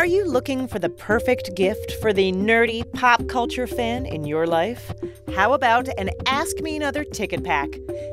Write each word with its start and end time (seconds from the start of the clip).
Are 0.00 0.06
you 0.06 0.26
looking 0.26 0.66
for 0.66 0.78
the 0.78 0.88
perfect 0.88 1.54
gift 1.54 1.92
for 2.00 2.14
the 2.14 2.32
nerdy 2.32 2.90
pop 2.94 3.28
culture 3.28 3.66
fan 3.66 4.06
in 4.06 4.24
your 4.24 4.46
life? 4.46 4.90
How 5.34 5.52
about 5.52 5.88
an 5.98 6.08
Ask 6.24 6.58
Me 6.62 6.74
Another 6.74 7.04
ticket 7.04 7.44
pack? 7.44 7.68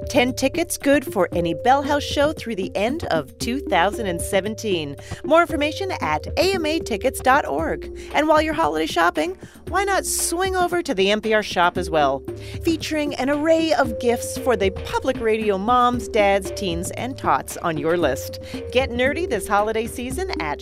10 0.10 0.34
tickets 0.34 0.78
good 0.78 1.06
for 1.06 1.30
any 1.32 1.54
Bell 1.54 1.82
House 1.82 2.04
show 2.04 2.34
through 2.34 2.56
the 2.56 2.76
end 2.76 3.06
of 3.06 3.38
2017. 3.40 4.98
More 5.24 5.42
information 5.42 5.92
at 6.02 6.24
amatickets.org. 6.36 8.12
And 8.14 8.28
while 8.28 8.42
you're 8.42 8.54
holiday 8.54 8.86
shopping, 8.86 9.38
why 9.70 9.86
not 9.86 10.06
swing 10.06 10.58
over 10.58 10.84
to 10.84 10.94
the 10.94 11.08
NPR 11.08 11.44
shop 11.44 11.78
as 11.78 11.90
well? 11.90 12.22
Featuring 12.64 13.16
an 13.16 13.30
array 13.30 13.74
of 13.74 13.98
gifts 14.00 14.38
for 14.38 14.58
the 14.58 14.72
public 14.72 15.20
radio 15.22 15.58
moms, 15.58 16.10
dads, 16.10 16.52
teens, 16.52 16.92
and 16.92 17.18
tots 17.18 17.56
on 17.58 17.78
your 17.78 17.98
list. 17.98 18.40
Get 18.74 18.90
nerdy 18.90 19.30
this 19.30 19.48
holiday 19.48 19.88
season 19.88 20.32
at 20.42 20.62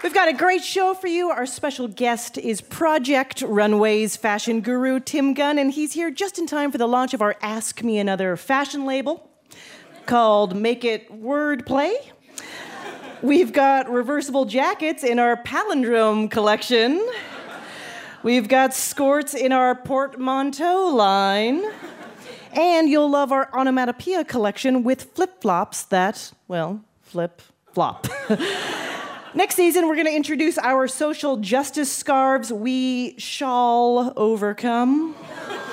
We've 0.00 0.14
got 0.14 0.28
a 0.28 0.32
great 0.32 0.62
show 0.62 0.94
for 0.94 1.08
you. 1.08 1.30
Our 1.30 1.44
special 1.44 1.88
guest 1.88 2.38
is 2.38 2.60
Project 2.60 3.42
Runway's 3.42 4.16
fashion 4.16 4.60
guru, 4.60 5.00
Tim 5.00 5.34
Gunn, 5.34 5.58
and 5.58 5.72
he's 5.72 5.92
here 5.92 6.12
just 6.12 6.38
in 6.38 6.46
time 6.46 6.70
for 6.70 6.78
the 6.78 6.86
launch 6.86 7.14
of 7.14 7.20
our 7.20 7.34
Ask 7.42 7.82
Me 7.82 7.98
Another 7.98 8.36
fashion 8.36 8.86
label 8.86 9.28
called 10.06 10.54
Make 10.54 10.84
It 10.84 11.10
Wordplay. 11.10 11.96
We've 13.22 13.52
got 13.52 13.90
reversible 13.90 14.44
jackets 14.44 15.02
in 15.02 15.18
our 15.18 15.36
palindrome 15.36 16.30
collection. 16.30 17.04
We've 18.22 18.46
got 18.46 18.74
skirts 18.74 19.34
in 19.34 19.50
our 19.50 19.74
portmanteau 19.74 20.94
line. 20.94 21.64
And 22.52 22.88
you'll 22.88 23.10
love 23.10 23.32
our 23.32 23.50
onomatopoeia 23.52 24.24
collection 24.24 24.84
with 24.84 25.12
flip 25.14 25.42
flops 25.42 25.82
that, 25.86 26.32
well, 26.46 26.84
flip 27.02 27.42
flop. 27.72 28.06
Next 29.38 29.54
season, 29.54 29.86
we're 29.86 29.94
going 29.94 30.08
to 30.08 30.16
introduce 30.16 30.58
our 30.58 30.88
social 30.88 31.36
justice 31.36 31.92
scarves 31.92 32.52
we 32.52 33.14
shall 33.18 34.12
overcome, 34.16 35.14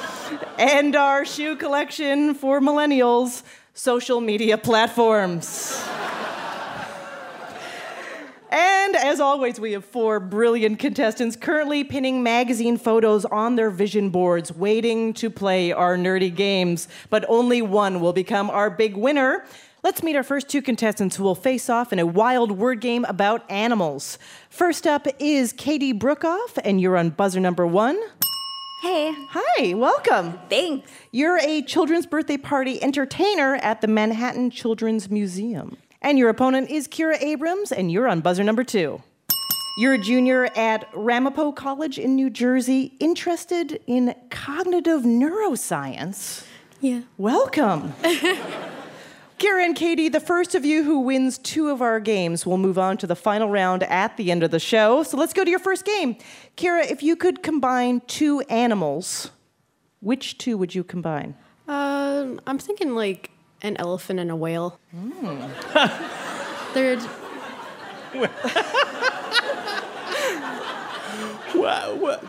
and 0.60 0.96
our 0.96 1.26
shoe 1.26 1.56
collection 1.56 2.36
for 2.36 2.62
millennials, 2.62 3.42
social 3.74 4.22
media 4.22 4.60
platforms. 4.60 5.84
And 8.52 8.96
as 8.96 9.20
always, 9.20 9.60
we 9.60 9.72
have 9.72 9.84
four 9.84 10.20
brilliant 10.20 10.78
contestants 10.78 11.36
currently 11.36 11.84
pinning 11.84 12.22
magazine 12.22 12.78
photos 12.78 13.26
on 13.26 13.56
their 13.56 13.72
vision 13.72 14.12
boards, 14.12 14.54
waiting 14.54 15.12
to 15.16 15.32
play 15.32 15.72
our 15.72 15.98
nerdy 15.98 16.34
games. 16.34 16.88
But 17.10 17.26
only 17.28 17.64
one 17.64 18.00
will 18.00 18.14
become 18.14 18.52
our 18.52 18.70
big 18.70 18.96
winner. 18.96 19.44
Let's 19.86 20.02
meet 20.02 20.16
our 20.16 20.24
first 20.24 20.50
two 20.50 20.64
contestants 20.64 21.16
who 21.16 21.24
will 21.24 21.36
face 21.36 21.70
off 21.70 21.94
in 21.94 22.00
a 22.00 22.08
wild 22.08 22.50
word 22.54 22.82
game 22.82 23.06
about 23.06 23.46
animals. 23.52 24.18
First 24.50 24.88
up 24.88 25.06
is 25.20 25.54
Katie 25.54 25.94
Brookoff, 25.94 26.58
and 26.64 26.82
you're 26.82 26.98
on 26.98 27.12
buzzer 27.12 27.40
number 27.40 27.68
one. 27.68 27.96
Hey, 28.82 29.14
Hi, 29.30 29.76
welcome. 29.76 30.40
thanks. 30.50 30.90
You're 31.12 31.38
a 31.38 31.62
children's 31.62 32.08
birthday 32.08 32.38
party 32.38 32.82
entertainer 32.82 33.58
at 33.58 33.82
the 33.82 33.88
Manhattan 33.88 34.50
Children's 34.50 35.12
Museum. 35.12 35.78
And 36.02 36.18
your 36.18 36.30
opponent 36.30 36.72
is 36.72 36.88
Kira 36.88 37.22
Abrams, 37.22 37.72
and 37.72 37.92
you're 37.92 38.08
on 38.08 38.22
buzzer 38.22 38.44
number 38.44 38.64
two. 38.64 39.04
You're 39.78 39.94
a 39.94 40.00
junior 40.00 40.46
at 40.56 40.90
Ramapo 40.96 41.52
College 41.52 42.00
in 42.00 42.16
New 42.16 42.32
Jersey, 42.32 42.96
interested 43.00 43.80
in 43.86 44.16
cognitive 44.32 45.04
neuroscience. 45.04 46.44
Yeah. 46.82 47.02
Welcome. 47.20 47.94
Kira 49.38 49.66
and 49.66 49.76
Katie, 49.76 50.08
the 50.08 50.22
first 50.22 50.56
of 50.56 50.64
you 50.64 50.84
who 50.84 51.00
wins 51.00 51.38
two 51.38 51.70
of 51.70 51.82
our 51.82 52.00
games 52.00 52.46
will 52.46 52.58
move 52.58 52.78
on 52.78 52.98
to 52.98 53.08
the 53.08 53.16
final 53.18 53.50
round 53.50 53.84
at 53.84 54.16
the 54.16 54.32
end 54.32 54.44
of 54.44 54.52
the 54.52 54.60
show. 54.60 55.04
So 55.04 55.18
let's 55.18 55.34
go 55.34 55.44
to 55.44 55.50
your 55.50 55.60
first 55.60 55.84
game. 55.84 56.16
Kira, 56.56 56.90
if 56.90 57.04
you 57.04 57.18
could 57.18 57.44
combine 57.44 58.02
two 58.08 58.40
animals, 58.42 59.32
which 60.00 60.38
two 60.38 60.58
would 60.58 60.74
you 60.74 60.86
combine? 60.86 61.36
Um, 61.68 62.40
I'm 62.48 62.60
thinking 62.60 62.96
like 62.96 63.32
an 63.62 63.76
elephant 63.78 64.20
and 64.20 64.32
a 64.32 64.36
whale. 64.36 64.80
They're 66.74 66.98
Wow, 71.54 71.96
what, 72.00 72.24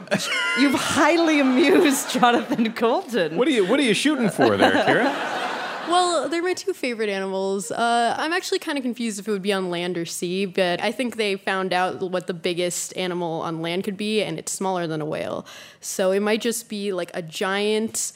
You've 0.59 0.75
highly 0.75 1.39
amused 1.39 2.11
Jonathan 2.11 2.72
Coulton. 2.72 3.37
what 3.37 3.47
are 3.47 3.53
you 3.53 3.65
What 3.65 3.78
are 3.78 3.84
you 3.84 3.95
shooting 3.95 4.28
for 4.28 4.56
there, 4.56 4.72
Kira? 4.72 5.43
well, 5.88 6.28
they're 6.28 6.42
my 6.42 6.54
two 6.54 6.72
favorite 6.72 7.08
animals. 7.08 7.70
Uh, 7.70 8.14
I'm 8.19 8.32
actually 8.32 8.58
kind 8.58 8.78
of 8.78 8.82
confused 8.82 9.19
if 9.20 9.28
it 9.28 9.30
would 9.30 9.42
be 9.42 9.52
on 9.52 9.70
land 9.70 9.97
or 9.98 10.04
sea, 10.04 10.47
but 10.47 10.80
I 10.80 10.92
think 10.92 11.16
they 11.16 11.36
found 11.36 11.72
out 11.72 12.00
what 12.10 12.26
the 12.26 12.34
biggest 12.34 12.97
animal 12.97 13.41
on 13.42 13.62
land 13.62 13.84
could 13.84 13.97
be, 13.97 14.22
and 14.22 14.38
it's 14.38 14.52
smaller 14.52 14.86
than 14.86 15.00
a 15.00 15.04
whale. 15.06 15.47
So 15.80 16.10
it 16.10 16.20
might 16.20 16.41
just 16.41 16.69
be 16.69 16.92
like 16.92 17.10
a 17.14 17.22
giant 17.22 18.12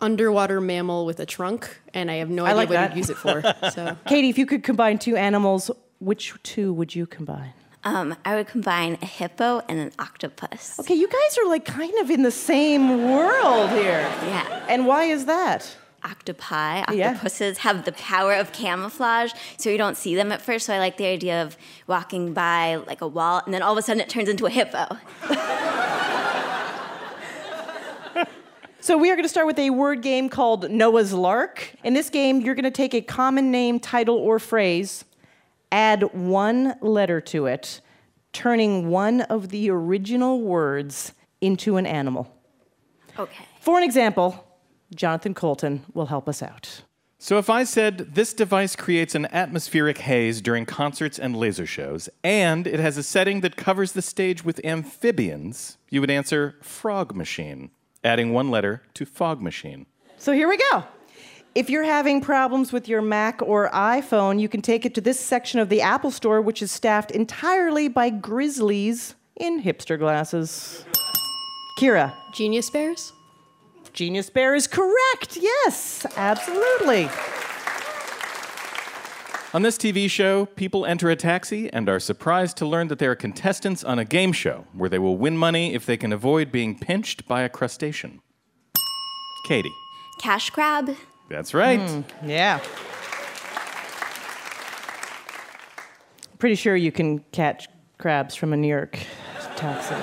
underwater 0.00 0.60
mammal 0.60 1.06
with 1.06 1.20
a 1.20 1.26
trunk, 1.26 1.80
and 1.94 2.10
I 2.10 2.14
have 2.14 2.28
no 2.30 2.44
idea 2.44 2.56
like 2.56 2.68
what 2.68 2.74
that. 2.74 2.90
you'd 2.90 2.98
use 2.98 3.10
it 3.10 3.16
for. 3.16 3.42
So 3.72 3.96
Katie, 4.06 4.28
if 4.28 4.38
you 4.38 4.46
could 4.46 4.62
combine 4.64 4.98
two 4.98 5.16
animals, 5.16 5.70
which 6.00 6.34
two 6.42 6.72
would 6.72 6.94
you 6.94 7.06
combine? 7.06 7.52
Um, 7.84 8.14
I 8.24 8.36
would 8.36 8.46
combine 8.46 8.96
a 9.02 9.06
hippo 9.06 9.60
and 9.68 9.78
an 9.80 9.92
octopus. 9.98 10.78
Okay, 10.80 10.94
you 10.94 11.08
guys 11.08 11.38
are 11.38 11.48
like 11.48 11.64
kind 11.64 11.92
of 12.00 12.10
in 12.10 12.22
the 12.22 12.30
same 12.30 13.10
world 13.10 13.70
here. 13.70 14.00
Yeah. 14.24 14.66
And 14.68 14.86
why 14.86 15.04
is 15.04 15.24
that? 15.26 15.76
Octopi, 16.04 16.84
Yeah. 16.92 17.10
octopuses 17.10 17.58
have 17.58 17.84
the 17.84 17.92
power 17.92 18.34
of 18.34 18.52
camouflage, 18.52 19.32
so 19.56 19.70
you 19.70 19.78
don't 19.78 19.96
see 19.96 20.14
them 20.14 20.32
at 20.32 20.42
first. 20.42 20.66
So 20.66 20.74
I 20.74 20.78
like 20.78 20.96
the 20.96 21.06
idea 21.06 21.42
of 21.42 21.56
walking 21.86 22.32
by 22.34 22.76
like 22.76 23.00
a 23.00 23.08
wall, 23.08 23.40
and 23.44 23.54
then 23.54 23.62
all 23.62 23.72
of 23.72 23.78
a 23.78 23.82
sudden 23.82 24.00
it 24.00 24.08
turns 24.08 24.28
into 24.28 24.46
a 24.46 24.50
hippo. 24.50 24.96
So 28.80 28.98
we 28.98 29.12
are 29.12 29.14
going 29.14 29.22
to 29.22 29.28
start 29.28 29.46
with 29.46 29.60
a 29.60 29.70
word 29.70 30.02
game 30.02 30.28
called 30.28 30.68
Noah's 30.68 31.12
Lark. 31.12 31.72
In 31.84 31.94
this 31.94 32.10
game, 32.10 32.40
you're 32.40 32.56
going 32.56 32.64
to 32.64 32.70
take 32.72 32.94
a 32.94 33.00
common 33.00 33.52
name, 33.52 33.78
title, 33.78 34.16
or 34.16 34.40
phrase, 34.40 35.04
add 35.70 36.02
one 36.12 36.74
letter 36.80 37.20
to 37.20 37.46
it, 37.46 37.80
turning 38.32 38.88
one 38.88 39.20
of 39.20 39.50
the 39.50 39.70
original 39.70 40.40
words 40.40 41.12
into 41.40 41.76
an 41.76 41.86
animal. 41.86 42.36
Okay. 43.16 43.44
For 43.60 43.78
an 43.78 43.84
example, 43.84 44.44
Jonathan 44.94 45.34
Coulton 45.34 45.84
will 45.94 46.06
help 46.06 46.28
us 46.28 46.42
out. 46.42 46.82
So 47.18 47.38
if 47.38 47.48
I 47.48 47.62
said 47.62 48.16
this 48.16 48.34
device 48.34 48.74
creates 48.74 49.14
an 49.14 49.26
atmospheric 49.26 49.98
haze 49.98 50.40
during 50.40 50.66
concerts 50.66 51.20
and 51.20 51.36
laser 51.36 51.66
shows, 51.66 52.08
and 52.24 52.66
it 52.66 52.80
has 52.80 52.96
a 52.96 53.02
setting 53.04 53.42
that 53.42 53.54
covers 53.54 53.92
the 53.92 54.02
stage 54.02 54.44
with 54.44 54.64
amphibians, 54.64 55.78
you 55.88 56.00
would 56.00 56.10
answer 56.10 56.56
frog 56.62 57.14
machine, 57.14 57.70
adding 58.02 58.32
one 58.32 58.50
letter 58.50 58.82
to 58.94 59.06
fog 59.06 59.40
machine. 59.40 59.86
So 60.18 60.32
here 60.32 60.48
we 60.48 60.56
go. 60.56 60.82
If 61.54 61.70
you're 61.70 61.84
having 61.84 62.20
problems 62.20 62.72
with 62.72 62.88
your 62.88 63.02
Mac 63.02 63.40
or 63.40 63.70
iPhone, 63.70 64.40
you 64.40 64.48
can 64.48 64.60
take 64.60 64.84
it 64.84 64.94
to 64.94 65.00
this 65.00 65.20
section 65.20 65.60
of 65.60 65.68
the 65.68 65.80
Apple 65.80 66.10
Store, 66.10 66.40
which 66.40 66.60
is 66.60 66.72
staffed 66.72 67.12
entirely 67.12 67.86
by 67.86 68.10
grizzlies 68.10 69.14
in 69.36 69.62
hipster 69.62 69.96
glasses. 69.96 70.84
Kira, 71.78 72.14
genius 72.32 72.68
bears. 72.68 73.12
Genius 73.92 74.30
Bear 74.30 74.54
is 74.54 74.66
correct. 74.66 75.36
Yes, 75.40 76.06
absolutely. 76.16 77.10
On 79.54 79.60
this 79.60 79.76
TV 79.76 80.08
show, 80.08 80.46
people 80.46 80.86
enter 80.86 81.10
a 81.10 81.16
taxi 81.16 81.70
and 81.70 81.86
are 81.90 82.00
surprised 82.00 82.56
to 82.56 82.66
learn 82.66 82.88
that 82.88 82.98
they 82.98 83.06
are 83.06 83.14
contestants 83.14 83.84
on 83.84 83.98
a 83.98 84.04
game 84.04 84.32
show 84.32 84.64
where 84.72 84.88
they 84.88 84.98
will 84.98 85.18
win 85.18 85.36
money 85.36 85.74
if 85.74 85.84
they 85.84 85.98
can 85.98 86.10
avoid 86.10 86.50
being 86.50 86.78
pinched 86.78 87.28
by 87.28 87.42
a 87.42 87.50
crustacean. 87.50 88.22
Katie. 89.46 89.74
Cash 90.20 90.48
crab. 90.50 90.96
That's 91.28 91.52
right. 91.52 91.80
Hmm, 91.80 92.28
yeah. 92.28 92.60
Pretty 96.38 96.54
sure 96.54 96.74
you 96.74 96.90
can 96.90 97.18
catch 97.32 97.68
crabs 97.98 98.34
from 98.34 98.54
a 98.54 98.56
New 98.56 98.68
York 98.68 98.98
taxi. 99.56 99.94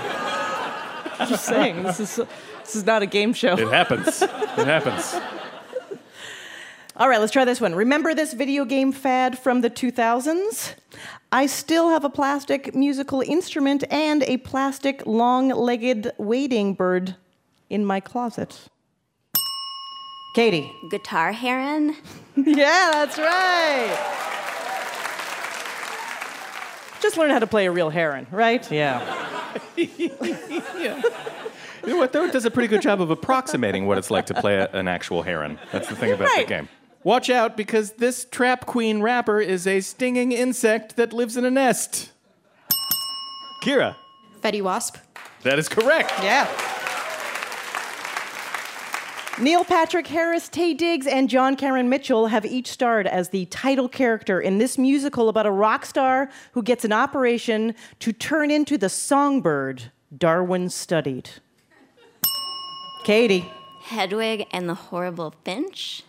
Just 1.27 1.45
saying, 1.45 1.83
this 1.83 1.99
is 1.99 2.19
this 2.69 2.75
is 2.75 2.85
not 2.85 3.01
a 3.01 3.07
game 3.07 3.33
show. 3.33 3.57
It 3.57 3.67
happens. 3.67 4.21
it 4.21 4.29
happens. 4.29 5.15
All 6.95 7.09
right, 7.09 7.19
let's 7.19 7.31
try 7.31 7.43
this 7.43 7.59
one. 7.59 7.73
Remember 7.73 8.13
this 8.13 8.33
video 8.33 8.63
game 8.63 8.91
fad 8.91 9.39
from 9.39 9.61
the 9.61 9.71
2000s? 9.71 10.75
I 11.31 11.47
still 11.47 11.89
have 11.89 12.03
a 12.03 12.11
plastic 12.11 12.75
musical 12.75 13.21
instrument 13.21 13.85
and 13.89 14.21
a 14.21 14.37
plastic 14.37 15.03
long 15.07 15.49
legged 15.49 16.11
wading 16.19 16.75
bird 16.75 17.15
in 17.71 17.83
my 17.83 17.99
closet. 17.99 18.69
Katie. 20.35 20.71
Guitar 20.91 21.31
heron. 21.31 21.95
yeah, 22.35 22.91
that's 22.93 23.17
right. 23.17 24.15
Just 27.01 27.17
learn 27.17 27.31
how 27.31 27.39
to 27.39 27.47
play 27.47 27.65
a 27.65 27.71
real 27.71 27.89
heron, 27.89 28.27
right? 28.29 28.71
Yeah. 28.71 29.01
yeah. 29.75 31.01
You 31.89 31.95
know 31.95 32.01
what, 32.01 32.13
though? 32.13 32.25
It 32.25 32.31
does 32.31 32.45
a 32.45 32.51
pretty 32.51 32.67
good 32.67 32.83
job 32.83 33.01
of 33.01 33.09
approximating 33.09 33.87
what 33.87 33.97
it's 33.97 34.11
like 34.11 34.27
to 34.27 34.35
play 34.35 34.57
a, 34.57 34.67
an 34.73 34.87
actual 34.87 35.23
heron. 35.23 35.57
That's 35.71 35.89
the 35.89 35.95
thing 35.95 36.11
about 36.11 36.27
Right. 36.27 36.45
the 36.47 36.53
game. 36.53 36.69
Watch 37.03 37.31
out, 37.31 37.57
because 37.57 37.93
this 37.93 38.25
Trap 38.25 38.67
Queen 38.67 39.01
rapper 39.01 39.41
is 39.41 39.65
a 39.65 39.79
stinging 39.81 40.31
insect 40.31 40.97
that 40.97 41.13
lives 41.13 41.35
in 41.35 41.45
a 41.45 41.49
nest. 41.49 42.11
Kira, 43.63 43.95
Fetty 44.39 44.61
Wasp. 44.61 44.97
that 45.41 45.57
is 45.57 45.67
correct. 45.67 46.11
Yeah. 46.21 46.45
Neil 49.39 49.63
Patrick 49.63 50.05
Harris, 50.07 50.47
Taye 50.49 50.77
Diggs, 50.77 51.07
and 51.07 51.27
John 51.27 51.55
Cameron 51.55 51.89
Mitchell 51.89 52.27
have 52.27 52.45
each 52.45 52.67
starred 52.67 53.07
as 53.07 53.29
the 53.29 53.45
title 53.45 53.87
character 53.89 54.39
in 54.39 54.57
this 54.59 54.77
musical 54.77 55.27
about 55.29 55.45
a 55.47 55.51
rock 55.51 55.85
star 55.85 56.29
who 56.51 56.61
gets 56.61 56.85
an 56.85 56.91
operation 56.91 57.73
to 57.99 58.11
turn 58.11 58.51
into 58.51 58.77
the 58.77 58.89
songbird 58.89 59.91
Darwin 60.15 60.69
studied. 60.69 61.29
Katie. 63.03 63.51
Hedwig 63.81 64.47
and 64.51 64.69
the 64.69 64.75
Horrible 64.75 65.33
Finch. 65.43 66.03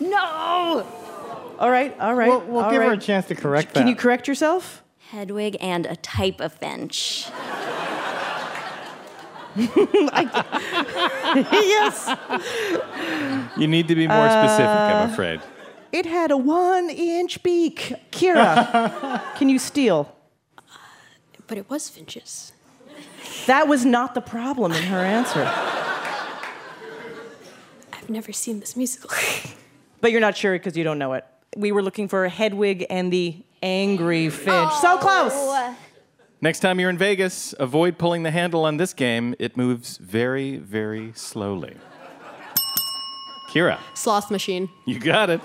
No! 0.00 0.86
All 1.58 1.70
right, 1.70 1.98
all 2.00 2.14
right. 2.14 2.28
We'll, 2.28 2.40
we'll 2.40 2.64
all 2.64 2.70
give 2.70 2.82
her 2.82 2.92
a 2.92 2.98
chance 2.98 3.26
to 3.26 3.34
correct 3.34 3.74
that. 3.74 3.80
Can 3.80 3.88
you 3.88 3.94
correct 3.94 4.26
yourself? 4.26 4.82
Hedwig 5.10 5.56
and 5.60 5.86
a 5.86 5.96
type 5.96 6.40
of 6.40 6.54
finch. 6.54 7.26
yes. 9.56 9.76
You 13.56 13.68
need 13.68 13.86
to 13.88 13.94
be 13.94 14.08
more 14.08 14.30
specific, 14.30 14.66
I'm 14.66 15.10
uh, 15.10 15.12
afraid. 15.12 15.40
It 15.92 16.06
had 16.06 16.30
a 16.30 16.38
one 16.38 16.88
inch 16.88 17.42
beak. 17.42 17.92
Kira, 18.10 19.22
can 19.36 19.50
you 19.50 19.58
steal? 19.58 20.10
But 21.46 21.58
it 21.58 21.68
was 21.68 21.90
finches. 21.90 22.52
That 23.46 23.68
was 23.68 23.84
not 23.84 24.14
the 24.14 24.22
problem 24.22 24.72
in 24.72 24.84
her 24.84 25.00
answer. 25.00 25.44
I've 28.12 28.16
never 28.16 28.32
seen 28.32 28.60
this 28.60 28.76
musical. 28.76 29.08
But 30.02 30.10
you're 30.10 30.20
not 30.20 30.36
sure 30.36 30.52
because 30.54 30.76
you 30.76 30.82
don't 30.82 30.98
know 30.98 31.12
it. 31.12 31.24
We 31.56 31.70
were 31.70 31.80
looking 31.80 32.08
for 32.08 32.26
Hedwig 32.26 32.84
and 32.90 33.12
the 33.12 33.36
Angry 33.62 34.28
Finch. 34.30 34.72
So 34.80 34.96
oh. 34.96 34.98
close. 34.98 35.76
Next 36.40 36.58
time 36.58 36.80
you're 36.80 36.90
in 36.90 36.98
Vegas, 36.98 37.54
avoid 37.60 37.98
pulling 37.98 38.24
the 38.24 38.32
handle 38.32 38.64
on 38.64 38.78
this 38.78 38.92
game. 38.94 39.36
It 39.38 39.56
moves 39.56 39.98
very, 39.98 40.56
very 40.56 41.12
slowly. 41.14 41.76
Kira, 43.48 43.78
Sloth 43.94 44.28
machine. 44.28 44.68
you 44.86 44.98
got 44.98 45.30
it. 45.30 45.40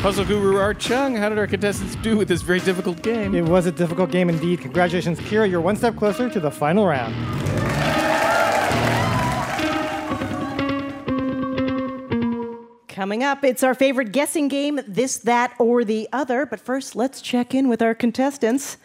Puzzle 0.00 0.24
guru 0.24 0.56
Art 0.56 0.78
Chung, 0.78 1.14
how 1.14 1.28
did 1.28 1.36
our 1.36 1.46
contestants 1.46 1.94
do 1.96 2.16
with 2.16 2.26
this 2.26 2.40
very 2.40 2.60
difficult 2.60 3.02
game? 3.02 3.34
It 3.34 3.44
was 3.44 3.66
a 3.66 3.72
difficult 3.72 4.10
game 4.10 4.30
indeed. 4.30 4.62
Congratulations, 4.62 5.20
Kira. 5.20 5.48
You're 5.48 5.60
one 5.60 5.76
step 5.76 5.94
closer 5.94 6.30
to 6.30 6.40
the 6.40 6.50
final 6.50 6.86
round. 6.86 7.14
Coming 13.00 13.24
up, 13.24 13.44
it's 13.44 13.62
our 13.62 13.72
favorite 13.72 14.12
guessing 14.12 14.48
game 14.48 14.78
this, 14.86 15.16
that, 15.20 15.54
or 15.58 15.84
the 15.84 16.06
other. 16.12 16.44
But 16.44 16.60
first, 16.60 16.94
let's 16.94 17.22
check 17.22 17.54
in 17.54 17.70
with 17.70 17.80
our 17.80 17.94
contestants. 17.94 18.76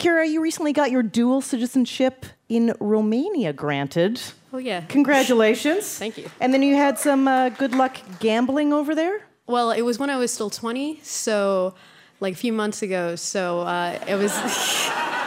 Kira, 0.00 0.28
you 0.28 0.42
recently 0.42 0.72
got 0.72 0.90
your 0.90 1.04
dual 1.04 1.40
citizenship 1.40 2.26
in 2.48 2.74
Romania 2.80 3.52
granted. 3.52 4.20
Oh, 4.52 4.58
yeah. 4.58 4.80
Congratulations. 4.88 5.86
Thank 5.98 6.18
you. 6.18 6.28
And 6.40 6.52
then 6.52 6.64
you 6.64 6.74
had 6.74 6.98
some 6.98 7.28
uh, 7.28 7.50
good 7.50 7.72
luck 7.72 7.98
gambling 8.18 8.72
over 8.72 8.92
there? 8.92 9.22
Well, 9.46 9.70
it 9.70 9.82
was 9.82 10.00
when 10.00 10.10
I 10.10 10.16
was 10.16 10.32
still 10.32 10.50
20, 10.50 10.98
so 11.04 11.76
like 12.18 12.34
a 12.34 12.36
few 12.36 12.52
months 12.52 12.82
ago. 12.82 13.14
So 13.14 13.60
uh, 13.60 14.00
it 14.04 14.16
was. 14.16 14.32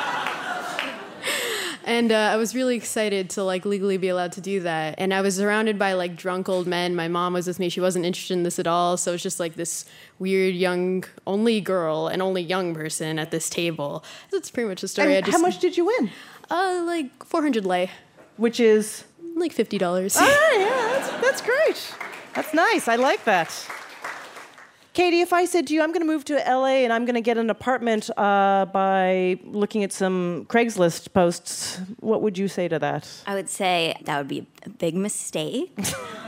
and 1.85 2.11
uh, 2.11 2.15
I 2.33 2.37
was 2.37 2.55
really 2.55 2.75
excited 2.75 3.29
to 3.31 3.43
like 3.43 3.65
legally 3.65 3.97
be 3.97 4.07
allowed 4.09 4.31
to 4.33 4.41
do 4.41 4.59
that. 4.61 4.95
And 4.97 5.13
I 5.13 5.21
was 5.21 5.35
surrounded 5.35 5.77
by 5.77 5.93
like 5.93 6.15
drunk 6.15 6.49
old 6.49 6.67
men. 6.67 6.95
My 6.95 7.07
mom 7.07 7.33
was 7.33 7.47
with 7.47 7.59
me. 7.59 7.69
She 7.69 7.81
wasn't 7.81 8.05
interested 8.05 8.33
in 8.33 8.43
this 8.43 8.59
at 8.59 8.67
all. 8.67 8.97
So 8.97 9.11
it 9.11 9.15
was 9.15 9.23
just 9.23 9.39
like 9.39 9.55
this 9.55 9.85
weird 10.19 10.55
young, 10.55 11.03
only 11.27 11.61
girl 11.61 12.07
and 12.07 12.21
only 12.21 12.41
young 12.41 12.73
person 12.73 13.19
at 13.19 13.31
this 13.31 13.49
table. 13.49 14.03
That's 14.31 14.49
pretty 14.51 14.69
much 14.69 14.81
the 14.81 14.87
story. 14.87 15.15
And 15.15 15.25
I 15.27 15.31
how 15.31 15.37
much 15.39 15.59
did 15.59 15.77
you 15.77 15.85
win? 15.85 16.09
Uh, 16.49 16.83
like 16.85 17.23
400 17.25 17.65
lei, 17.65 17.89
Which 18.37 18.59
is. 18.59 19.03
like 19.35 19.53
$50. 19.53 19.81
All 20.19 20.27
right, 20.27 20.55
yeah, 20.59 20.99
that's, 20.99 21.21
that's 21.21 21.41
great. 21.41 21.95
That's 22.35 22.53
nice. 22.53 22.87
I 22.87 22.95
like 22.95 23.23
that. 23.25 23.49
Katie, 24.93 25.21
if 25.21 25.33
I 25.33 25.45
said 25.45 25.65
to 25.67 25.73
you, 25.73 25.81
I'm 25.81 25.91
going 25.91 26.01
to 26.01 26.07
move 26.07 26.23
to 26.25 26.35
LA 26.35 26.83
and 26.85 26.93
I'm 26.93 27.03
going 27.05 27.15
to 27.15 27.21
get 27.21 27.39
an 27.39 27.49
apartment 27.49 28.11
uh, 28.15 28.65
by 28.71 29.39
looking 29.43 29.83
at 29.83 29.91
some 29.91 30.45
Craigslist 30.49 31.11
posts, 31.13 31.79
what 31.99 32.21
would 32.21 32.37
you 32.37 32.47
say 32.47 32.67
to 32.67 32.77
that? 32.77 33.09
I 33.25 33.33
would 33.33 33.49
say 33.49 33.95
that 34.03 34.19
would 34.19 34.27
be 34.27 34.45
a 34.63 34.69
big 34.69 34.93
mistake. 34.95 35.73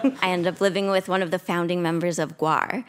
I 0.04 0.30
ended 0.30 0.52
up 0.52 0.62
living 0.62 0.90
with 0.90 1.08
one 1.08 1.22
of 1.22 1.30
the 1.30 1.38
founding 1.38 1.84
members 1.84 2.18
of 2.18 2.40
Gwar. 2.40 2.84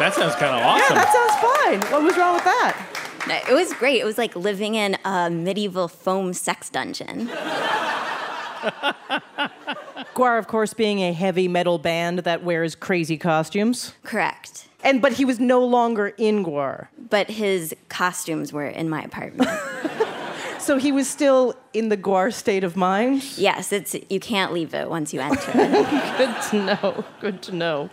That 0.00 0.14
sounds 0.14 0.34
kind 0.34 0.56
of 0.56 0.62
awesome. 0.62 0.80
Yeah, 0.80 0.84
awesome. 0.84 0.96
that 0.96 1.12
sounds 1.12 1.36
fine. 1.82 1.92
What 1.92 2.02
was 2.02 2.16
wrong 2.16 2.34
with 2.34 2.44
that? 2.44 3.44
It 3.48 3.54
was 3.54 3.72
great. 3.74 4.00
It 4.00 4.04
was 4.04 4.18
like 4.18 4.34
living 4.34 4.74
in 4.74 4.96
a 5.04 5.30
medieval 5.30 5.86
foam 5.86 6.32
sex 6.32 6.70
dungeon. 6.70 7.28
Gwar, 10.18 10.38
of 10.38 10.48
course, 10.48 10.74
being 10.74 10.98
a 10.98 11.12
heavy 11.12 11.46
metal 11.46 11.78
band 11.78 12.20
that 12.20 12.42
wears 12.42 12.74
crazy 12.74 13.16
costumes. 13.16 13.94
Correct. 14.02 14.68
And 14.82 15.00
but 15.00 15.12
he 15.12 15.24
was 15.24 15.38
no 15.38 15.64
longer 15.64 16.08
in 16.18 16.44
Gwar. 16.44 16.88
But 17.08 17.30
his 17.30 17.74
costumes 17.88 18.52
were 18.52 18.66
in 18.66 18.88
my 18.88 19.02
apartment. 19.02 19.48
So 20.58 20.76
he 20.76 20.92
was 20.92 21.08
still 21.08 21.54
in 21.72 21.88
the 21.88 21.96
Gwar 21.96 22.30
state 22.30 22.62
of 22.62 22.76
mind. 22.76 23.24
yes, 23.38 23.72
it's 23.72 23.96
you 24.10 24.20
can't 24.20 24.52
leave 24.52 24.74
it 24.74 24.90
once 24.90 25.14
you 25.14 25.20
enter. 25.20 25.52
Good 26.18 26.42
to 26.50 26.62
know. 26.62 27.04
Good 27.20 27.42
to 27.42 27.54
know. 27.54 27.90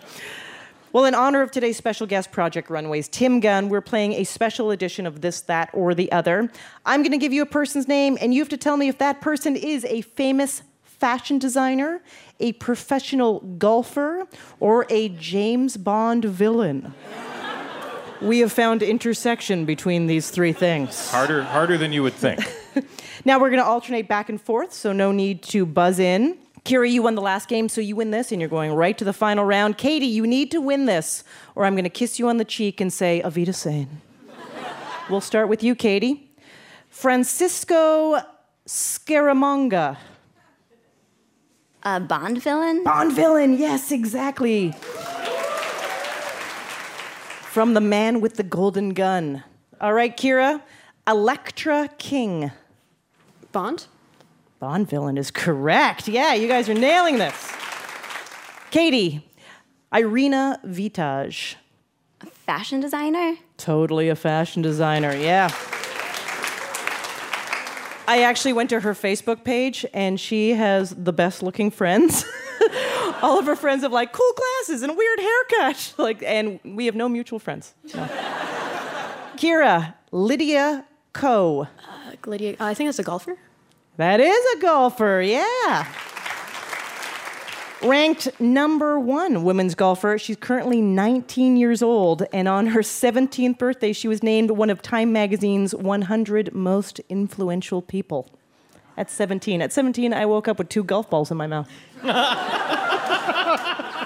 Well, 0.92 1.06
in 1.06 1.14
honor 1.14 1.42
of 1.42 1.52
today's 1.52 1.78
special 1.78 2.08
guest, 2.08 2.32
Project 2.32 2.70
Runways, 2.70 3.08
Tim 3.08 3.40
Gunn, 3.40 3.70
we're 3.70 3.82
playing 3.82 4.14
a 4.14 4.24
special 4.24 4.72
edition 4.72 5.06
of 5.06 5.22
This, 5.22 5.42
That, 5.42 5.70
or 5.74 5.94
the 5.94 6.12
Other. 6.12 6.50
I'm 6.86 7.02
going 7.02 7.12
to 7.12 7.18
give 7.18 7.32
you 7.32 7.42
a 7.42 7.46
person's 7.46 7.88
name, 7.88 8.18
and 8.20 8.34
you 8.34 8.42
have 8.42 8.50
to 8.50 8.58
tell 8.58 8.78
me 8.78 8.88
if 8.88 8.98
that 8.98 9.22
person 9.22 9.56
is 9.56 9.86
a 9.86 10.02
famous 10.02 10.62
fashion 11.00 11.40
designer, 11.40 12.02
a 12.40 12.54
professional 12.54 13.40
golfer, 13.58 14.28
or 14.60 14.86
a 14.90 15.10
James 15.10 15.78
Bond 15.78 16.26
villain. 16.26 16.94
We 18.22 18.40
have 18.40 18.52
found 18.52 18.82
intersection 18.82 19.66
between 19.66 20.08
these 20.08 20.30
three 20.32 20.54
things. 20.54 21.12
Harder, 21.12 21.44
harder 21.44 21.78
than 21.78 21.92
you 21.92 22.02
would 22.04 22.14
think. 22.14 22.40
Now 23.28 23.40
we're 23.40 23.50
going 23.50 23.62
to 23.62 23.66
alternate 23.66 24.08
back 24.08 24.30
and 24.30 24.40
forth, 24.40 24.72
so 24.72 24.94
no 24.94 25.12
need 25.12 25.42
to 25.44 25.66
buzz 25.66 25.98
in. 25.98 26.38
Kira, 26.64 26.92
you 26.92 27.02
won 27.02 27.16
the 27.16 27.24
last 27.24 27.48
game, 27.48 27.70
so 27.70 27.82
you 27.82 27.96
win 27.96 28.12
this, 28.12 28.32
and 28.32 28.40
you're 28.40 28.50
going 28.50 28.72
right 28.72 28.96
to 29.00 29.04
the 29.04 29.14
final 29.14 29.44
round. 29.44 29.80
Katie, 29.80 30.06
you 30.06 30.28
need 30.28 30.52
to 30.52 30.62
win 30.62 30.86
this, 30.86 31.24
or 31.56 31.66
I'm 31.66 31.74
going 31.74 31.86
to 31.86 31.90
kiss 31.90 32.20
you 32.20 32.30
on 32.30 32.38
the 32.38 32.46
cheek 32.46 32.80
and 32.80 32.94
say, 32.94 33.24
Avita 33.26 33.56
Sane. 33.56 34.02
we'll 35.10 35.22
start 35.22 35.50
with 35.50 35.64
you, 35.64 35.74
Katie. 35.74 36.32
Francisco 36.90 38.22
Scaramanga. 38.68 39.98
A 41.88 42.00
Bond 42.00 42.42
villain? 42.42 42.84
Bond 42.84 43.14
villain, 43.14 43.60
yes, 43.60 43.92
exactly. 43.92 44.72
From 47.52 47.76
the 47.76 47.82
man 47.82 48.22
with 48.22 48.38
the 48.38 48.44
golden 48.44 48.90
gun. 48.90 49.44
All 49.80 49.94
right, 49.94 50.18
Kira. 50.18 50.64
Elektra 51.08 51.90
King. 52.00 52.52
Bond? 53.52 53.86
Bond 54.60 54.90
villain 54.90 55.16
is 55.16 55.30
correct. 55.30 56.08
Yeah, 56.08 56.34
you 56.34 56.48
guys 56.48 56.68
are 56.70 56.74
nailing 56.74 57.20
this. 57.20 57.54
Katie, 58.72 59.30
Irina 59.94 60.60
Vitage. 60.64 61.58
A 62.22 62.26
fashion 62.26 62.80
designer? 62.80 63.36
Totally 63.58 64.10
a 64.10 64.16
fashion 64.16 64.64
designer, 64.64 65.16
yeah. 65.16 65.52
I 68.08 68.24
actually 68.24 68.54
went 68.54 68.70
to 68.70 68.80
her 68.80 68.94
Facebook 68.94 69.44
page 69.44 69.86
and 69.94 70.20
she 70.20 70.52
has 70.52 70.92
the 70.92 71.14
best 71.14 71.42
looking 71.42 71.72
friends. 71.72 72.26
All 73.22 73.40
of 73.40 73.46
her 73.46 73.56
friends 73.56 73.84
have 73.84 73.92
like 73.92 74.14
cool 74.14 74.34
glasses 74.36 74.84
and 74.84 74.92
a 74.92 74.96
weird 74.96 75.20
haircut. 75.20 75.94
Like, 76.06 76.22
and 76.24 76.60
we 76.64 76.86
have 76.86 76.96
no 76.96 77.10
mutual 77.10 77.40
friends. 77.40 77.74
No. 77.94 78.04
Kira, 79.38 79.96
Lydia 80.12 80.86
Ko. 81.14 81.62
Uh, 81.64 82.16
Lydia, 82.26 82.56
I 82.60 82.74
think 82.74 82.88
that's 82.88 83.00
a 83.00 83.04
golfer. 83.04 83.38
That 83.98 84.20
is 84.20 84.46
a 84.58 84.62
golfer, 84.62 85.22
yeah. 85.22 85.88
Ranked 87.84 88.40
number 88.40 89.00
one 89.00 89.44
women's 89.44 89.76
golfer, 89.76 90.18
she's 90.18 90.38
currently 90.38 90.82
19 90.82 91.58
years 91.58 91.84
old, 91.84 92.24
and 92.34 92.48
on 92.48 92.68
her 92.68 92.82
17th 92.82 93.58
birthday, 93.58 93.94
she 93.94 94.08
was 94.08 94.24
named 94.24 94.52
one 94.52 94.70
of 94.70 94.82
Time 94.82 95.12
Magazine's 95.12 95.76
100 95.76 96.54
most 96.54 97.00
influential 97.10 97.82
people. 97.82 98.30
At 98.98 99.12
17. 99.12 99.62
At 99.62 99.74
17, 99.74 100.14
I 100.14 100.26
woke 100.26 100.48
up 100.48 100.58
with 100.58 100.70
two 100.70 100.84
golf 100.84 101.10
balls 101.10 101.30
in 101.32 101.38
my 101.38 101.48
mouth. 101.48 101.70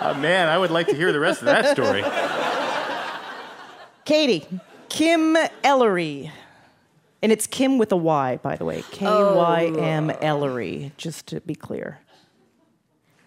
Uh, 0.00 0.14
man, 0.14 0.48
I 0.48 0.56
would 0.56 0.70
like 0.70 0.86
to 0.86 0.94
hear 0.94 1.12
the 1.12 1.18
rest 1.18 1.40
of 1.40 1.46
that 1.46 1.72
story. 1.72 2.04
Katie, 4.04 4.46
Kim 4.88 5.36
Ellery. 5.64 6.30
And 7.20 7.32
it's 7.32 7.48
Kim 7.48 7.78
with 7.78 7.90
a 7.90 7.96
Y, 7.96 8.38
by 8.40 8.54
the 8.54 8.64
way. 8.64 8.84
K 8.92 9.06
Y 9.06 9.72
M 9.76 10.12
Ellery, 10.22 10.92
just 10.96 11.26
to 11.26 11.40
be 11.40 11.56
clear. 11.56 11.98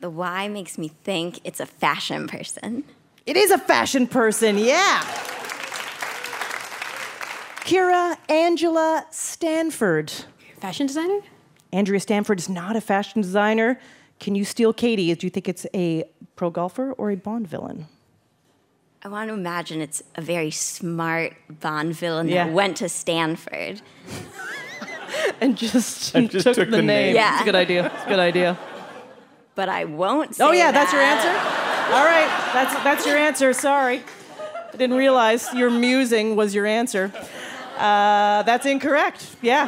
The 0.01 0.09
Y 0.09 0.47
makes 0.47 0.77
me 0.77 0.89
think 1.03 1.39
it's 1.43 1.59
a 1.59 1.65
fashion 1.65 2.27
person. 2.27 2.83
It 3.25 3.37
is 3.37 3.51
a 3.51 3.57
fashion 3.59 4.07
person, 4.07 4.57
yeah. 4.57 5.01
Kira 7.61 8.17
Angela 8.27 9.05
Stanford. 9.11 10.11
Fashion 10.59 10.87
designer? 10.87 11.19
Andrea 11.71 11.99
Stanford 11.99 12.39
is 12.39 12.49
not 12.49 12.75
a 12.75 12.81
fashion 12.81 13.21
designer. 13.21 13.79
Can 14.19 14.35
you 14.35 14.43
steal 14.43 14.73
Katie? 14.73 15.13
Do 15.15 15.25
you 15.25 15.31
think 15.31 15.47
it's 15.47 15.65
a 15.73 16.03
pro 16.35 16.49
golfer 16.49 16.93
or 16.93 17.11
a 17.11 17.15
Bond 17.15 17.47
villain? 17.47 17.87
I 19.03 19.07
want 19.07 19.29
to 19.29 19.33
imagine 19.33 19.81
it's 19.81 20.03
a 20.15 20.21
very 20.21 20.51
smart 20.51 21.33
Bond 21.61 21.95
villain 21.95 22.27
Yeah. 22.27 22.45
that 22.45 22.53
went 22.53 22.77
to 22.77 22.89
Stanford. 22.89 23.81
And 25.41 25.57
just, 25.57 26.15
And 26.15 26.29
just 26.29 26.45
took 26.45 26.69
the 26.69 26.77
name. 26.77 26.85
name. 26.87 27.15
Yeah. 27.15 27.33
It's 27.33 27.41
a 27.41 27.45
good 27.45 27.55
idea. 27.55 27.85
It's 27.93 28.05
a 28.05 28.09
good 28.09 28.19
idea. 28.19 28.57
But 29.55 29.69
I 29.69 29.85
won't 29.85 30.35
say 30.35 30.43
Oh 30.43 30.51
yeah, 30.51 30.71
that's 30.71 30.93
your 30.93 31.01
answer. 31.01 31.29
All 31.93 32.05
right, 32.05 32.29
that's 32.53 32.73
that's 32.83 33.05
your 33.05 33.17
answer. 33.17 33.53
Sorry, 33.53 34.01
I 34.73 34.77
didn't 34.77 34.95
realize 34.97 35.53
your 35.53 35.69
musing 35.69 36.35
was 36.35 36.55
your 36.55 36.65
answer. 36.65 37.11
Uh, 37.77 38.43
that's 38.43 38.65
incorrect. 38.65 39.35
Yeah. 39.41 39.67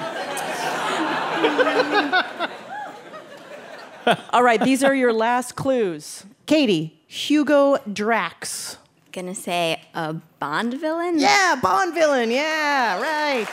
All 4.31 4.43
right, 4.43 4.61
these 4.61 4.83
are 4.83 4.93
your 4.93 5.13
last 5.13 5.55
clues. 5.55 6.25
Katie, 6.45 7.01
Hugo 7.07 7.77
Drax. 7.91 8.77
Gonna 9.11 9.35
say 9.35 9.81
a 9.93 10.13
Bond 10.39 10.73
villain? 10.79 11.19
Yeah, 11.19 11.55
Bond 11.61 11.93
villain. 11.93 12.31
Yeah, 12.31 12.99
right. 13.01 13.47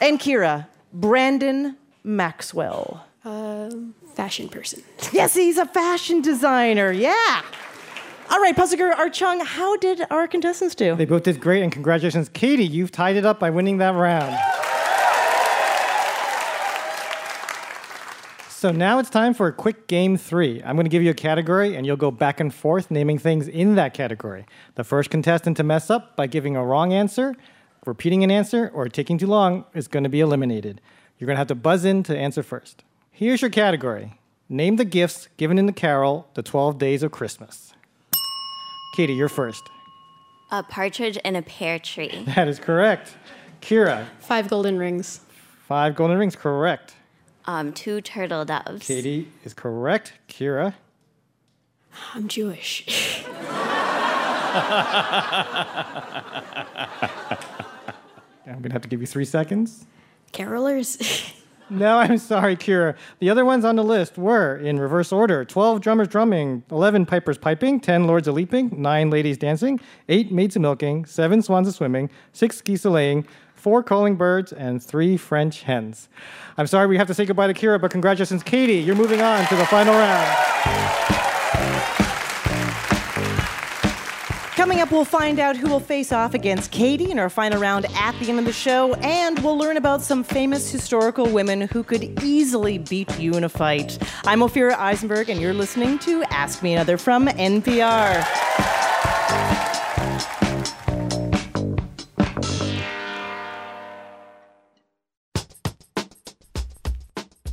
And 0.00 0.18
Kira, 0.18 0.66
Brandon 0.92 1.76
Maxwell. 2.02 3.06
Um, 3.24 3.94
fashion 4.14 4.48
person. 4.48 4.82
Yes, 5.12 5.34
he's 5.34 5.56
a 5.56 5.66
fashion 5.66 6.20
designer. 6.20 6.92
Yeah. 6.92 7.42
All 8.30 8.40
right, 8.40 8.54
Puzzle 8.54 8.78
Guru 8.78 8.94
Art 8.94 9.18
how 9.18 9.76
did 9.76 10.06
our 10.10 10.26
contestants 10.28 10.74
do? 10.74 10.94
They 10.96 11.04
both 11.04 11.22
did 11.22 11.40
great, 11.40 11.62
and 11.62 11.70
congratulations, 11.70 12.28
Katie. 12.28 12.64
You've 12.66 12.90
tied 12.90 13.16
it 13.16 13.24
up 13.24 13.38
by 13.38 13.50
winning 13.50 13.78
that 13.78 13.94
round. 13.94 14.36
So 18.48 18.72
now 18.72 18.98
it's 18.98 19.10
time 19.10 19.34
for 19.34 19.46
a 19.46 19.52
quick 19.52 19.88
game 19.88 20.16
three. 20.16 20.62
I'm 20.62 20.74
going 20.74 20.86
to 20.86 20.90
give 20.90 21.02
you 21.02 21.10
a 21.10 21.14
category, 21.14 21.76
and 21.76 21.84
you'll 21.84 21.96
go 21.96 22.10
back 22.10 22.40
and 22.40 22.52
forth 22.52 22.90
naming 22.90 23.18
things 23.18 23.46
in 23.46 23.74
that 23.74 23.92
category. 23.92 24.46
The 24.74 24.84
first 24.84 25.10
contestant 25.10 25.58
to 25.58 25.62
mess 25.62 25.90
up 25.90 26.16
by 26.16 26.26
giving 26.26 26.56
a 26.56 26.64
wrong 26.64 26.92
answer, 26.94 27.36
repeating 27.84 28.24
an 28.24 28.30
answer, 28.30 28.70
or 28.72 28.88
taking 28.88 29.18
too 29.18 29.26
long 29.26 29.66
is 29.74 29.86
going 29.86 30.04
to 30.04 30.08
be 30.08 30.20
eliminated. 30.20 30.80
You're 31.18 31.26
going 31.26 31.36
to 31.36 31.40
have 31.40 31.48
to 31.48 31.54
buzz 31.54 31.84
in 31.84 32.02
to 32.04 32.16
answer 32.16 32.42
first. 32.42 32.84
Here's 33.16 33.40
your 33.42 33.50
category 33.50 34.14
Name 34.48 34.74
the 34.76 34.84
gifts 34.84 35.28
given 35.36 35.56
in 35.58 35.66
the 35.66 35.72
carol, 35.72 36.28
The 36.34 36.42
12 36.42 36.78
Days 36.78 37.02
of 37.04 37.12
Christmas. 37.12 37.72
Katie, 38.96 39.14
you're 39.14 39.28
first. 39.28 39.62
A 40.50 40.62
partridge 40.64 41.16
in 41.18 41.34
a 41.36 41.42
pear 41.42 41.78
tree. 41.78 42.24
That 42.34 42.48
is 42.48 42.58
correct. 42.58 43.14
Kira, 43.62 44.06
Five 44.18 44.48
golden 44.48 44.78
rings. 44.78 45.20
five 45.68 45.94
golden 45.94 46.18
rings, 46.18 46.34
correct. 46.36 46.96
Um, 47.46 47.72
two 47.72 48.00
turtle 48.00 48.44
doves. 48.44 48.84
Katie 48.86 49.28
is 49.44 49.54
correct. 49.54 50.12
Kira, 50.28 50.74
I'm 52.14 52.26
Jewish. 52.28 52.84
I'm 58.46 58.60
gonna 58.60 58.72
have 58.72 58.82
to 58.82 58.88
give 58.88 59.00
you 59.00 59.06
three 59.06 59.24
seconds. 59.24 59.86
Carolers. 60.32 61.32
No, 61.70 61.98
I'm 62.00 62.18
sorry, 62.18 62.56
Kira. 62.56 62.96
The 63.20 63.30
other 63.30 63.44
ones 63.44 63.64
on 63.64 63.76
the 63.76 63.84
list 63.84 64.18
were 64.18 64.56
in 64.56 64.78
reverse 64.78 65.12
order 65.12 65.44
12 65.44 65.80
drummers 65.80 66.08
drumming, 66.08 66.62
11 66.70 67.06
pipers 67.06 67.38
piping, 67.38 67.80
10 67.80 68.06
lords 68.06 68.28
a 68.28 68.32
leaping, 68.32 68.70
9 68.80 69.10
ladies 69.10 69.38
dancing, 69.38 69.80
8 70.08 70.32
maids 70.32 70.56
a 70.56 70.60
milking, 70.60 71.04
7 71.04 71.42
swans 71.42 71.68
a 71.68 71.72
swimming, 71.72 72.10
6 72.32 72.60
geese 72.62 72.84
a 72.84 72.90
laying, 72.90 73.26
4 73.54 73.82
calling 73.82 74.16
birds, 74.16 74.52
and 74.52 74.82
3 74.82 75.16
French 75.16 75.62
hens. 75.62 76.08
I'm 76.58 76.66
sorry 76.66 76.86
we 76.86 76.98
have 76.98 77.06
to 77.08 77.14
say 77.14 77.24
goodbye 77.24 77.46
to 77.46 77.54
Kira, 77.54 77.80
but 77.80 77.90
congratulations, 77.90 78.42
Katie. 78.42 78.74
You're 78.74 78.96
moving 78.96 79.22
on 79.22 79.46
to 79.48 79.56
the 79.56 79.66
final 79.66 79.94
round. 79.94 81.23
Coming 84.64 84.80
up, 84.80 84.90
we'll 84.90 85.04
find 85.04 85.40
out 85.40 85.58
who 85.58 85.68
will 85.68 85.78
face 85.78 86.10
off 86.10 86.32
against 86.32 86.70
Katie 86.70 87.10
in 87.10 87.18
our 87.18 87.28
final 87.28 87.60
round 87.60 87.84
at 87.96 88.18
the 88.18 88.30
end 88.30 88.38
of 88.38 88.46
the 88.46 88.52
show, 88.54 88.94
and 88.94 89.38
we'll 89.40 89.58
learn 89.58 89.76
about 89.76 90.00
some 90.00 90.24
famous 90.24 90.70
historical 90.72 91.26
women 91.26 91.60
who 91.60 91.82
could 91.82 92.18
easily 92.22 92.78
beat 92.78 93.18
you 93.18 93.34
in 93.34 93.44
a 93.44 93.48
fight. 93.50 93.98
I'm 94.24 94.40
Ophira 94.40 94.72
Eisenberg, 94.78 95.28
and 95.28 95.38
you're 95.38 95.52
listening 95.52 95.98
to 95.98 96.22
Ask 96.30 96.62
Me 96.62 96.72
Another 96.72 96.96
from 96.96 97.26
NPR. 97.26 98.24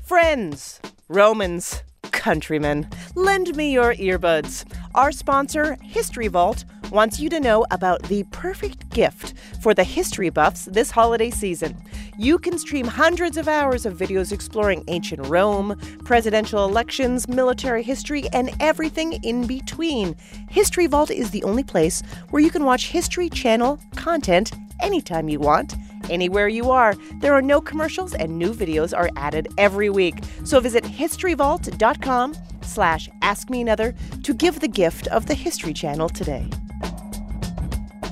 Friends, 0.05 0.79
Romans, 1.09 1.83
countrymen, 2.03 2.89
lend 3.15 3.53
me 3.57 3.73
your 3.73 3.95
earbuds. 3.95 4.63
Our 4.95 5.11
sponsor, 5.11 5.77
History 5.81 6.29
Vault, 6.29 6.63
wants 6.91 7.19
you 7.19 7.29
to 7.29 7.39
know 7.39 7.65
about 7.71 8.03
the 8.03 8.23
perfect 8.31 8.89
gift 8.89 9.33
for 9.61 9.73
the 9.73 9.83
history 9.83 10.29
buffs 10.29 10.65
this 10.65 10.91
holiday 10.91 11.29
season. 11.29 11.81
You 12.17 12.37
can 12.37 12.57
stream 12.57 12.85
hundreds 12.85 13.37
of 13.37 13.47
hours 13.47 13.85
of 13.85 13.97
videos 13.97 14.31
exploring 14.31 14.83
ancient 14.87 15.25
Rome, 15.27 15.79
presidential 16.05 16.65
elections, 16.65 17.27
military 17.27 17.83
history, 17.83 18.25
and 18.33 18.51
everything 18.59 19.13
in 19.23 19.47
between. 19.47 20.15
History 20.49 20.87
Vault 20.87 21.09
is 21.09 21.31
the 21.31 21.43
only 21.43 21.63
place 21.63 22.03
where 22.29 22.41
you 22.41 22.51
can 22.51 22.65
watch 22.65 22.89
History 22.89 23.29
Channel 23.29 23.79
content 23.95 24.51
anytime 24.81 25.29
you 25.29 25.39
want 25.39 25.73
anywhere 26.09 26.47
you 26.47 26.71
are. 26.71 26.95
There 27.19 27.33
are 27.33 27.41
no 27.41 27.61
commercials 27.61 28.13
and 28.13 28.37
new 28.37 28.53
videos 28.53 28.95
are 28.95 29.09
added 29.15 29.47
every 29.57 29.89
week. 29.89 30.15
So 30.43 30.59
visit 30.59 30.83
historyvault.com 30.83 32.35
slash 32.61 33.09
ask 33.21 33.49
me 33.49 33.61
another 33.61 33.95
to 34.23 34.33
give 34.33 34.59
the 34.59 34.67
gift 34.67 35.07
of 35.07 35.25
the 35.25 35.33
History 35.33 35.73
Channel 35.73 36.09
today. 36.09 36.47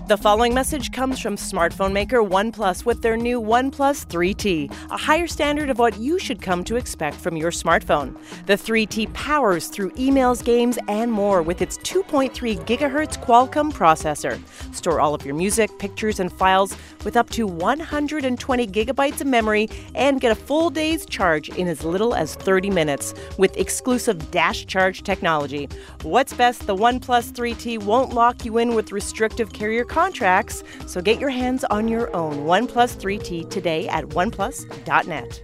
The 0.09 0.17
following 0.17 0.55
message 0.55 0.91
comes 0.91 1.19
from 1.19 1.35
smartphone 1.35 1.93
maker 1.93 2.23
OnePlus 2.23 2.83
with 2.83 3.03
their 3.03 3.15
new 3.15 3.39
OnePlus 3.39 4.07
3T, 4.07 4.73
a 4.89 4.97
higher 4.97 5.27
standard 5.27 5.69
of 5.69 5.77
what 5.77 5.99
you 5.99 6.17
should 6.17 6.41
come 6.41 6.63
to 6.63 6.77
expect 6.77 7.15
from 7.17 7.37
your 7.37 7.51
smartphone. 7.51 8.17
The 8.47 8.53
3T 8.53 9.13
powers 9.13 9.67
through 9.67 9.91
emails, 9.91 10.43
games, 10.43 10.79
and 10.87 11.11
more 11.11 11.43
with 11.43 11.61
its 11.61 11.77
2.3 11.77 12.31
gigahertz 12.65 13.23
Qualcomm 13.23 13.71
processor. 13.71 14.41
Store 14.73 14.99
all 14.99 15.13
of 15.13 15.27
your 15.27 15.35
music, 15.35 15.69
pictures, 15.77 16.19
and 16.19 16.33
files 16.33 16.75
with 17.03 17.18
up 17.18 17.29
to 17.32 17.48
120 17.48 18.68
gigabytes 18.68 19.22
of 19.22 19.27
memory 19.27 19.70
and 19.96 20.22
get 20.22 20.32
a 20.32 20.36
full 20.36 20.70
day's 20.70 21.06
charge 21.06 21.50
in 21.50 21.68
as 21.68 21.84
little 21.84 22.13
as 22.15 22.36
30 22.36 22.70
minutes 22.70 23.13
with 23.38 23.56
exclusive 23.58 24.32
dash 24.32 24.65
charge 24.65 25.03
technology. 25.03 25.68
What's 26.03 26.34
best, 26.34 26.68
the 26.68 26.75
OnePlus 26.75 27.32
3T 27.32 27.84
won't 27.84 28.13
lock 28.13 28.46
you 28.46 28.58
in 28.58 28.75
with 28.75 28.91
restrictive 28.91 29.53
carrier 29.53 29.86
contracts, 29.86 30.63
so 30.86 31.01
get 31.01 31.20
your 31.20 31.29
hands 31.29 31.63
on 31.65 31.88
your 31.88 32.15
own 32.15 32.46
OnePlus 32.46 32.98
3T 32.98 33.50
today 33.50 33.88
at 33.88 34.06
oneplus.net. 34.06 35.41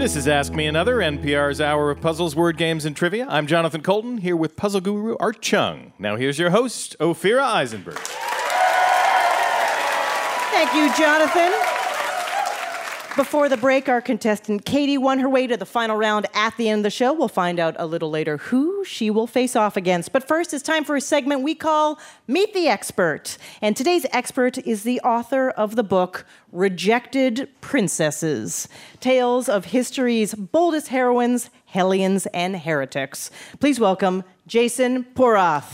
This 0.00 0.16
is 0.16 0.26
Ask 0.26 0.54
Me 0.54 0.66
Another, 0.66 0.96
NPR's 0.96 1.60
hour 1.60 1.90
of 1.90 2.00
puzzles, 2.00 2.34
word 2.34 2.56
games, 2.56 2.86
and 2.86 2.96
trivia. 2.96 3.26
I'm 3.28 3.46
Jonathan 3.46 3.82
Coulton, 3.82 4.16
here 4.16 4.34
with 4.34 4.56
puzzle 4.56 4.80
guru 4.80 5.14
Art 5.20 5.42
Chung. 5.42 5.92
Now 5.98 6.16
here's 6.16 6.38
your 6.38 6.48
host, 6.48 6.96
Ophira 7.00 7.42
Eisenberg. 7.42 7.98
Thank 10.52 10.72
you, 10.72 10.90
Jonathan. 10.96 11.69
Before 13.16 13.48
the 13.48 13.56
break, 13.56 13.88
our 13.88 14.00
contestant 14.00 14.64
Katie 14.64 14.96
won 14.96 15.18
her 15.18 15.28
way 15.28 15.46
to 15.46 15.56
the 15.56 15.66
final 15.66 15.96
round 15.96 16.26
at 16.32 16.56
the 16.56 16.68
end 16.68 16.80
of 16.80 16.82
the 16.84 16.90
show. 16.90 17.12
We'll 17.12 17.28
find 17.28 17.58
out 17.58 17.74
a 17.78 17.84
little 17.84 18.08
later 18.08 18.36
who 18.36 18.84
she 18.84 19.10
will 19.10 19.26
face 19.26 19.56
off 19.56 19.76
against. 19.76 20.12
But 20.12 20.26
first, 20.26 20.54
it's 20.54 20.62
time 20.62 20.84
for 20.84 20.94
a 20.96 21.00
segment 21.00 21.42
we 21.42 21.54
call 21.54 21.98
Meet 22.28 22.54
the 22.54 22.68
Expert. 22.68 23.36
And 23.60 23.76
today's 23.76 24.06
expert 24.12 24.58
is 24.58 24.84
the 24.84 25.00
author 25.00 25.50
of 25.50 25.74
the 25.74 25.82
book 25.82 26.24
Rejected 26.52 27.48
Princesses 27.60 28.68
Tales 29.00 29.48
of 29.48 29.66
History's 29.66 30.34
Boldest 30.34 30.88
Heroines, 30.88 31.50
Hellions, 31.66 32.26
and 32.26 32.56
Heretics. 32.56 33.30
Please 33.58 33.80
welcome 33.80 34.22
Jason 34.46 35.04
Porath. 35.04 35.64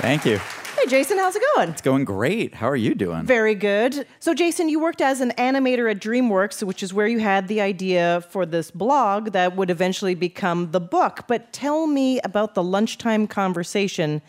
Thank 0.00 0.24
you. 0.24 0.40
Hey, 0.82 0.88
Jason, 0.88 1.16
how's 1.16 1.36
it 1.36 1.42
going? 1.54 1.68
It's 1.68 1.80
going 1.80 2.04
great. 2.04 2.54
How 2.54 2.68
are 2.68 2.74
you 2.74 2.96
doing? 2.96 3.24
Very 3.24 3.54
good. 3.54 4.04
So, 4.18 4.34
Jason, 4.34 4.68
you 4.68 4.80
worked 4.80 5.00
as 5.00 5.20
an 5.20 5.30
animator 5.38 5.88
at 5.88 6.00
DreamWorks, 6.00 6.64
which 6.64 6.82
is 6.82 6.92
where 6.92 7.06
you 7.06 7.20
had 7.20 7.46
the 7.46 7.60
idea 7.60 8.22
for 8.30 8.44
this 8.44 8.72
blog 8.72 9.30
that 9.30 9.54
would 9.54 9.70
eventually 9.70 10.16
become 10.16 10.72
the 10.72 10.80
book. 10.80 11.20
But 11.28 11.52
tell 11.52 11.86
me 11.86 12.18
about 12.22 12.56
the 12.56 12.64
lunchtime 12.64 13.28
conversation 13.28 14.22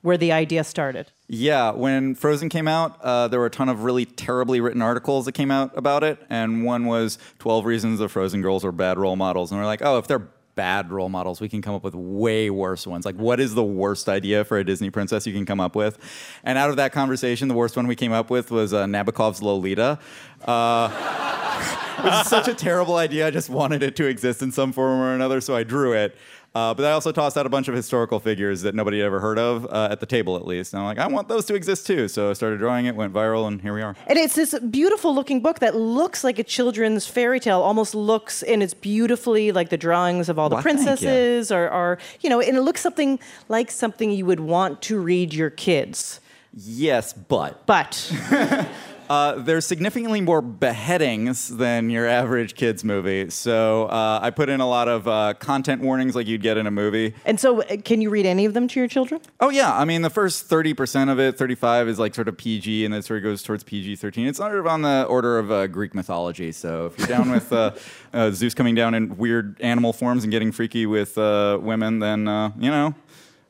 where 0.00 0.16
the 0.16 0.32
idea 0.32 0.64
started. 0.64 1.12
Yeah, 1.26 1.72
when 1.72 2.14
Frozen 2.14 2.48
came 2.48 2.68
out, 2.68 2.98
uh, 3.02 3.28
there 3.28 3.40
were 3.40 3.46
a 3.46 3.50
ton 3.50 3.68
of 3.68 3.84
really 3.84 4.06
terribly 4.06 4.62
written 4.62 4.80
articles 4.80 5.26
that 5.26 5.32
came 5.32 5.50
out 5.50 5.76
about 5.76 6.04
it, 6.04 6.18
and 6.30 6.64
one 6.64 6.86
was 6.86 7.18
12 7.40 7.66
reasons 7.66 7.98
the 7.98 8.08
Frozen 8.08 8.40
girls 8.40 8.64
are 8.64 8.72
bad 8.72 8.96
role 8.96 9.16
models. 9.16 9.52
And 9.52 9.60
we're 9.60 9.66
like, 9.66 9.82
oh, 9.82 9.98
if 9.98 10.06
they're 10.06 10.26
bad 10.58 10.90
role 10.90 11.08
models, 11.08 11.40
we 11.40 11.48
can 11.48 11.62
come 11.62 11.72
up 11.72 11.84
with 11.84 11.94
way 11.94 12.50
worse 12.50 12.84
ones. 12.84 13.06
Like, 13.06 13.14
what 13.14 13.38
is 13.38 13.54
the 13.54 13.62
worst 13.62 14.08
idea 14.08 14.44
for 14.44 14.58
a 14.58 14.64
Disney 14.64 14.90
princess 14.90 15.24
you 15.24 15.32
can 15.32 15.46
come 15.46 15.60
up 15.60 15.76
with? 15.76 15.96
And 16.42 16.58
out 16.58 16.68
of 16.68 16.74
that 16.76 16.90
conversation, 16.90 17.46
the 17.46 17.54
worst 17.54 17.76
one 17.76 17.86
we 17.86 17.94
came 17.94 18.10
up 18.10 18.28
with 18.28 18.50
was 18.50 18.74
uh, 18.74 18.86
Nabokov's 18.86 19.40
Lolita. 19.40 20.00
Uh, 20.44 20.88
it 21.98 22.04
was 22.06 22.26
such 22.26 22.48
a 22.48 22.54
terrible 22.54 22.96
idea. 22.96 23.28
I 23.28 23.30
just 23.30 23.48
wanted 23.48 23.84
it 23.84 23.94
to 23.96 24.06
exist 24.06 24.42
in 24.42 24.50
some 24.50 24.72
form 24.72 24.98
or 24.98 25.14
another, 25.14 25.40
so 25.40 25.54
I 25.54 25.62
drew 25.62 25.92
it. 25.92 26.16
Uh, 26.54 26.74
but 26.74 26.84
I 26.84 26.92
also 26.92 27.12
tossed 27.12 27.36
out 27.36 27.46
a 27.46 27.48
bunch 27.48 27.68
of 27.68 27.74
historical 27.74 28.18
figures 28.18 28.62
that 28.62 28.74
nobody 28.74 28.98
had 28.98 29.06
ever 29.06 29.20
heard 29.20 29.38
of, 29.38 29.66
uh, 29.66 29.88
at 29.90 30.00
the 30.00 30.06
table 30.06 30.36
at 30.36 30.46
least. 30.46 30.72
And 30.72 30.80
I'm 30.80 30.86
like, 30.86 30.98
I 30.98 31.06
want 31.06 31.28
those 31.28 31.44
to 31.46 31.54
exist 31.54 31.86
too. 31.86 32.08
So 32.08 32.30
I 32.30 32.32
started 32.32 32.58
drawing 32.58 32.86
it, 32.86 32.96
went 32.96 33.12
viral, 33.12 33.46
and 33.46 33.60
here 33.60 33.74
we 33.74 33.82
are. 33.82 33.94
And 34.06 34.18
it's 34.18 34.34
this 34.34 34.58
beautiful 34.58 35.14
looking 35.14 35.40
book 35.40 35.58
that 35.60 35.76
looks 35.76 36.24
like 36.24 36.38
a 36.38 36.44
children's 36.44 37.06
fairy 37.06 37.38
tale, 37.38 37.60
almost 37.60 37.94
looks, 37.94 38.42
and 38.42 38.62
it's 38.62 38.74
beautifully 38.74 39.52
like 39.52 39.68
the 39.68 39.76
drawings 39.76 40.28
of 40.28 40.38
all 40.38 40.48
the 40.48 40.56
Why, 40.56 40.62
thank 40.62 40.78
you. 40.80 40.84
princesses 40.86 41.52
or, 41.52 41.68
are, 41.68 41.98
you 42.22 42.30
know, 42.30 42.40
and 42.40 42.56
it 42.56 42.62
looks 42.62 42.80
something 42.80 43.20
like 43.48 43.70
something 43.70 44.10
you 44.10 44.26
would 44.26 44.40
want 44.40 44.82
to 44.82 44.98
read 44.98 45.34
your 45.34 45.50
kids. 45.50 46.20
Yes, 46.54 47.12
but 47.12 47.66
But 47.66 48.10
uh, 49.08 49.32
there's 49.36 49.66
significantly 49.66 50.20
more 50.20 50.42
beheadings 50.42 51.48
than 51.56 51.90
your 51.90 52.06
average 52.06 52.54
kids 52.54 52.84
movie. 52.84 53.30
So 53.30 53.86
uh, 53.86 54.20
I 54.22 54.30
put 54.30 54.48
in 54.48 54.60
a 54.60 54.68
lot 54.68 54.88
of 54.88 55.08
uh, 55.08 55.34
content 55.34 55.82
warnings 55.82 56.14
like 56.14 56.26
you'd 56.26 56.42
get 56.42 56.56
in 56.56 56.66
a 56.66 56.70
movie. 56.70 57.14
And 57.24 57.40
so, 57.40 57.62
uh, 57.62 57.76
can 57.84 58.00
you 58.02 58.10
read 58.10 58.26
any 58.26 58.44
of 58.44 58.54
them 58.54 58.68
to 58.68 58.80
your 58.80 58.88
children? 58.88 59.20
Oh 59.40 59.50
yeah, 59.50 59.74
I 59.74 59.84
mean 59.84 60.02
the 60.02 60.10
first 60.10 60.46
thirty 60.46 60.74
percent 60.74 61.10
of 61.10 61.18
it, 61.18 61.38
thirty-five 61.38 61.88
is 61.88 61.98
like 61.98 62.14
sort 62.14 62.28
of 62.28 62.36
PG, 62.36 62.84
and 62.84 62.92
then 62.92 63.00
it 63.00 63.04
sort 63.04 63.18
of 63.18 63.22
goes 63.22 63.42
towards 63.42 63.64
PG 63.64 63.96
thirteen. 63.96 64.26
It's 64.26 64.38
sort 64.38 64.54
of 64.54 64.66
on 64.66 64.82
the 64.82 65.04
order 65.04 65.38
of 65.38 65.50
uh, 65.50 65.66
Greek 65.66 65.94
mythology. 65.94 66.52
So 66.52 66.86
if 66.86 66.98
you're 66.98 67.08
down 67.08 67.30
with 67.30 67.52
uh, 67.52 67.72
uh, 68.12 68.30
Zeus 68.30 68.54
coming 68.54 68.74
down 68.74 68.94
in 68.94 69.16
weird 69.16 69.60
animal 69.60 69.92
forms 69.92 70.24
and 70.24 70.30
getting 70.30 70.52
freaky 70.52 70.86
with 70.86 71.16
uh, 71.16 71.58
women, 71.60 71.98
then 72.00 72.28
uh, 72.28 72.52
you 72.58 72.70
know 72.70 72.94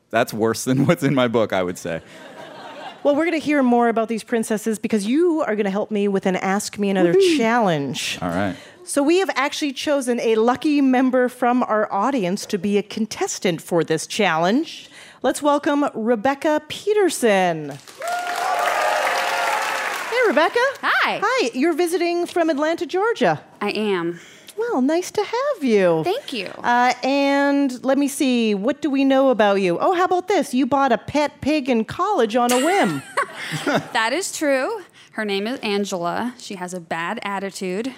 that's 0.09 0.33
worse 0.33 0.63
than 0.63 0.85
what's 0.87 1.03
in 1.03 1.13
my 1.13 1.27
book. 1.27 1.53
I 1.53 1.63
would 1.63 1.77
say. 1.77 2.01
Well, 3.01 3.15
we're 3.15 3.25
going 3.25 3.39
to 3.39 3.45
hear 3.45 3.63
more 3.63 3.87
about 3.87 4.09
these 4.09 4.25
princesses 4.25 4.77
because 4.77 5.05
you 5.07 5.41
are 5.41 5.55
going 5.55 5.63
to 5.63 5.71
help 5.71 5.89
me 5.89 6.09
with 6.09 6.25
an 6.25 6.35
Ask 6.35 6.77
Me 6.77 6.89
Another 6.89 7.13
challenge. 7.37 8.19
All 8.21 8.27
right. 8.27 8.57
So, 8.83 9.01
we 9.01 9.19
have 9.19 9.29
actually 9.35 9.71
chosen 9.71 10.19
a 10.19 10.35
lucky 10.35 10.81
member 10.81 11.29
from 11.29 11.63
our 11.63 11.91
audience 11.93 12.45
to 12.47 12.57
be 12.57 12.77
a 12.77 12.83
contestant 12.83 13.61
for 13.61 13.85
this 13.85 14.05
challenge. 14.05 14.89
Let's 15.21 15.41
welcome 15.41 15.85
Rebecca 15.93 16.61
Peterson. 16.67 17.69
Hey, 20.09 20.19
Rebecca. 20.27 20.59
Hi. 20.81 21.21
Hi, 21.23 21.51
you're 21.53 21.73
visiting 21.73 22.25
from 22.25 22.49
Atlanta, 22.49 22.85
Georgia. 22.85 23.41
I 23.61 23.69
am. 23.71 24.19
Well, 24.59 24.81
nice 24.81 25.09
to 25.11 25.23
have 25.23 25.63
you. 25.63 26.03
Thank 26.03 26.33
you. 26.33 26.47
Uh, 26.57 26.93
and 27.01 27.81
let 27.85 27.97
me 27.97 28.09
see, 28.09 28.53
what 28.53 28.81
do 28.81 28.89
we 28.89 29.05
know 29.05 29.29
about 29.29 29.61
you? 29.61 29.79
Oh, 29.79 29.93
how 29.93 30.03
about 30.03 30.27
this? 30.27 30.53
You 30.53 30.65
bought 30.65 30.91
a 30.91 30.97
pet 30.97 31.39
pig 31.39 31.69
in 31.69 31.85
college 31.85 32.35
on 32.35 32.51
a 32.51 32.57
whim. 32.57 33.01
that 33.65 34.11
is 34.11 34.37
true. 34.37 34.81
Her 35.13 35.23
name 35.23 35.47
is 35.47 35.59
Angela. 35.61 36.35
She 36.37 36.55
has 36.55 36.73
a 36.73 36.81
bad 36.81 37.19
attitude. 37.23 37.93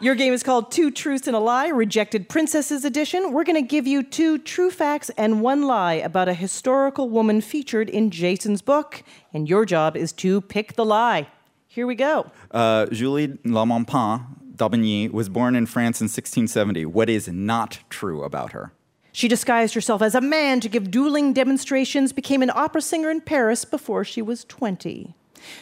Your 0.00 0.16
game 0.16 0.32
is 0.32 0.42
called 0.42 0.72
Two 0.72 0.90
Truths 0.90 1.28
and 1.28 1.36
a 1.36 1.38
Lie, 1.38 1.68
Rejected 1.68 2.28
Princesses 2.28 2.84
Edition. 2.84 3.32
We're 3.32 3.44
going 3.44 3.62
to 3.62 3.68
give 3.68 3.86
you 3.86 4.02
two 4.02 4.38
true 4.38 4.70
facts 4.72 5.10
and 5.10 5.42
one 5.42 5.62
lie 5.62 5.94
about 5.94 6.28
a 6.28 6.34
historical 6.34 7.08
woman 7.08 7.40
featured 7.40 7.88
in 7.88 8.10
Jason's 8.10 8.62
book, 8.62 9.04
and 9.32 9.48
your 9.48 9.64
job 9.64 9.96
is 9.96 10.12
to 10.14 10.40
pick 10.40 10.72
the 10.72 10.84
lie. 10.84 11.28
Here 11.68 11.86
we 11.86 11.94
go. 11.94 12.32
Uh, 12.50 12.86
Julie 12.86 13.38
La 13.44 13.64
Maupin 13.64 14.24
d'Aubigny 14.60 15.10
was 15.10 15.30
born 15.30 15.56
in 15.56 15.64
France 15.64 16.02
in 16.02 16.04
1670. 16.04 16.84
What 16.84 17.08
is 17.08 17.28
not 17.28 17.78
true 17.88 18.22
about 18.22 18.52
her? 18.52 18.72
She 19.10 19.26
disguised 19.26 19.72
herself 19.72 20.02
as 20.02 20.14
a 20.14 20.20
man 20.20 20.60
to 20.60 20.68
give 20.68 20.90
dueling 20.90 21.32
demonstrations, 21.32 22.12
became 22.12 22.42
an 22.42 22.50
opera 22.54 22.82
singer 22.82 23.10
in 23.10 23.22
Paris 23.22 23.64
before 23.64 24.04
she 24.04 24.20
was 24.20 24.44
20. 24.44 25.14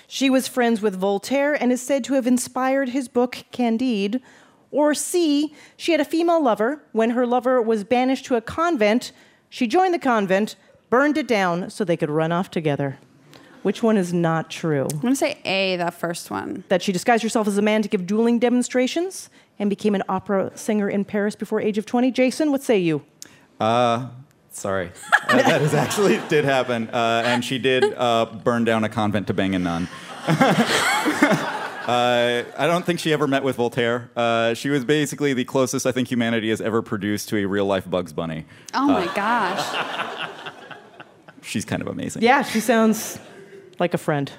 She 0.09 0.29
was 0.29 0.49
friends 0.49 0.83
with 0.83 0.97
Voltaire 0.97 1.55
and 1.55 1.71
is 1.71 1.81
said 1.81 2.03
to 2.05 2.15
have 2.15 2.27
inspired 2.27 2.89
his 2.89 3.07
book 3.07 3.45
Candide. 3.53 4.21
Or 4.73 4.95
C, 4.95 5.55
she 5.77 5.93
had 5.93 6.01
a 6.01 6.05
female 6.05 6.43
lover. 6.43 6.83
When 6.91 7.11
her 7.11 7.25
lover 7.25 7.63
was 7.63 7.85
banished 7.85 8.27
to 8.27 8.35
a 8.35 8.41
convent, 8.41 9.13
she 9.49 9.69
joined 9.69 9.95
the 9.95 10.01
convent, 10.01 10.57
burned 10.91 11.17
it 11.17 11.29
down 11.29 11.71
so 11.71 11.85
they 11.85 11.97
could 11.97 12.11
run 12.11 12.33
off 12.33 12.51
together. 12.51 12.99
Which 13.63 13.83
one 13.83 13.97
is 13.97 14.13
not 14.13 14.51
true? 14.51 14.87
I'm 14.91 15.01
going 15.01 15.13
to 15.13 15.17
say 15.17 15.39
A, 15.45 15.77
that 15.77 15.95
first 15.95 16.31
one. 16.31 16.65
That 16.69 16.83
she 16.83 16.93
disguised 16.93 17.23
herself 17.23 17.47
as 17.49 17.59
a 17.59 17.63
man 17.63 17.83
to 17.83 17.89
give 17.89 18.07
dueling 18.07 18.39
demonstrations 18.39 19.31
and 19.59 19.69
became 19.69 19.95
an 19.95 20.03
opera 20.09 20.53
singer 20.55 20.89
in 20.89 21.05
Paris 21.05 21.35
before 21.35 21.61
age 21.61 21.79
of 21.79 21.87
20. 21.87 22.11
Jason, 22.11 22.51
what 22.51 22.63
say 22.63 22.79
you? 22.79 23.03
Uh, 23.61 24.09
sorry. 24.51 24.93
Uh, 25.29 25.37
that 25.43 25.63
is 25.63 25.75
actually 25.75 26.21
did 26.29 26.45
happen. 26.45 26.89
Uh, 26.89 27.23
and 27.27 27.45
she 27.45 27.59
did 27.59 27.85
uh, 27.97 28.27
burn 28.45 28.65
down 28.65 28.85
a 28.85 28.89
convent 28.89 29.27
to 29.27 29.35
bang 29.35 29.55
a 29.55 29.59
nun. 29.59 29.89
Uh, 31.89 32.45
I 32.59 32.67
don't 32.67 32.85
think 32.85 33.01
she 33.01 33.15
ever 33.15 33.27
met 33.27 33.43
with 33.43 33.57
Voltaire. 33.57 34.11
Uh, 34.15 34.53
she 34.53 34.69
was 34.69 34.85
basically 34.85 35.33
the 35.33 35.47
closest 35.47 35.87
I 35.87 35.93
think 35.93 36.09
humanity 36.09 36.51
has 36.51 36.61
ever 36.61 36.83
produced 36.83 37.31
to 37.31 37.39
a 37.39 37.47
real 37.47 37.65
life 37.65 37.89
Bugs 37.89 38.13
Bunny. 38.13 38.45
Oh 38.75 38.89
my 38.89 39.07
gosh. 39.15 40.29
She's 41.41 41.65
kind 41.65 41.81
of 41.81 41.89
amazing. 41.89 42.21
Yeah, 42.21 42.43
she 42.43 42.61
sounds 42.61 43.19
like 43.81 43.95
a 43.95 43.99
friend. 43.99 44.31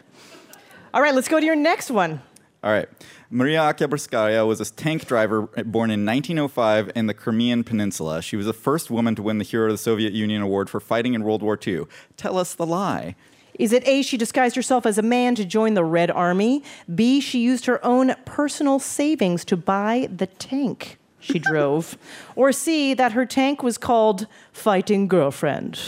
All 0.93 1.01
right, 1.01 1.13
let's 1.13 1.27
go 1.27 1.39
to 1.39 1.45
your 1.45 1.55
next 1.55 1.91
one. 1.91 2.21
All 2.63 2.71
right. 2.71 2.89
Maria 3.29 3.59
Oktyabrskaya 3.59 4.45
was 4.45 4.59
a 4.59 4.65
tank 4.65 5.05
driver 5.05 5.43
born 5.43 5.91
in 5.91 6.05
1905 6.05 6.91
in 6.95 7.05
the 7.05 7.13
Crimean 7.13 7.63
Peninsula. 7.63 8.21
She 8.21 8.35
was 8.35 8.47
the 8.47 8.53
first 8.53 8.89
woman 8.89 9.15
to 9.15 9.21
win 9.21 9.37
the 9.37 9.43
Hero 9.43 9.67
of 9.67 9.71
the 9.71 9.77
Soviet 9.77 10.13
Union 10.13 10.41
Award 10.41 10.69
for 10.69 10.79
fighting 10.79 11.13
in 11.13 11.23
World 11.23 11.43
War 11.43 11.57
II. 11.65 11.83
Tell 12.17 12.37
us 12.37 12.55
the 12.55 12.65
lie. 12.65 13.15
Is 13.53 13.71
it 13.71 13.87
A, 13.87 14.01
she 14.01 14.17
disguised 14.17 14.55
herself 14.55 14.85
as 14.85 14.97
a 14.97 15.01
man 15.03 15.35
to 15.35 15.45
join 15.45 15.73
the 15.73 15.83
Red 15.83 16.09
Army? 16.09 16.63
B, 16.93 17.19
she 17.19 17.39
used 17.39 17.65
her 17.65 17.85
own 17.85 18.15
personal 18.25 18.79
savings 18.79 19.45
to 19.45 19.55
buy 19.55 20.09
the 20.13 20.27
tank 20.27 20.97
she 21.19 21.39
drove? 21.39 21.97
Or 22.35 22.51
C, 22.51 22.93
that 22.93 23.11
her 23.11 23.25
tank 23.25 23.61
was 23.61 23.77
called 23.77 24.27
Fighting 24.51 25.07
Girlfriend? 25.07 25.79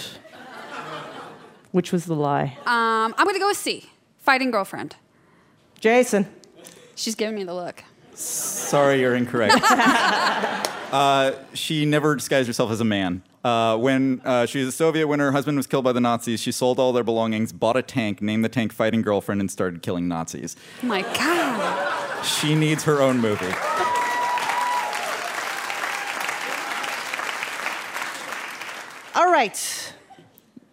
Which 1.71 1.91
was 1.91 2.05
the 2.05 2.15
lie? 2.15 2.57
Um, 2.65 3.15
I'm 3.17 3.25
going 3.25 3.35
to 3.35 3.39
go 3.39 3.47
with 3.47 3.57
C, 3.57 3.89
fighting 4.17 4.51
girlfriend. 4.51 4.95
Jason. 5.79 6.27
She's 6.95 7.15
giving 7.15 7.35
me 7.35 7.43
the 7.43 7.53
look. 7.53 7.83
Sorry, 8.13 8.99
you're 8.99 9.15
incorrect. 9.15 9.55
uh, 9.63 11.31
she 11.53 11.85
never 11.85 12.15
disguised 12.15 12.47
herself 12.47 12.71
as 12.71 12.81
a 12.81 12.85
man. 12.85 13.23
Uh, 13.43 13.75
when 13.77 14.21
uh, 14.23 14.45
she 14.45 14.59
was 14.59 14.67
a 14.67 14.71
Soviet, 14.71 15.07
when 15.07 15.19
her 15.19 15.31
husband 15.31 15.57
was 15.57 15.65
killed 15.65 15.83
by 15.83 15.91
the 15.91 16.01
Nazis, 16.01 16.39
she 16.39 16.51
sold 16.51 16.77
all 16.77 16.93
their 16.93 17.03
belongings, 17.03 17.51
bought 17.51 17.75
a 17.75 17.81
tank, 17.81 18.21
named 18.21 18.45
the 18.45 18.49
tank 18.49 18.71
Fighting 18.71 19.01
Girlfriend, 19.01 19.41
and 19.41 19.49
started 19.49 19.81
killing 19.81 20.07
Nazis. 20.07 20.55
Oh 20.83 20.85
my 20.85 21.01
God. 21.01 22.23
She 22.23 22.53
needs 22.53 22.83
her 22.83 23.01
own 23.01 23.17
movie. 23.19 23.51
All 29.15 29.31
right. 29.31 29.90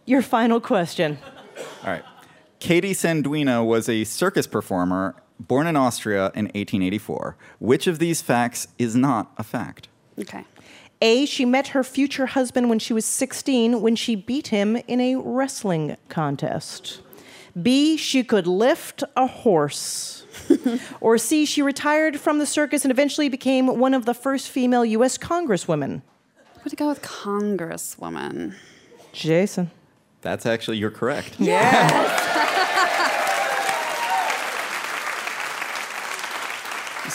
Your 0.09 0.23
final 0.23 0.59
question. 0.59 1.19
All 1.85 1.91
right. 1.91 2.05
Katie 2.61 2.95
Sandwina 2.95 3.63
was 3.63 3.91
a 3.91 4.05
circus 4.05 4.47
performer 4.47 5.15
born 5.39 5.67
in 5.67 5.77
Austria 5.77 6.33
in 6.35 6.47
1884. 6.47 7.37
Which 7.59 7.87
of 7.87 7.99
these 7.99 8.23
facts 8.23 8.69
is 8.79 8.97
not 8.97 9.31
a 9.37 9.43
fact? 9.43 9.89
Okay. 10.19 10.47
A, 11.03 11.27
she 11.27 11.45
met 11.45 11.69
her 11.69 11.85
future 11.85 12.25
husband 12.25 12.71
when 12.71 12.79
she 12.79 12.95
was 12.95 13.05
16 13.05 13.83
when 13.83 13.97
she 13.97 14.17
beat 14.17 14.49
him 14.49 14.77
in 14.89 14.99
a 14.99 15.17
wrestling 15.17 15.99
contest. 16.09 17.03
B. 17.61 17.99
She 17.99 18.25
could 18.25 18.47
lift 18.47 19.05
a 19.15 19.27
horse. 19.27 20.25
or 21.03 21.19
C. 21.19 21.45
She 21.45 21.61
retired 21.61 22.19
from 22.19 22.39
the 22.39 22.47
circus 22.47 22.83
and 22.83 22.91
eventually 22.91 23.29
became 23.29 23.67
one 23.67 23.93
of 23.93 24.07
the 24.07 24.15
first 24.15 24.49
female 24.49 24.87
U.S. 24.87 25.19
Congresswomen. 25.19 26.01
I'm 26.01 26.61
going 26.61 26.71
to 26.71 26.77
go 26.77 26.89
with 26.89 27.03
Congresswoman. 27.03 28.55
Jason. 29.13 29.71
That's 30.29 30.45
actually, 30.45 30.77
you're 30.77 30.91
correct. 30.91 31.41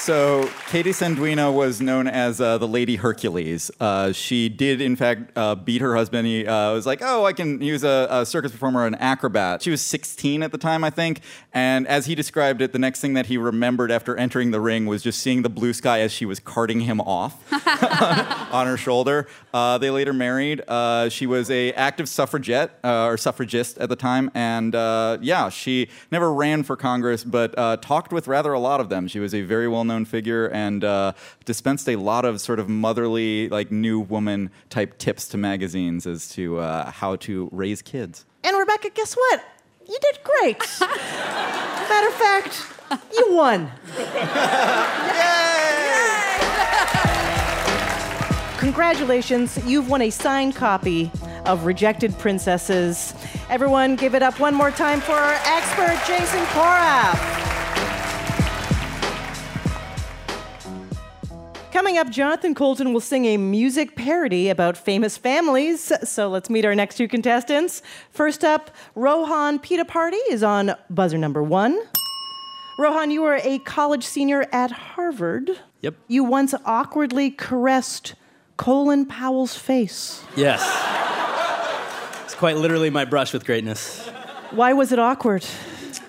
So 0.04 0.50
Katie 0.68 0.90
Sandwina 0.90 1.54
was 1.54 1.80
known 1.80 2.08
as 2.08 2.42
uh, 2.42 2.58
the 2.58 2.68
Lady 2.68 2.98
Hercules. 2.98 3.72
Uh, 3.80 4.12
she 4.12 4.50
did, 4.50 4.82
in 4.82 4.98
fact, 4.98 5.32
uh, 5.38 5.56
beat 5.56 5.80
her 5.80 5.96
husband. 5.96 6.28
He 6.28 6.46
uh, 6.46 6.74
was 6.74 6.86
like, 6.86 7.00
"Oh, 7.02 7.24
I 7.24 7.32
can." 7.32 7.62
He 7.62 7.72
was 7.72 7.86
a, 7.86 8.08
a 8.10 8.26
circus 8.26 8.52
performer, 8.52 8.86
an 8.86 8.96
acrobat. 8.96 9.62
She 9.62 9.72
was 9.72 9.82
16 9.82 10.44
at 10.44 10.52
the 10.52 10.58
time, 10.58 10.84
I 10.84 10.90
think. 10.90 11.22
And 11.54 11.88
as 11.88 12.06
he 12.06 12.16
described 12.16 12.62
it, 12.62 12.74
the 12.74 12.80
next 12.80 13.00
thing 13.00 13.14
that 13.14 13.28
he 13.28 13.38
remembered 13.38 13.92
after 13.92 14.18
entering 14.18 14.52
the 14.52 14.60
ring 14.60 14.88
was 14.88 15.04
just 15.04 15.22
seeing 15.22 15.42
the 15.42 15.50
blue 15.50 15.72
sky 15.72 16.02
as 16.02 16.12
she 16.12 16.26
was 16.26 16.38
carting 16.38 16.82
him 16.82 17.00
off 17.00 17.42
on 18.52 18.68
her 18.68 18.76
shoulder. 18.76 19.30
Uh, 19.54 19.78
they 19.78 19.90
later 19.90 20.12
married. 20.12 20.64
Uh, 20.68 21.08
she 21.08 21.26
was 21.26 21.50
a 21.50 21.72
active 21.74 22.10
suffragette 22.10 22.78
or 22.84 23.16
suffragist 23.16 23.78
at 23.78 23.88
the 23.88 23.96
time, 23.96 24.30
and 24.34 24.74
yeah, 25.24 25.48
she 25.48 25.88
never 26.12 26.34
ran 26.34 26.64
for 26.64 26.76
Congress, 26.76 27.24
but 27.24 27.56
talked 27.82 28.12
with 28.12 28.28
rather 28.28 28.52
a 28.52 28.60
lot 28.60 28.82
of 28.82 28.90
them. 28.90 29.08
She 29.08 29.20
was 29.20 29.34
a 29.34 29.44
very 29.44 29.70
well-known 29.94 30.06
figure 30.06 30.48
and 30.48 30.84
uh, 30.84 31.14
dispensed 31.46 31.88
a 31.88 31.96
lot 31.96 32.26
of 32.26 32.42
sort 32.42 32.60
of 32.60 32.68
motherly, 32.68 33.48
like 33.50 33.72
new 33.72 34.00
woman 34.00 34.50
type 34.70 34.98
tips 34.98 35.28
to 35.30 35.38
magazines 35.38 36.08
as 36.08 36.28
to 36.30 36.58
uh, 36.58 36.90
how 36.90 37.16
to 37.18 37.48
raise 37.52 37.84
kids. 37.84 38.26
And 38.44 38.58
Rebecca, 38.58 38.90
guess 38.90 39.14
what? 39.14 39.44
You 39.88 39.98
did 40.02 40.18
great. 40.24 40.58
Matter 40.82 42.08
of 42.08 42.14
fact, 42.16 42.66
you 43.16 43.34
won. 43.34 43.70
Congratulations, 48.60 49.60
you've 49.66 49.90
won 49.90 50.02
a 50.02 50.10
signed 50.10 50.56
copy 50.56 51.12
of 51.46 51.66
Rejected 51.66 52.18
Princesses. 52.18 53.14
Everyone, 53.50 53.98
give 53.98 54.16
it 54.16 54.24
up 54.24 54.40
one 54.40 54.56
more 54.56 54.72
time 54.72 55.02
for 55.02 55.12
our 55.12 55.34
expert, 55.46 56.02
Jason 56.08 56.40
Porath. 56.56 57.53
Coming 61.74 61.98
up, 61.98 62.12
Jonathan 62.12 62.54
Coulton 62.54 62.94
will 62.94 63.00
sing 63.00 63.26
a 63.26 63.36
music 63.36 63.96
parody 63.96 64.50
about 64.50 64.78
famous 64.78 65.18
families. 65.18 65.92
So 66.04 66.30
let's 66.30 66.48
meet 66.48 66.66
our 66.66 66.76
next 66.76 66.98
two 66.98 67.08
contestants. 67.08 67.82
First 68.12 68.44
up, 68.44 68.70
Rohan 68.94 69.58
Pita 69.58 69.84
Party 69.84 70.18
is 70.30 70.44
on 70.44 70.76
buzzer 70.92 71.18
number 71.18 71.42
one. 71.42 71.82
Rohan, 72.78 73.10
you 73.10 73.24
were 73.24 73.40
a 73.42 73.58
college 73.58 74.04
senior 74.04 74.46
at 74.52 74.70
Harvard. 74.70 75.50
Yep. 75.82 75.96
You 76.08 76.24
once 76.24 76.54
awkwardly 76.64 77.32
caressed 77.32 78.14
Colin 78.56 79.08
Powell's 79.08 79.58
face. 79.58 80.24
Yes. 80.36 80.62
It's 82.24 82.36
quite 82.36 82.58
literally 82.58 82.92
my 82.92 83.04
brush 83.04 83.34
with 83.34 83.46
greatness. 83.46 84.08
Why 84.52 84.74
was 84.74 84.92
it 84.92 85.00
awkward? 85.00 85.44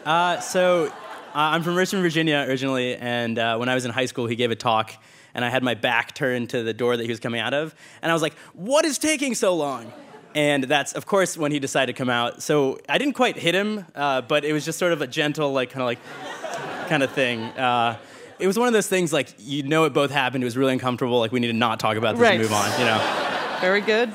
Uh, 0.05 0.41
so, 0.41 0.89
uh, 0.89 0.91
I'm 1.35 1.63
from 1.63 1.75
Richmond, 1.75 2.03
Virginia 2.03 2.45
originally, 2.47 2.97
and 2.97 3.39
uh, 3.39 3.57
when 3.57 3.71
I 3.71 3.75
was 3.75 3.87
in 3.87 3.93
high 3.93 4.05
school, 4.05 4.27
he 4.27 4.37
gave 4.37 4.51
a 4.51 4.57
talk, 4.57 4.93
and 5.35 5.45
I 5.45 5.51
had 5.51 5.63
my 5.63 5.75
back 5.75 6.15
turned 6.15 6.51
to 6.51 6.63
the 6.63 6.73
door 6.75 6.97
that 6.97 7.03
he 7.03 7.09
was 7.11 7.21
coming 7.21 7.41
out 7.41 7.55
of, 7.55 7.75
and 8.03 8.11
I 8.11 8.15
was 8.15 8.23
like, 8.23 8.35
"What 8.55 8.85
is 8.85 8.99
taking 8.99 9.35
so 9.35 9.55
long?" 9.55 9.93
And 10.35 10.65
that's, 10.65 10.95
of 10.95 11.07
course, 11.07 11.37
when 11.37 11.53
he 11.53 11.61
decided 11.61 11.95
to 11.95 11.99
come 11.99 12.11
out. 12.11 12.43
So 12.43 12.79
I 12.89 12.99
didn't 12.99 13.15
quite 13.15 13.37
hit 13.37 13.55
him, 13.55 13.87
uh, 13.95 14.21
but 14.23 14.45
it 14.45 14.53
was 14.53 14.65
just 14.65 14.81
sort 14.81 14.93
of 14.93 15.01
a 15.01 15.07
gentle, 15.07 15.53
like, 15.53 15.71
kind 15.71 15.83
of 15.83 15.87
like, 15.87 16.89
kind 16.89 17.03
of 17.05 17.13
thing. 17.13 17.41
Uh, 17.41 17.97
it 18.41 18.49
was 18.49 18.59
one 18.59 18.67
of 18.67 18.73
those 18.75 18.89
things 18.89 19.13
like 19.13 19.33
you 19.39 19.63
know 19.63 19.85
it 19.85 19.93
both 19.93 20.11
happened. 20.11 20.43
It 20.43 20.47
was 20.47 20.57
really 20.57 20.73
uncomfortable. 20.73 21.21
Like 21.21 21.31
we 21.33 21.39
need 21.41 21.47
to 21.49 21.53
not 21.53 21.79
talk 21.79 21.97
about 21.97 22.17
this 22.17 22.23
Right. 22.23 22.33
and 22.35 22.43
move 22.43 22.53
on. 22.53 22.69
You 22.81 22.85
know. 22.87 23.59
Very 23.61 23.81
good. 23.81 24.13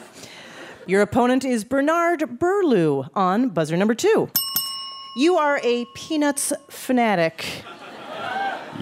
Your 0.88 1.02
opponent 1.02 1.46
is 1.46 1.64
Bernard 1.64 2.38
Burlew 2.40 3.06
on 3.16 3.50
buzzer 3.50 3.78
number 3.78 3.94
two. 3.96 4.30
You 5.16 5.38
are 5.38 5.60
a 5.64 5.86
Peanuts 5.96 6.52
fanatic. 6.70 7.64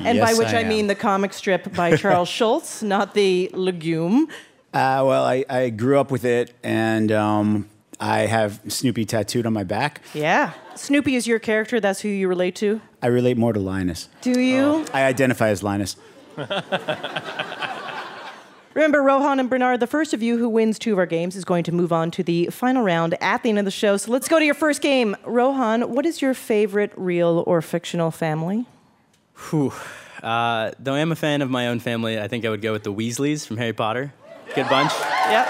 And 0.05 0.19
by 0.19 0.33
which 0.33 0.49
I, 0.49 0.59
I 0.59 0.63
mean 0.63 0.87
the 0.87 0.95
comic 0.95 1.33
strip 1.33 1.73
by 1.73 1.95
Charles 1.95 2.29
Schulz, 2.37 2.83
not 2.83 3.13
the 3.13 3.49
legume. 3.53 4.27
Uh, 4.73 5.03
well, 5.05 5.25
I, 5.25 5.45
I 5.49 5.69
grew 5.69 5.99
up 5.99 6.11
with 6.11 6.25
it, 6.25 6.53
and 6.63 7.11
um, 7.11 7.69
I 7.99 8.19
have 8.19 8.61
Snoopy 8.67 9.05
tattooed 9.05 9.45
on 9.45 9.53
my 9.53 9.63
back. 9.63 10.01
Yeah. 10.13 10.53
Snoopy 10.75 11.15
is 11.15 11.25
your 11.25 11.39
character. 11.39 11.79
That's 11.79 12.01
who 12.01 12.09
you 12.09 12.27
relate 12.27 12.55
to. 12.57 12.81
I 13.01 13.07
relate 13.07 13.37
more 13.37 13.53
to 13.53 13.59
Linus. 13.59 14.09
Do 14.21 14.39
you? 14.39 14.85
I 14.93 15.03
identify 15.05 15.49
as 15.49 15.63
Linus. 15.63 15.95
Remember, 18.75 19.01
Rohan 19.01 19.39
and 19.39 19.49
Bernard, 19.49 19.79
the 19.79 19.87
first 19.87 20.13
of 20.13 20.21
you 20.21 20.37
who 20.37 20.47
wins 20.47 20.77
two 20.77 20.93
of 20.93 20.99
our 20.99 21.07
games 21.07 21.35
is 21.35 21.43
going 21.43 21.63
to 21.63 21.71
move 21.71 21.91
on 21.91 22.11
to 22.11 22.21
the 22.21 22.45
final 22.47 22.83
round 22.83 23.17
at 23.21 23.41
the 23.41 23.49
end 23.49 23.57
of 23.57 23.65
the 23.65 23.71
show. 23.71 23.97
So 23.97 24.11
let's 24.11 24.27
go 24.27 24.37
to 24.37 24.45
your 24.45 24.53
first 24.53 24.83
game. 24.83 25.15
Rohan, 25.25 25.91
what 25.95 26.05
is 26.05 26.21
your 26.21 26.35
favorite 26.35 26.91
real 26.95 27.43
or 27.47 27.63
fictional 27.63 28.11
family? 28.11 28.67
Whew. 29.49 29.71
Uh, 30.23 30.71
though 30.79 30.93
I 30.95 30.99
am 30.99 31.11
a 31.11 31.15
fan 31.15 31.41
of 31.41 31.49
my 31.49 31.67
own 31.67 31.79
family, 31.79 32.19
I 32.19 32.27
think 32.27 32.43
I 32.45 32.49
would 32.49 32.61
go 32.61 32.71
with 32.71 32.83
the 32.83 32.93
Weasleys 32.93 33.45
from 33.45 33.57
Harry 33.57 33.73
Potter. 33.73 34.13
Good 34.55 34.67
bunch. 34.69 34.91
Yep. 35.29 35.47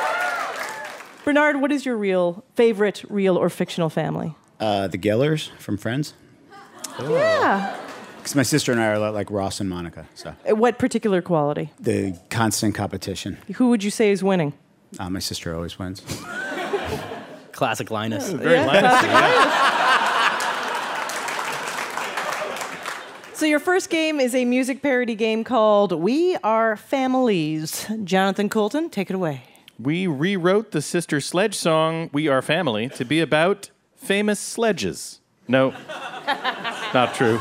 Bernard, 1.23 1.61
what 1.61 1.71
is 1.71 1.85
your 1.85 1.97
real 1.97 2.43
favorite 2.55 3.03
real 3.09 3.37
or 3.37 3.49
fictional 3.49 3.89
family? 3.89 4.35
Uh, 4.59 4.87
the 4.87 4.97
Gellers 4.97 5.49
from 5.59 5.77
Friends. 5.77 6.13
Yeah. 7.01 7.77
Because 8.17 8.35
my 8.35 8.43
sister 8.43 8.71
and 8.71 8.81
I 8.81 8.87
are 8.87 8.93
a 8.93 8.99
lot 8.99 9.13
like 9.13 9.29
Ross 9.31 9.59
and 9.61 9.69
Monica. 9.69 10.05
So 10.15 10.33
Uh, 10.49 10.55
What 10.55 10.77
particular 10.79 11.21
quality? 11.21 11.71
the 11.79 12.17
constant 12.29 12.75
competition. 12.75 13.37
Who 13.55 13.69
would 13.69 13.83
you 13.83 13.91
say 13.91 14.11
is 14.11 14.23
winning? 14.23 14.53
Uh, 14.99 15.09
my 15.09 15.19
sister 15.19 15.53
always 15.55 15.77
wins. 15.79 16.01
Classic 17.51 17.89
Linus. 17.91 18.31
Very 18.31 18.57
So 23.37 23.45
your 23.45 23.59
first 23.59 23.91
game 23.91 24.19
is 24.19 24.33
a 24.33 24.45
music 24.45 24.81
parody 24.81 25.13
game 25.13 25.43
called 25.43 25.91
We 25.91 26.35
Are 26.37 26.75
Families. 26.75 27.85
Jonathan 28.03 28.49
Coulton, 28.49 28.89
take 28.89 29.11
it 29.11 29.13
away. 29.13 29.43
We 29.77 30.07
rewrote 30.07 30.71
the 30.71 30.81
Sister 30.81 31.21
Sledge 31.21 31.53
song, 31.53 32.09
We 32.11 32.27
Are 32.27 32.41
Family, 32.41 32.89
to 32.89 33.05
be 33.05 33.19
about 33.19 33.69
famous 33.95 34.39
sledges. 34.39 35.21
No, 35.47 35.69
not 36.95 37.13
true. 37.13 37.39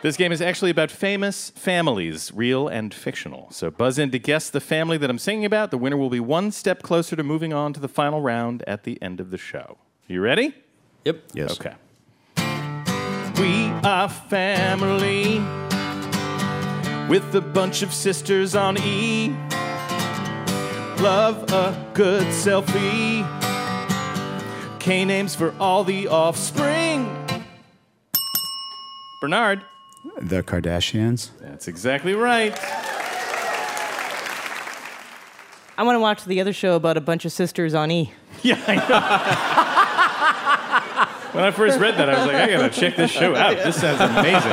This 0.00 0.16
game 0.16 0.32
is 0.32 0.40
actually 0.40 0.70
about 0.70 0.90
famous 0.90 1.50
families, 1.50 2.32
real 2.32 2.66
and 2.66 2.94
fictional. 2.94 3.50
So 3.50 3.70
buzz 3.70 3.98
in 3.98 4.10
to 4.12 4.18
guess 4.18 4.48
the 4.48 4.62
family 4.62 4.96
that 4.96 5.10
I'm 5.10 5.18
singing 5.18 5.44
about. 5.44 5.70
The 5.70 5.76
winner 5.76 5.98
will 5.98 6.08
be 6.08 6.20
one 6.20 6.50
step 6.52 6.82
closer 6.82 7.16
to 7.16 7.22
moving 7.22 7.52
on 7.52 7.74
to 7.74 7.80
the 7.80 7.88
final 7.88 8.22
round 8.22 8.64
at 8.66 8.84
the 8.84 8.96
end 9.02 9.20
of 9.20 9.30
the 9.30 9.36
show. 9.36 9.76
You 10.06 10.22
ready? 10.22 10.54
Yep. 11.04 11.22
Yes. 11.34 11.60
Okay. 11.60 11.74
We 13.38 13.66
are 13.84 14.08
family 14.08 15.40
with 17.08 17.34
a 17.34 17.40
bunch 17.40 17.82
of 17.82 17.92
sisters 17.92 18.54
on 18.54 18.78
E. 18.78 19.28
Love 21.02 21.52
a 21.52 21.90
good 21.92 22.26
selfie. 22.28 23.24
K 24.80 25.04
names 25.04 25.34
for 25.34 25.54
all 25.60 25.84
the 25.84 26.08
offspring. 26.08 27.04
Bernard. 29.20 29.62
The 30.18 30.42
Kardashians. 30.42 31.30
That's 31.38 31.68
exactly 31.68 32.14
right. 32.14 32.58
I 35.78 35.82
want 35.82 35.96
to 35.96 36.00
watch 36.00 36.24
the 36.24 36.40
other 36.40 36.54
show 36.54 36.74
about 36.74 36.96
a 36.96 37.02
bunch 37.02 37.26
of 37.26 37.32
sisters 37.32 37.74
on 37.74 37.90
E. 37.90 38.12
Yeah, 38.42 38.58
I 38.66 38.76
know. 38.76 39.72
when 41.36 41.44
I 41.44 41.50
first 41.50 41.78
read 41.78 41.96
that, 41.98 42.08
I 42.08 42.18
was 42.18 42.26
like, 42.26 42.36
I 42.36 42.46
gotta 42.48 42.70
check 42.70 42.96
this 42.96 43.10
show 43.10 43.34
out. 43.34 43.56
This 43.58 43.78
sounds 43.78 44.00
amazing. 44.00 44.52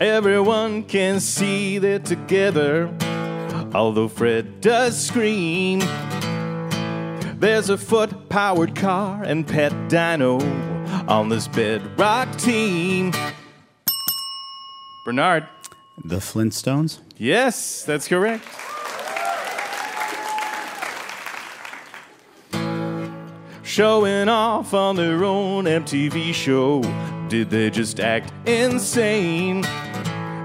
Everyone 0.00 0.84
can 0.84 1.18
see 1.20 1.78
they're 1.78 1.98
together, 1.98 2.88
although 3.74 4.08
Fred 4.08 4.60
does 4.60 4.98
scream. 5.04 5.80
There's 7.40 7.70
a 7.70 7.76
foot 7.76 8.28
powered 8.28 8.76
car 8.76 9.22
and 9.24 9.46
pet 9.46 9.72
dino 9.88 10.38
on 11.08 11.28
this 11.28 11.48
bedrock 11.48 12.36
team. 12.38 13.12
Bernard. 15.04 15.48
The 16.04 16.18
Flintstones. 16.18 17.00
Yes, 17.16 17.84
that's 17.84 18.06
correct. 18.06 18.44
Showing 23.72 24.28
off 24.28 24.74
on 24.74 24.96
their 24.96 25.24
own 25.24 25.64
MTV 25.64 26.34
show. 26.34 26.82
Did 27.30 27.48
they 27.48 27.70
just 27.70 28.00
act 28.00 28.30
insane? 28.46 29.62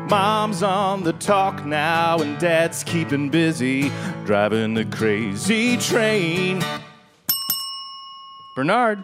Mom's 0.09 0.63
on 0.63 1.03
the 1.03 1.11
talk 1.11 1.65
now, 1.65 2.19
and 2.19 2.39
dad's 2.39 2.85
keeping 2.85 3.27
busy 3.27 3.91
driving 4.23 4.75
the 4.75 4.85
crazy 4.85 5.75
train. 5.75 6.63
Bernard. 8.55 9.03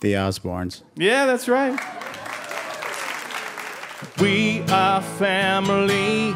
The 0.00 0.14
Osbournes. 0.14 0.80
Yeah, 0.96 1.26
that's 1.26 1.46
right. 1.46 1.78
We 4.22 4.62
are 4.70 5.02
family. 5.02 6.34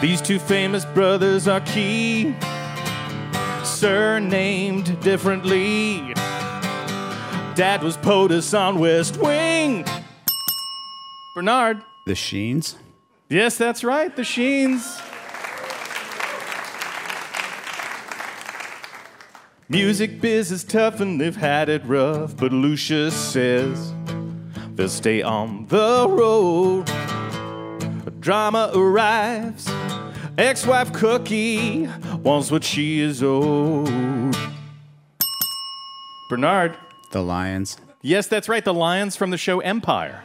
These 0.00 0.22
two 0.22 0.38
famous 0.38 0.84
brothers 0.84 1.48
are 1.48 1.62
key, 1.62 2.32
surnamed 3.82 5.00
differently. 5.00 6.14
Dad 7.56 7.80
was 7.82 7.96
POTUS 7.96 8.56
on 8.56 8.78
West 8.78 9.16
Wing. 9.16 9.84
Bernard. 11.34 11.82
The 12.06 12.14
Sheens. 12.14 12.76
Yes, 13.28 13.58
that's 13.58 13.82
right, 13.82 14.14
the 14.14 14.22
Sheens. 14.22 15.00
Music 19.68 20.20
biz 20.20 20.52
is 20.52 20.62
tough 20.62 21.00
and 21.00 21.20
they've 21.20 21.34
had 21.34 21.68
it 21.68 21.84
rough, 21.84 22.36
but 22.36 22.52
Lucius 22.52 23.16
says 23.16 23.92
they'll 24.76 24.88
stay 24.88 25.22
on 25.22 25.66
the 25.66 26.06
road. 26.08 26.88
A 28.06 28.12
drama 28.20 28.70
arrives. 28.76 29.68
Ex 30.38 30.66
wife 30.66 30.92
Cookie 30.92 31.88
wants 32.22 32.50
what 32.50 32.64
she 32.64 33.00
is 33.00 33.22
owed. 33.22 34.36
Bernard. 36.28 36.76
The 37.10 37.22
Lyons. 37.22 37.76
Yes, 38.00 38.26
that's 38.26 38.48
right, 38.48 38.64
the 38.64 38.74
Lyons 38.74 39.16
from 39.16 39.30
the 39.30 39.36
show 39.38 39.60
Empire. 39.60 40.22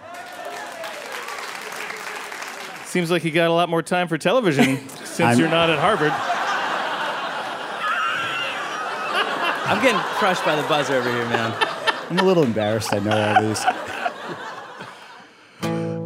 Seems 2.85 3.11
like 3.11 3.23
you 3.25 3.31
got 3.31 3.49
a 3.49 3.53
lot 3.53 3.69
more 3.69 3.83
time 3.83 4.07
for 4.07 4.17
television 4.17 4.77
since 5.03 5.19
I'm- 5.19 5.37
you're 5.39 5.49
not 5.49 5.69
at 5.69 5.77
Harvard. 5.79 6.13
I'm 9.69 9.81
getting 9.83 9.99
crushed 9.99 10.45
by 10.45 10.55
the 10.55 10.61
buzzer 10.63 10.95
over 10.95 11.11
here, 11.11 11.25
man. 11.25 11.53
I'm 12.09 12.19
a 12.19 12.23
little 12.23 12.43
embarrassed. 12.43 12.93
I 12.93 12.99
know 12.99 13.35
all 13.35 13.41
these. 13.43 13.65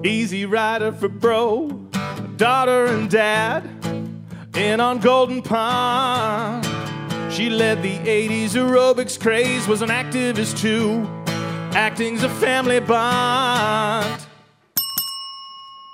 Easy 0.03 0.47
rider 0.47 0.91
for 0.91 1.07
bro, 1.07 1.67
daughter 2.37 2.87
and 2.87 3.07
dad, 3.07 3.80
in 4.55 4.79
on 4.79 4.99
Golden 4.99 5.41
Pond. 5.41 6.65
She 7.33 7.49
led 7.49 7.81
the 7.81 7.97
80s 7.97 8.51
aerobics 8.51 9.19
craze, 9.19 9.67
was 9.67 9.81
an 9.81 9.89
activist 9.89 10.59
too. 10.59 11.07
Acting's 11.73 12.23
a 12.23 12.29
family 12.29 12.79
bond. 12.79 14.25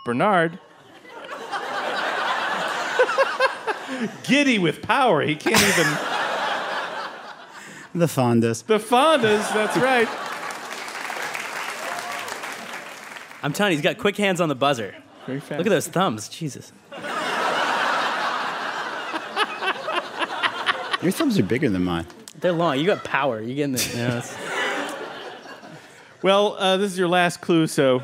Bernard. 0.05 0.59
Giddy 4.23 4.57
with 4.57 4.81
power. 4.81 5.21
He 5.21 5.35
can't 5.35 5.61
even. 5.61 5.87
The 7.93 8.05
Fondas. 8.05 8.65
The 8.65 8.79
Fondas, 8.79 9.53
that's 9.53 9.77
right. 9.77 10.07
I'm 13.43 13.53
telling 13.53 13.71
you, 13.71 13.77
he's 13.77 13.83
got 13.83 13.97
quick 13.97 14.17
hands 14.17 14.41
on 14.41 14.49
the 14.49 14.55
buzzer. 14.55 14.95
Very 15.25 15.39
fast. 15.39 15.57
Look 15.57 15.67
at 15.67 15.69
those 15.69 15.87
thumbs. 15.87 16.27
Jesus. 16.29 16.71
Your 21.01 21.11
thumbs 21.11 21.37
are 21.37 21.43
bigger 21.43 21.69
than 21.69 21.83
mine. 21.83 22.05
They're 22.39 22.51
long. 22.51 22.79
You 22.79 22.85
got 22.85 23.03
power. 23.03 23.41
You 23.41 23.55
getting 23.55 23.73
the. 23.73 23.83
You 23.91 23.97
know, 23.97 24.17
it's- 24.17 24.35
Well, 26.23 26.55
uh, 26.57 26.77
this 26.77 26.91
is 26.91 26.97
your 26.97 27.07
last 27.07 27.41
clue, 27.41 27.67
so. 27.67 28.01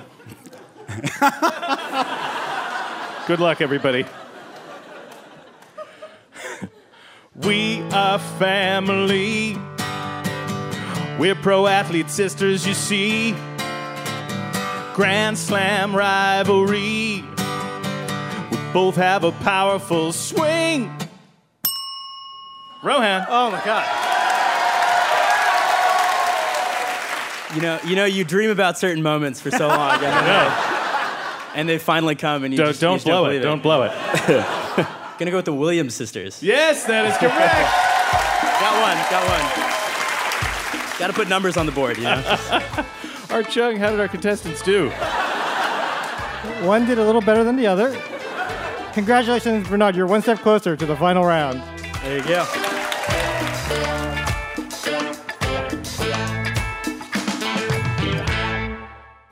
Good 3.27 3.39
luck, 3.39 3.61
everybody. 3.61 4.05
we 7.35 7.81
are 7.91 8.19
family. 8.37 9.57
We're 11.19 11.35
pro 11.35 11.65
athlete 11.67 12.09
sisters, 12.09 12.67
you 12.67 12.73
see. 12.73 13.33
Grand 14.93 15.37
Slam 15.37 15.95
rivalry. 15.95 17.23
We 18.51 18.57
both 18.73 18.95
have 18.95 19.23
a 19.23 19.31
powerful 19.31 20.11
swing. 20.13 20.91
Rohan. 22.83 23.25
oh 23.29 23.49
my 23.49 23.63
God. 23.63 23.87
You 27.55 27.61
know, 27.61 27.79
you 27.85 27.95
know, 27.95 28.05
you 28.05 28.23
dream 28.23 28.49
about 28.49 28.77
certain 28.79 29.03
moments 29.03 29.39
for 29.39 29.51
so 29.51 29.67
long, 29.67 30.03
and 31.53 31.69
they 31.69 31.77
finally 31.77 32.15
come, 32.15 32.43
and 32.43 32.51
you 32.51 32.57
Don't, 32.57 32.67
just, 32.69 32.81
don't 32.81 32.95
just 32.95 33.05
blow 33.05 33.25
don't 33.25 33.25
it. 33.25 33.39
believe 33.39 33.43
Don't 33.43 33.61
blow 33.61 33.83
it. 33.83 33.91
Gonna 35.19 35.29
go 35.29 35.37
with 35.37 35.45
the 35.45 35.53
Williams 35.53 35.93
sisters. 35.93 36.41
yes, 36.41 36.85
that 36.85 37.05
is 37.05 37.15
correct. 37.17 37.37
Got 38.59 38.73
one. 38.81 38.97
Got 39.11 39.23
one. 39.29 40.99
Got 40.99 41.07
to 41.07 41.13
put 41.13 41.27
numbers 41.29 41.55
on 41.57 41.65
the 41.67 41.71
board, 41.71 41.97
you 41.97 42.03
know. 42.03 42.23
Art 43.29 43.49
Chung, 43.49 43.75
how 43.77 43.91
did 43.91 43.99
our 43.99 44.07
contestants 44.07 44.61
do? 44.63 44.89
One 46.65 46.85
did 46.87 46.97
a 46.97 47.05
little 47.05 47.21
better 47.21 47.43
than 47.43 47.55
the 47.55 47.67
other. 47.67 47.91
Congratulations, 48.93 49.67
Bernard. 49.67 49.95
You're 49.95 50.07
one 50.07 50.21
step 50.23 50.39
closer 50.39 50.75
to 50.75 50.85
the 50.85 50.95
final 50.95 51.23
round. 51.25 51.61
There 52.03 52.17
you 52.17 52.23
go. 52.23 52.45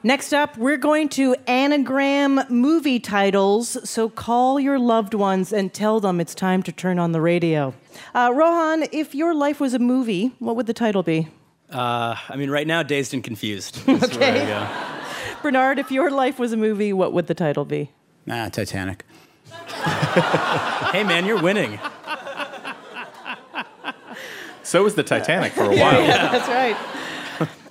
Next 0.04 0.34
up, 0.34 0.58
we're 0.58 0.78
going 0.78 1.10
to 1.10 1.36
anagram 1.46 2.42
movie 2.50 3.00
titles. 3.00 3.78
So 3.88 4.10
call 4.10 4.60
your 4.60 4.80
loved 4.80 5.14
ones 5.14 5.54
and 5.54 5.72
tell 5.72 6.00
them 6.00 6.20
it's 6.20 6.34
time 6.34 6.64
to 6.64 6.72
turn 6.72 6.98
on 6.98 7.12
the 7.12 7.22
radio. 7.22 7.76
Uh, 8.16 8.32
Rohan, 8.34 8.86
if 8.92 9.14
your 9.14 9.36
life 9.36 9.60
was 9.60 9.76
a 9.76 9.80
movie, 9.80 10.34
what 10.40 10.56
would 10.56 10.66
the 10.66 10.74
title 10.74 11.04
be? 11.04 11.28
Uh, 11.72 12.16
I 12.30 12.36
mean, 12.36 12.50
right 12.50 12.66
now, 12.66 12.82
dazed 12.82 13.14
and 13.14 13.24
confused. 13.24 13.78
is 13.88 14.18
where 14.18 14.34
I 14.34 14.42
Okay. 14.42 15.38
Bernard, 15.44 15.78
if 15.78 15.92
your 15.92 16.10
life 16.10 16.40
was 16.40 16.52
a 16.52 16.58
movie, 16.58 16.94
what 16.94 17.14
would 17.14 17.28
the 17.28 17.34
title 17.36 17.66
be? 17.66 17.92
Nah, 18.26 18.50
Titanic. 18.50 19.06
Hey, 20.92 21.04
man, 21.06 21.26
you're 21.26 21.42
winning. 21.42 21.80
So 24.64 24.84
was 24.84 24.96
the 24.96 25.04
Titanic 25.04 25.54
for 25.54 25.64
a 25.64 25.68
while. 25.70 26.02
yeah, 26.04 26.30
That's 26.30 26.50
right. 26.50 26.76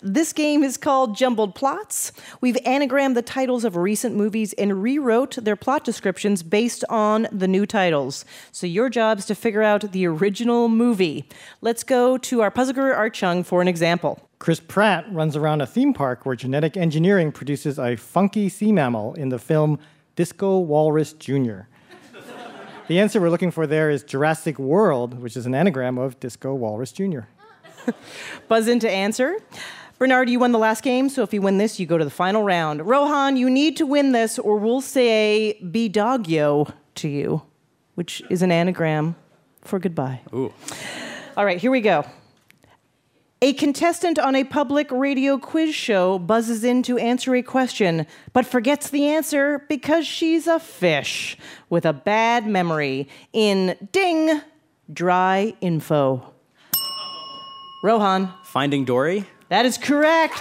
This 0.02 0.32
game 0.32 0.62
is 0.62 0.78
called 0.78 1.14
Jumbled 1.14 1.54
Plots. 1.54 2.12
We've 2.40 2.56
anagrammed 2.64 3.14
the 3.14 3.22
titles 3.22 3.64
of 3.64 3.76
recent 3.76 4.16
movies 4.16 4.54
and 4.54 4.82
rewrote 4.82 5.36
their 5.36 5.56
plot 5.56 5.84
descriptions 5.84 6.42
based 6.42 6.84
on 6.88 7.28
the 7.30 7.46
new 7.46 7.66
titles. 7.66 8.24
So 8.50 8.66
your 8.66 8.88
job 8.88 9.18
is 9.18 9.26
to 9.26 9.34
figure 9.34 9.62
out 9.62 9.92
the 9.92 10.06
original 10.06 10.70
movie. 10.70 11.28
Let's 11.60 11.84
go 11.84 12.16
to 12.16 12.40
our 12.40 12.50
puzzle 12.50 12.72
guru 12.72 12.94
Art 12.94 13.12
Chung 13.12 13.44
for 13.44 13.60
an 13.60 13.68
example. 13.68 14.26
Chris 14.38 14.58
Pratt 14.58 15.04
runs 15.12 15.36
around 15.36 15.60
a 15.60 15.66
theme 15.66 15.92
park 15.92 16.24
where 16.24 16.34
genetic 16.34 16.78
engineering 16.78 17.30
produces 17.30 17.78
a 17.78 17.96
funky 17.96 18.48
sea 18.48 18.72
mammal 18.72 19.12
in 19.14 19.28
the 19.28 19.38
film 19.38 19.78
Disco 20.16 20.58
Walrus 20.60 21.12
Jr. 21.12 21.62
The 22.88 22.98
answer 22.98 23.20
we're 23.20 23.28
looking 23.28 23.50
for 23.50 23.66
there 23.66 23.90
is 23.90 24.02
Jurassic 24.02 24.58
World, 24.58 25.20
which 25.20 25.36
is 25.36 25.44
an 25.44 25.54
anagram 25.54 25.98
of 25.98 26.18
Disco 26.20 26.54
Walrus 26.54 26.90
Jr. 26.90 27.20
Buzz 28.48 28.66
in 28.66 28.80
to 28.80 28.90
answer. 28.90 29.36
Bernard, 30.00 30.30
you 30.30 30.38
won 30.38 30.50
the 30.50 30.58
last 30.58 30.82
game, 30.82 31.10
so 31.10 31.22
if 31.22 31.34
you 31.34 31.42
win 31.42 31.58
this, 31.58 31.78
you 31.78 31.84
go 31.84 31.98
to 31.98 32.04
the 32.06 32.10
final 32.10 32.42
round. 32.42 32.86
Rohan, 32.86 33.36
you 33.36 33.50
need 33.50 33.76
to 33.76 33.84
win 33.84 34.12
this, 34.12 34.38
or 34.38 34.56
we'll 34.56 34.80
say 34.80 35.60
be 35.70 35.90
dogyo 35.90 36.72
to 36.94 37.06
you, 37.06 37.42
which 37.96 38.22
is 38.30 38.40
an 38.40 38.50
anagram 38.50 39.14
for 39.60 39.78
goodbye. 39.78 40.22
Ooh. 40.32 40.54
All 41.36 41.44
right, 41.44 41.60
here 41.60 41.70
we 41.70 41.82
go. 41.82 42.06
A 43.42 43.52
contestant 43.52 44.18
on 44.18 44.34
a 44.34 44.42
public 44.42 44.90
radio 44.90 45.36
quiz 45.36 45.74
show 45.74 46.18
buzzes 46.18 46.64
in 46.64 46.82
to 46.84 46.96
answer 46.96 47.34
a 47.34 47.42
question, 47.42 48.06
but 48.32 48.46
forgets 48.46 48.88
the 48.88 49.04
answer 49.04 49.66
because 49.68 50.06
she's 50.06 50.46
a 50.46 50.58
fish 50.58 51.36
with 51.68 51.84
a 51.84 51.92
bad 51.92 52.46
memory 52.46 53.06
in 53.34 53.76
Ding 53.92 54.40
Dry 54.90 55.52
Info. 55.60 56.32
Rohan, 57.84 58.32
Finding 58.44 58.86
Dory. 58.86 59.26
That 59.50 59.66
is 59.66 59.76
correct. 59.76 60.40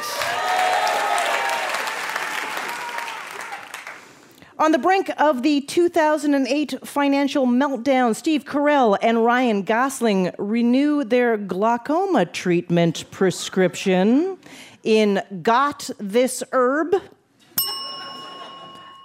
On 4.59 4.73
the 4.73 4.77
brink 4.77 5.09
of 5.17 5.41
the 5.41 5.61
2008 5.61 6.85
financial 6.85 7.47
meltdown, 7.47 8.13
Steve 8.13 8.43
Carell 8.43 8.97
and 9.01 9.23
Ryan 9.23 9.63
Gosling 9.63 10.31
renew 10.37 11.05
their 11.05 11.37
glaucoma 11.37 12.25
treatment 12.25 13.09
prescription 13.09 14.37
in 14.83 15.21
Got 15.41 15.89
This 15.97 16.43
Herb. 16.51 16.93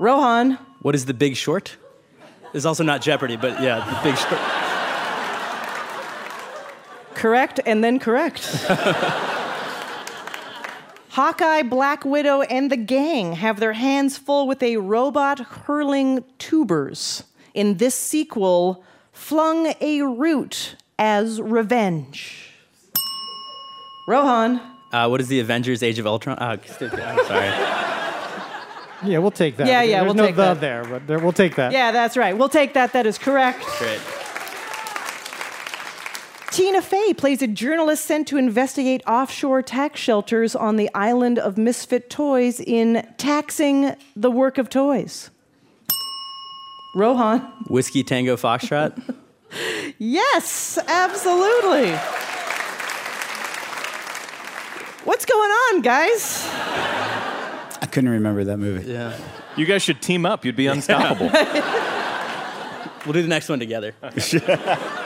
Rohan, 0.01 0.59
What 0.83 0.97
is 0.97 1.07
the 1.07 1.15
Big 1.15 1.37
Short? 1.37 1.77
It's 2.53 2.65
also 2.65 2.83
not 2.83 3.01
Jeopardy, 3.01 3.37
but 3.37 3.63
yeah, 3.63 3.79
the 3.79 4.11
Big 4.11 4.19
Short. 4.19 4.41
correct 7.15 7.61
and 7.65 7.83
then 7.83 8.01
correct. 8.01 8.67
Hawkeye, 11.15 11.63
Black 11.63 12.05
Widow, 12.05 12.41
and 12.43 12.73
the 12.73 12.77
gang 12.77 13.35
have 13.35 13.61
their 13.61 13.75
hands 13.75 14.19
full 14.19 14.49
with 14.49 14.61
a 14.65 14.79
robot 14.79 15.39
hurling 15.39 16.25
tubers. 16.41 17.23
In 17.55 17.77
this 17.77 17.95
sequel, 17.95 18.83
flung 19.13 19.75
a 19.81 20.03
root 20.03 20.75
as 20.99 21.41
revenge. 21.41 22.51
Rohan. 24.09 24.61
Uh, 24.93 25.07
what 25.07 25.21
is 25.21 25.29
the 25.29 25.39
Avengers 25.39 25.85
Age 25.85 26.01
of 26.01 26.07
Ultron? 26.09 26.37
Uh, 26.37 26.57
stupid. 26.67 26.99
I'm 26.99 27.25
sorry. 27.27 27.47
Yeah, 29.09 29.19
we'll 29.19 29.31
take 29.31 29.57
that. 29.59 29.69
Yeah, 29.69 29.83
yeah, 29.83 30.01
There's 30.01 30.07
we'll 30.07 30.15
no 30.15 30.27
take 30.27 30.35
the 30.35 30.43
that. 30.55 30.61
there, 30.61 30.85
but 30.85 31.07
there, 31.07 31.21
we'll 31.21 31.33
take 31.33 31.55
that. 31.55 31.71
Yeah, 31.71 31.93
that's 31.93 32.17
right. 32.17 32.37
We'll 32.37 32.49
take 32.49 32.75
that. 32.75 32.93
That 32.93 33.07
is 33.07 33.19
correct. 33.19 33.65
Great. 33.79 34.01
Tina 36.55 36.81
Fey 36.81 37.13
plays 37.15 37.43
a 37.43 37.49
journalist 37.49 38.05
sent 38.05 38.29
to 38.29 38.37
investigate 38.37 39.03
offshore 39.09 39.61
tax 39.61 39.99
shelters 39.99 40.55
on 40.55 40.77
the 40.77 40.89
island 40.95 41.37
of 41.37 41.59
misfit 41.59 42.09
toys 42.09 42.61
in 42.61 43.05
Taxing 43.19 43.97
the 44.15 44.31
Work 44.31 44.59
of 44.59 44.69
Toys. 44.69 45.31
Rohan. 46.95 47.41
Whiskey 47.69 48.05
Tango 48.05 48.37
Foxtrot. 48.37 49.17
Yes, 49.99 50.79
absolutely. 50.89 51.93
What's 55.05 55.25
going 55.25 55.51
on, 55.51 55.83
guys? 55.83 56.45
I 56.51 57.87
couldn't 57.89 58.11
remember 58.11 58.43
that 58.43 58.57
movie. 58.57 58.91
yeah. 58.91 59.17
You 59.57 59.65
guys 59.65 59.83
should 59.83 60.03
team 60.03 60.27
up. 60.27 60.45
You'd 60.45 60.57
be 60.57 60.67
unstoppable. 60.67 61.31
We'll 63.05 63.13
do 63.13 63.21
the 63.21 63.29
next 63.29 63.51
one 63.51 63.59
together. 63.59 63.95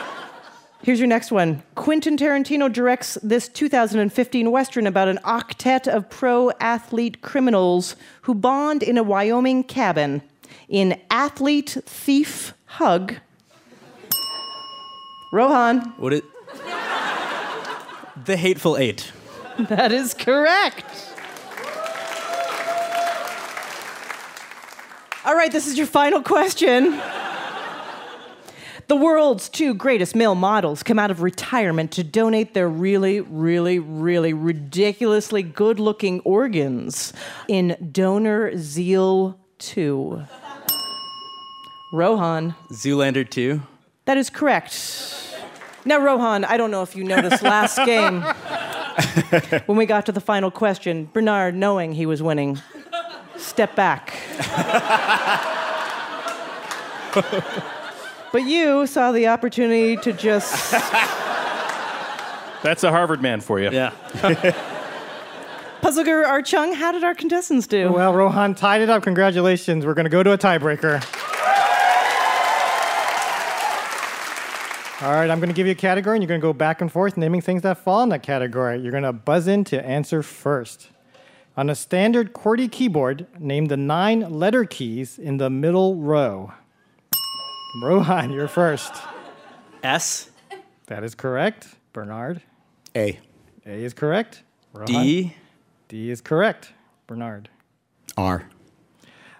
Here's 0.81 0.99
your 0.99 1.09
next 1.09 1.29
one. 1.29 1.61
Quentin 1.75 2.15
Tarantino 2.15 2.71
directs 2.71 3.17
this 3.21 3.49
2015 3.49 4.49
Western 4.49 4.87
about 4.87 5.09
an 5.09 5.19
octet 5.25 5.93
of 5.93 6.09
pro 6.09 6.51
athlete 6.61 7.21
criminals 7.21 7.97
who 8.21 8.33
bond 8.33 8.81
in 8.81 8.97
a 8.97 9.03
Wyoming 9.03 9.65
cabin. 9.65 10.21
In 10.69 10.99
Athlete 11.09 11.77
Thief 11.85 12.53
Hug, 12.65 13.15
Rohan, 15.33 15.81
What 15.97 16.13
it? 16.13 16.23
The 18.25 18.37
Hateful 18.37 18.77
Eight. 18.77 19.11
that 19.59 19.91
is 19.91 20.13
correct. 20.13 20.85
All 25.25 25.35
right, 25.35 25.51
this 25.51 25.67
is 25.67 25.77
your 25.77 25.87
final 25.87 26.21
question. 26.21 26.99
The 28.89 28.95
world's 28.95 29.49
two 29.49 29.75
greatest 29.75 30.15
male 30.15 30.33
models 30.33 30.81
come 30.81 30.97
out 30.97 31.11
of 31.11 31.21
retirement 31.21 31.91
to 31.91 32.03
donate 32.03 32.55
their 32.55 32.67
really, 32.67 33.19
really, 33.19 33.77
really 33.77 34.33
ridiculously 34.33 35.43
good 35.43 35.79
looking 35.79 36.21
organs 36.21 37.13
in 37.47 37.77
Donor 37.91 38.57
Zeal 38.57 39.39
2. 39.59 40.23
Rohan, 41.93 42.55
Zoolander 42.71 43.29
2. 43.29 43.61
that 44.05 44.17
is 44.17 44.31
correct. 44.31 44.75
Now, 45.85 45.99
Rohan, 45.99 46.43
I 46.43 46.57
don't 46.57 46.71
know 46.71 46.81
if 46.81 46.95
you 46.95 47.03
noticed 47.03 47.43
last 47.43 47.77
game 47.85 48.23
when 49.67 49.77
we 49.77 49.85
got 49.85 50.07
to 50.07 50.11
the 50.11 50.19
final 50.19 50.49
question, 50.49 51.11
Bernard, 51.13 51.53
knowing 51.53 51.93
he 51.93 52.07
was 52.07 52.23
winning, 52.23 52.59
stepped 53.37 53.75
back. 53.75 54.15
but 58.31 58.43
you 58.43 58.85
saw 58.87 59.11
the 59.11 59.27
opportunity 59.27 59.97
to 59.97 60.13
just 60.13 60.73
That's 62.61 62.83
a 62.83 62.91
Harvard 62.91 63.21
man 63.21 63.39
for 63.39 63.59
you. 63.59 63.71
Yeah. 63.71 63.91
puzzle 65.81 66.03
guru 66.03 66.25
Art 66.25 66.45
Chung. 66.45 66.73
How 66.73 66.91
did 66.91 67.03
our 67.05 67.15
contestants 67.15 67.67
do? 67.67 67.91
Well, 67.91 68.13
Rohan 68.13 68.53
tied 68.53 68.81
it 68.81 68.89
up. 68.89 69.03
Congratulations. 69.03 69.85
We're 69.85 69.93
going 69.93 70.05
to 70.05 70.09
go 70.09 70.23
to 70.23 70.33
a 70.33 70.37
tiebreaker. 70.37 71.01
All 75.01 75.13
right, 75.13 75.29
I'm 75.29 75.39
going 75.39 75.47
to 75.47 75.55
give 75.55 75.65
you 75.65 75.71
a 75.71 75.75
category, 75.75 76.17
and 76.17 76.21
you're 76.23 76.27
going 76.27 76.41
to 76.41 76.45
go 76.45 76.51
back 76.51 76.81
and 76.81 76.91
forth 76.91 77.15
naming 77.15 77.39
things 77.39 77.61
that 77.61 77.77
fall 77.77 78.03
in 78.03 78.09
that 78.09 78.21
category. 78.21 78.81
You're 78.81 78.91
going 78.91 79.03
to 79.03 79.13
buzz 79.13 79.47
in 79.47 79.63
to 79.65 79.85
answer 79.85 80.21
first. 80.21 80.89
On 81.55 81.69
a 81.69 81.75
standard 81.75 82.33
QWERTY 82.33 82.69
keyboard, 82.69 83.25
name 83.39 83.67
the 83.67 83.77
nine 83.77 84.29
letter 84.29 84.65
keys 84.65 85.17
in 85.17 85.37
the 85.37 85.49
middle 85.49 85.95
row. 85.95 86.51
Rohan, 87.75 88.31
you're 88.31 88.47
first. 88.47 88.93
S. 89.83 90.29
That 90.87 91.03
is 91.03 91.15
correct. 91.15 91.67
Bernard, 91.93 92.41
A. 92.95 93.19
A 93.65 93.71
is 93.71 93.93
correct. 93.93 94.43
Rohan, 94.73 94.87
D. 94.87 95.35
D 95.87 96.09
is 96.09 96.21
correct. 96.21 96.73
Bernard. 97.07 97.49
R. 98.17 98.49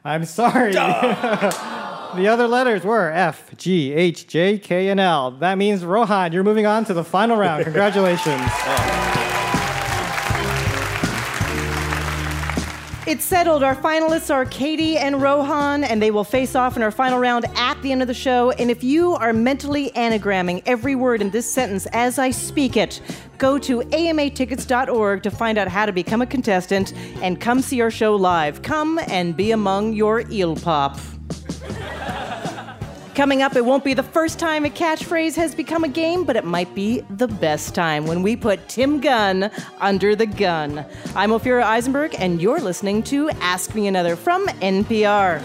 I'm 0.03 0.25
sorry. 0.25 0.71
the 2.15 2.27
other 2.27 2.47
letters 2.47 2.83
were 2.83 3.11
F, 3.11 3.55
G, 3.57 3.93
H, 3.93 4.27
J, 4.27 4.57
K, 4.57 4.89
and 4.89 4.99
L. 4.99 5.31
That 5.31 5.57
means 5.57 5.83
Rohan, 5.83 6.31
you're 6.31 6.43
moving 6.43 6.65
on 6.65 6.85
to 6.85 6.93
the 6.93 7.03
final 7.03 7.37
round. 7.37 7.63
Congratulations. 7.65 8.41
Oh. 8.45 9.28
It's 13.09 13.25
settled. 13.25 13.63
Our 13.63 13.75
finalists 13.75 14.31
are 14.31 14.45
Katie 14.45 14.95
and 14.95 15.19
Rohan, 15.19 15.83
and 15.83 15.99
they 15.99 16.11
will 16.11 16.23
face 16.23 16.53
off 16.53 16.77
in 16.77 16.83
our 16.83 16.91
final 16.91 17.17
round 17.17 17.45
at 17.55 17.81
the 17.81 17.91
end 17.91 18.03
of 18.03 18.07
the 18.07 18.13
show. 18.13 18.51
And 18.51 18.69
if 18.69 18.83
you 18.83 19.15
are 19.15 19.33
mentally 19.33 19.89
anagramming 19.95 20.61
every 20.67 20.93
word 20.93 21.19
in 21.23 21.31
this 21.31 21.51
sentence 21.51 21.87
as 21.87 22.19
I 22.19 22.29
speak 22.29 22.77
it, 22.77 23.01
go 23.39 23.57
to 23.57 23.79
amatickets.org 23.79 25.23
to 25.23 25.31
find 25.31 25.57
out 25.57 25.67
how 25.67 25.87
to 25.87 25.91
become 25.91 26.21
a 26.21 26.27
contestant 26.27 26.93
and 27.23 27.41
come 27.41 27.61
see 27.61 27.81
our 27.81 27.89
show 27.89 28.15
live. 28.15 28.61
Come 28.61 28.99
and 29.07 29.35
be 29.35 29.49
among 29.49 29.93
your 29.93 30.29
eel 30.29 30.55
pop. 30.55 30.99
Coming 33.15 33.41
up, 33.41 33.55
it 33.55 33.65
won't 33.65 33.83
be 33.83 33.93
the 33.93 34.03
first 34.03 34.39
time 34.39 34.65
a 34.65 34.69
catchphrase 34.69 35.35
has 35.35 35.53
become 35.53 35.83
a 35.83 35.89
game, 35.89 36.23
but 36.23 36.35
it 36.35 36.45
might 36.45 36.73
be 36.73 37.01
the 37.09 37.27
best 37.27 37.75
time 37.75 38.05
when 38.05 38.21
we 38.21 38.35
put 38.35 38.69
Tim 38.69 39.01
Gunn 39.01 39.51
under 39.79 40.15
the 40.15 40.25
gun. 40.25 40.85
I'm 41.15 41.31
Ophira 41.31 41.63
Eisenberg, 41.63 42.15
and 42.17 42.41
you're 42.41 42.59
listening 42.59 43.03
to 43.03 43.29
Ask 43.41 43.75
Me 43.75 43.87
Another 43.87 44.15
from 44.15 44.47
NPR. 44.47 45.41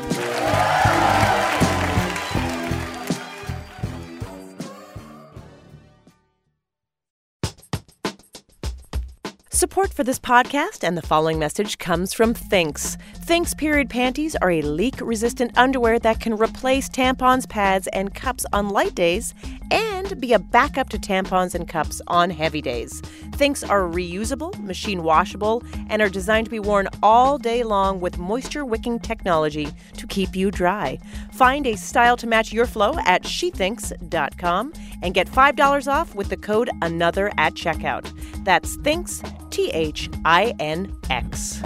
Support 9.54 9.92
for 9.92 10.02
this 10.02 10.18
podcast 10.18 10.82
and 10.82 10.98
the 10.98 11.06
following 11.06 11.38
message 11.38 11.78
comes 11.78 12.12
from 12.12 12.34
Thinx. 12.34 12.96
Thinx 13.24 13.56
period 13.56 13.88
panties 13.88 14.34
are 14.34 14.50
a 14.50 14.62
leak 14.62 14.96
resistant 15.00 15.56
underwear 15.56 16.00
that 16.00 16.18
can 16.18 16.34
replace 16.34 16.88
tampons, 16.88 17.48
pads, 17.48 17.86
and 17.92 18.12
cups 18.12 18.44
on 18.52 18.70
light 18.70 18.96
days 18.96 19.32
and 19.70 20.20
be 20.20 20.32
a 20.32 20.40
backup 20.40 20.88
to 20.88 20.98
tampons 20.98 21.54
and 21.54 21.68
cups 21.68 22.02
on 22.08 22.30
heavy 22.30 22.60
days. 22.60 23.00
Thinx 23.34 23.68
are 23.68 23.82
reusable, 23.82 24.58
machine 24.62 25.02
washable, 25.02 25.62
and 25.88 26.00
are 26.00 26.08
designed 26.08 26.46
to 26.46 26.50
be 26.50 26.60
worn 26.60 26.88
all 27.02 27.38
day 27.38 27.62
long 27.62 28.00
with 28.00 28.18
moisture 28.18 28.64
wicking 28.64 28.98
technology 28.98 29.68
to 29.96 30.06
keep 30.06 30.36
you 30.36 30.50
dry. 30.50 30.98
Find 31.32 31.66
a 31.66 31.76
style 31.76 32.16
to 32.18 32.26
match 32.26 32.52
your 32.52 32.66
flow 32.66 32.94
at 33.04 33.24
shethinx.com 33.24 34.72
and 35.02 35.14
get 35.14 35.28
$5 35.28 35.92
off 35.92 36.14
with 36.14 36.28
the 36.28 36.36
code 36.36 36.70
ANOTHER 36.82 37.32
at 37.36 37.54
checkout. 37.54 38.10
That's 38.44 38.76
Thinx, 38.78 39.22
T 39.50 39.70
H 39.70 40.08
I 40.24 40.54
N 40.58 40.94
X. 41.10 41.62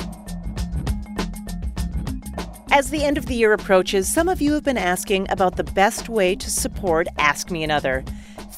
As 2.71 2.91
the 2.91 3.03
end 3.03 3.17
of 3.17 3.27
the 3.27 3.35
year 3.35 3.55
approaches, 3.55 4.13
some 4.13 4.29
of 4.29 4.43
you 4.43 4.53
have 4.53 4.63
been 4.63 4.77
asking 4.77 5.27
about 5.31 5.57
the 5.57 5.65
best 5.65 6.09
way 6.09 6.37
to 6.37 6.51
support 6.51 7.09
Ask 7.19 7.51
Me 7.51 7.65
Another. 7.65 8.05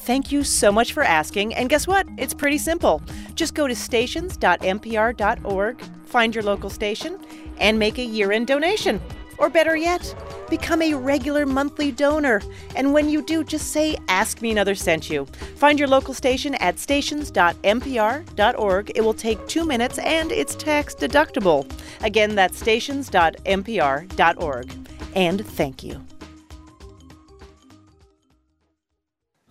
Thank 0.03 0.31
you 0.31 0.43
so 0.43 0.71
much 0.71 0.93
for 0.93 1.03
asking, 1.03 1.53
and 1.53 1.69
guess 1.69 1.85
what? 1.85 2.07
It's 2.17 2.33
pretty 2.33 2.57
simple. 2.57 3.03
Just 3.35 3.53
go 3.53 3.67
to 3.67 3.75
stations.npr.org, 3.75 5.81
find 6.05 6.33
your 6.33 6.43
local 6.43 6.71
station, 6.71 7.19
and 7.59 7.77
make 7.77 7.99
a 7.99 8.03
year 8.03 8.31
end 8.31 8.47
donation. 8.47 8.99
Or 9.37 9.47
better 9.49 9.75
yet, 9.75 10.15
become 10.49 10.81
a 10.81 10.95
regular 10.95 11.45
monthly 11.45 11.91
donor. 11.91 12.41
And 12.75 12.93
when 12.93 13.09
you 13.09 13.21
do, 13.21 13.43
just 13.43 13.71
say, 13.71 13.95
Ask 14.07 14.41
Me 14.41 14.49
Another 14.51 14.73
sent 14.73 15.07
you. 15.09 15.25
Find 15.55 15.77
your 15.77 15.87
local 15.87 16.15
station 16.15 16.55
at 16.55 16.79
stations.npr.org. 16.79 18.91
It 18.95 19.01
will 19.01 19.13
take 19.13 19.47
two 19.47 19.65
minutes 19.65 19.99
and 19.99 20.31
it's 20.31 20.55
tax 20.55 20.95
deductible. 20.95 21.71
Again, 22.03 22.33
that's 22.35 22.57
stations.npr.org. 22.59 24.71
And 25.15 25.45
thank 25.45 25.83
you. 25.83 26.01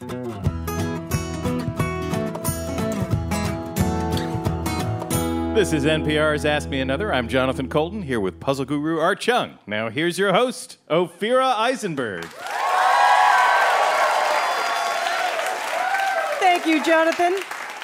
This 0.00 0.08
is 5.74 5.84
NPR's 5.84 6.46
Ask 6.46 6.70
Me 6.70 6.80
Another. 6.80 7.12
I'm 7.12 7.28
Jonathan 7.28 7.68
Coulton 7.68 8.00
here 8.00 8.18
with 8.18 8.40
puzzle 8.40 8.64
guru 8.64 8.98
Art 8.98 9.20
Chung. 9.20 9.58
Now 9.66 9.90
here's 9.90 10.18
your 10.18 10.32
host, 10.32 10.78
Ophira 10.88 11.54
Eisenberg. 11.54 12.24
Thank 16.40 16.64
you, 16.64 16.82
Jonathan. 16.82 17.38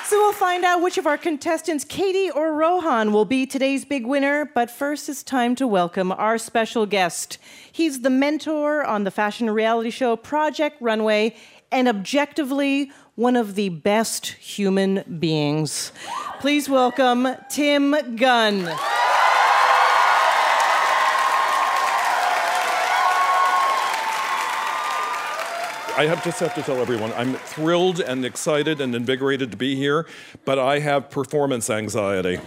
So 0.06 0.16
we'll 0.18 0.32
find 0.32 0.64
out 0.64 0.82
which 0.82 0.98
of 0.98 1.06
our 1.08 1.18
contestants, 1.18 1.84
Katie 1.84 2.30
or 2.30 2.54
Rohan, 2.54 3.12
will 3.12 3.24
be 3.24 3.44
today's 3.44 3.84
big 3.84 4.06
winner. 4.06 4.48
But 4.54 4.70
first, 4.70 5.08
it's 5.08 5.24
time 5.24 5.56
to 5.56 5.66
welcome 5.66 6.12
our 6.12 6.38
special 6.38 6.86
guest. 6.86 7.38
He's 7.72 8.02
the 8.02 8.10
mentor 8.10 8.84
on 8.84 9.02
the 9.02 9.10
fashion 9.10 9.50
reality 9.50 9.90
show 9.90 10.14
Project 10.14 10.76
Runway 10.80 11.34
and 11.70 11.88
objectively 11.88 12.90
one 13.14 13.36
of 13.36 13.54
the 13.54 13.70
best 13.70 14.26
human 14.26 15.02
beings. 15.18 15.92
Please 16.40 16.68
welcome 16.68 17.28
Tim 17.48 17.94
Gunn. 18.16 18.68
I 25.98 26.04
have 26.04 26.22
just 26.22 26.40
have 26.40 26.54
to 26.56 26.62
tell 26.62 26.76
everyone 26.76 27.10
I'm 27.14 27.36
thrilled 27.36 28.00
and 28.00 28.22
excited 28.26 28.82
and 28.82 28.94
invigorated 28.94 29.50
to 29.52 29.56
be 29.56 29.76
here, 29.76 30.06
but 30.44 30.58
I 30.58 30.80
have 30.80 31.08
performance 31.08 31.70
anxiety. 31.70 32.38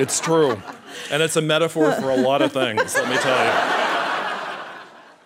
it's 0.00 0.20
true. 0.20 0.62
And 1.10 1.20
it's 1.20 1.34
a 1.34 1.42
metaphor 1.42 1.90
for 1.94 2.10
a 2.10 2.16
lot 2.16 2.42
of 2.42 2.52
things, 2.52 2.94
let 2.94 3.08
me 3.08 3.16
tell 3.16 3.82
you. 3.82 3.87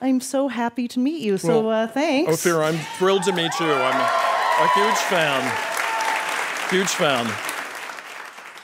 I'm 0.03 0.20
so 0.20 0.48
happy 0.48 0.88
to 0.88 0.98
meet 0.98 1.20
you, 1.22 1.38
so 1.38 1.62
Well, 1.62 1.84
uh, 1.84 1.86
thanks. 1.86 2.32
Ophir, 2.32 2.61
I'm 2.61 2.76
thrilled 2.98 3.22
to 3.22 3.32
meet 3.32 3.53
you. 3.61 3.72
I'm 3.72 4.00
a, 4.00 4.64
a 4.64 4.68
huge 4.74 4.98
fan. 5.09 5.40
Huge 6.70 6.88
fan. 6.90 7.32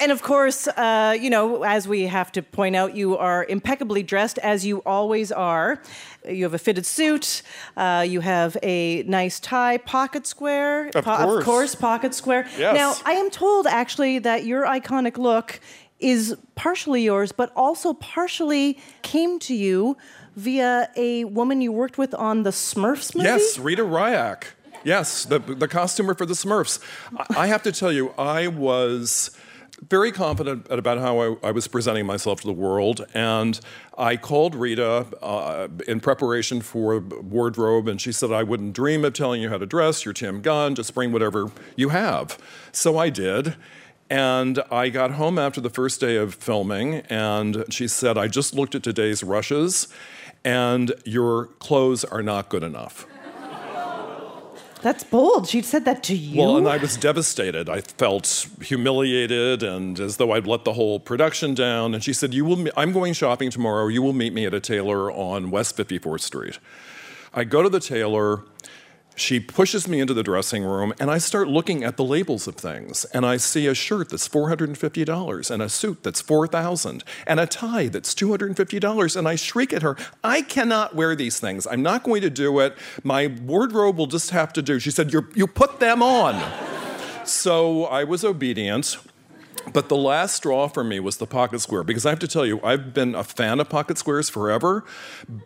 And 0.00 0.10
of 0.12 0.22
course, 0.22 0.66
uh, 0.68 1.16
you 1.20 1.30
know, 1.30 1.62
as 1.62 1.86
we 1.86 2.02
have 2.08 2.32
to 2.32 2.42
point 2.42 2.74
out, 2.74 2.96
you 2.96 3.16
are 3.16 3.44
impeccably 3.44 4.02
dressed, 4.02 4.38
as 4.38 4.66
you 4.66 4.78
always 4.84 5.30
are. 5.30 5.80
You 6.28 6.42
have 6.44 6.54
a 6.54 6.58
fitted 6.58 6.86
suit. 6.86 7.42
Uh, 7.76 8.04
you 8.08 8.20
have 8.20 8.56
a 8.62 9.04
nice 9.04 9.38
tie, 9.38 9.78
pocket 9.78 10.26
square. 10.26 10.88
Of 10.88 10.96
Of 10.96 11.04
course. 11.04 11.44
course, 11.44 11.74
pocket 11.76 12.14
square. 12.14 12.46
Yes. 12.58 12.74
Now, 12.74 12.94
I 13.04 13.12
am 13.12 13.30
told 13.30 13.66
actually 13.68 14.18
that 14.20 14.44
your 14.44 14.64
iconic 14.66 15.18
look 15.18 15.60
is 16.00 16.36
partially 16.54 17.02
yours, 17.02 17.32
but 17.32 17.52
also 17.56 17.92
partially 17.94 18.78
came 19.02 19.38
to 19.40 19.54
you 19.54 19.96
via 20.38 20.88
a 20.96 21.24
woman 21.24 21.60
you 21.60 21.72
worked 21.72 21.98
with 21.98 22.14
on 22.14 22.44
the 22.44 22.50
Smurfs 22.50 23.14
movie. 23.14 23.28
Yes, 23.28 23.58
Rita 23.58 23.82
Ryack. 23.82 24.44
Yes, 24.84 25.24
the, 25.24 25.40
the 25.40 25.66
costumer 25.66 26.14
for 26.14 26.24
the 26.24 26.34
Smurfs. 26.34 26.80
I, 27.16 27.42
I 27.42 27.46
have 27.48 27.62
to 27.64 27.72
tell 27.72 27.90
you, 27.90 28.14
I 28.16 28.46
was 28.46 29.30
very 29.88 30.12
confident 30.12 30.66
about 30.70 30.98
how 30.98 31.20
I, 31.20 31.36
I 31.48 31.50
was 31.50 31.68
presenting 31.68 32.06
myself 32.06 32.40
to 32.42 32.46
the 32.46 32.52
world, 32.52 33.04
and 33.14 33.58
I 33.96 34.16
called 34.16 34.54
Rita 34.54 35.06
uh, 35.22 35.68
in 35.86 36.00
preparation 36.00 36.60
for 36.60 37.00
wardrobe, 37.00 37.88
and 37.88 38.00
she 38.00 38.12
said 38.12 38.30
I 38.30 38.44
wouldn't 38.44 38.72
dream 38.72 39.04
of 39.04 39.14
telling 39.14 39.42
you 39.42 39.48
how 39.48 39.58
to 39.58 39.66
dress. 39.66 40.04
You're 40.04 40.14
Tim 40.14 40.40
Gunn. 40.40 40.76
Just 40.76 40.94
bring 40.94 41.12
whatever 41.12 41.50
you 41.76 41.88
have. 41.88 42.38
So 42.72 42.98
I 42.98 43.10
did. 43.10 43.56
And 44.10 44.62
I 44.70 44.88
got 44.88 45.12
home 45.12 45.38
after 45.38 45.60
the 45.60 45.68
first 45.68 46.00
day 46.00 46.16
of 46.16 46.34
filming, 46.34 47.02
and 47.10 47.64
she 47.68 47.86
said, 47.86 48.16
I 48.16 48.26
just 48.26 48.54
looked 48.54 48.74
at 48.74 48.82
today's 48.82 49.22
rushes, 49.22 49.88
and 50.48 50.94
your 51.04 51.46
clothes 51.58 52.04
are 52.04 52.22
not 52.22 52.48
good 52.48 52.62
enough. 52.62 53.06
That's 54.80 55.04
bold. 55.04 55.48
She 55.48 55.60
said 55.60 55.84
that 55.84 56.02
to 56.04 56.14
you. 56.14 56.40
Well, 56.40 56.56
and 56.56 56.68
I 56.68 56.76
was 56.76 56.96
devastated. 56.96 57.68
I 57.68 57.80
felt 57.80 58.46
humiliated 58.62 59.62
and 59.62 59.98
as 59.98 60.16
though 60.16 60.30
I'd 60.32 60.46
let 60.46 60.64
the 60.64 60.72
whole 60.74 61.00
production 61.00 61.52
down. 61.52 61.94
And 61.94 62.02
she 62.02 62.12
said, 62.12 62.32
"You 62.32 62.44
will. 62.44 62.68
I'm 62.76 62.92
going 62.92 63.12
shopping 63.12 63.50
tomorrow. 63.50 63.88
You 63.88 64.02
will 64.02 64.12
meet 64.12 64.32
me 64.32 64.46
at 64.46 64.54
a 64.54 64.60
tailor 64.60 65.10
on 65.10 65.50
West 65.50 65.76
54th 65.76 66.20
Street." 66.20 66.58
I 67.34 67.44
go 67.44 67.62
to 67.62 67.68
the 67.68 67.80
tailor. 67.80 68.44
She 69.18 69.40
pushes 69.40 69.88
me 69.88 69.98
into 69.98 70.14
the 70.14 70.22
dressing 70.22 70.62
room, 70.62 70.94
and 71.00 71.10
I 71.10 71.18
start 71.18 71.48
looking 71.48 71.82
at 71.82 71.96
the 71.96 72.04
labels 72.04 72.46
of 72.46 72.54
things. 72.54 73.04
And 73.06 73.26
I 73.26 73.36
see 73.36 73.66
a 73.66 73.74
shirt 73.74 74.10
that's 74.10 74.28
$450, 74.28 75.50
and 75.50 75.62
a 75.62 75.68
suit 75.68 76.04
that's 76.04 76.20
4,000, 76.20 77.02
and 77.26 77.40
a 77.40 77.46
tie 77.46 77.88
that's 77.88 78.14
$250. 78.14 79.16
And 79.16 79.28
I 79.28 79.34
shriek 79.34 79.72
at 79.72 79.82
her, 79.82 79.96
I 80.22 80.42
cannot 80.42 80.94
wear 80.94 81.16
these 81.16 81.40
things. 81.40 81.66
I'm 81.66 81.82
not 81.82 82.04
going 82.04 82.22
to 82.22 82.30
do 82.30 82.60
it. 82.60 82.76
My 83.02 83.26
wardrobe 83.26 83.98
will 83.98 84.06
just 84.06 84.30
have 84.30 84.52
to 84.52 84.62
do. 84.62 84.78
She 84.78 84.92
said, 84.92 85.12
You 85.12 85.46
put 85.46 85.80
them 85.80 86.00
on. 86.00 86.40
so 87.26 87.86
I 87.86 88.04
was 88.04 88.24
obedient. 88.24 88.98
But 89.72 89.88
the 89.88 89.96
last 89.96 90.36
straw 90.36 90.68
for 90.68 90.82
me 90.84 91.00
was 91.00 91.18
the 91.18 91.26
pocket 91.26 91.60
square 91.60 91.82
because 91.82 92.06
I 92.06 92.10
have 92.10 92.18
to 92.20 92.28
tell 92.28 92.46
you, 92.46 92.60
I've 92.62 92.94
been 92.94 93.14
a 93.14 93.24
fan 93.24 93.60
of 93.60 93.68
pocket 93.68 93.98
squares 93.98 94.30
forever, 94.30 94.84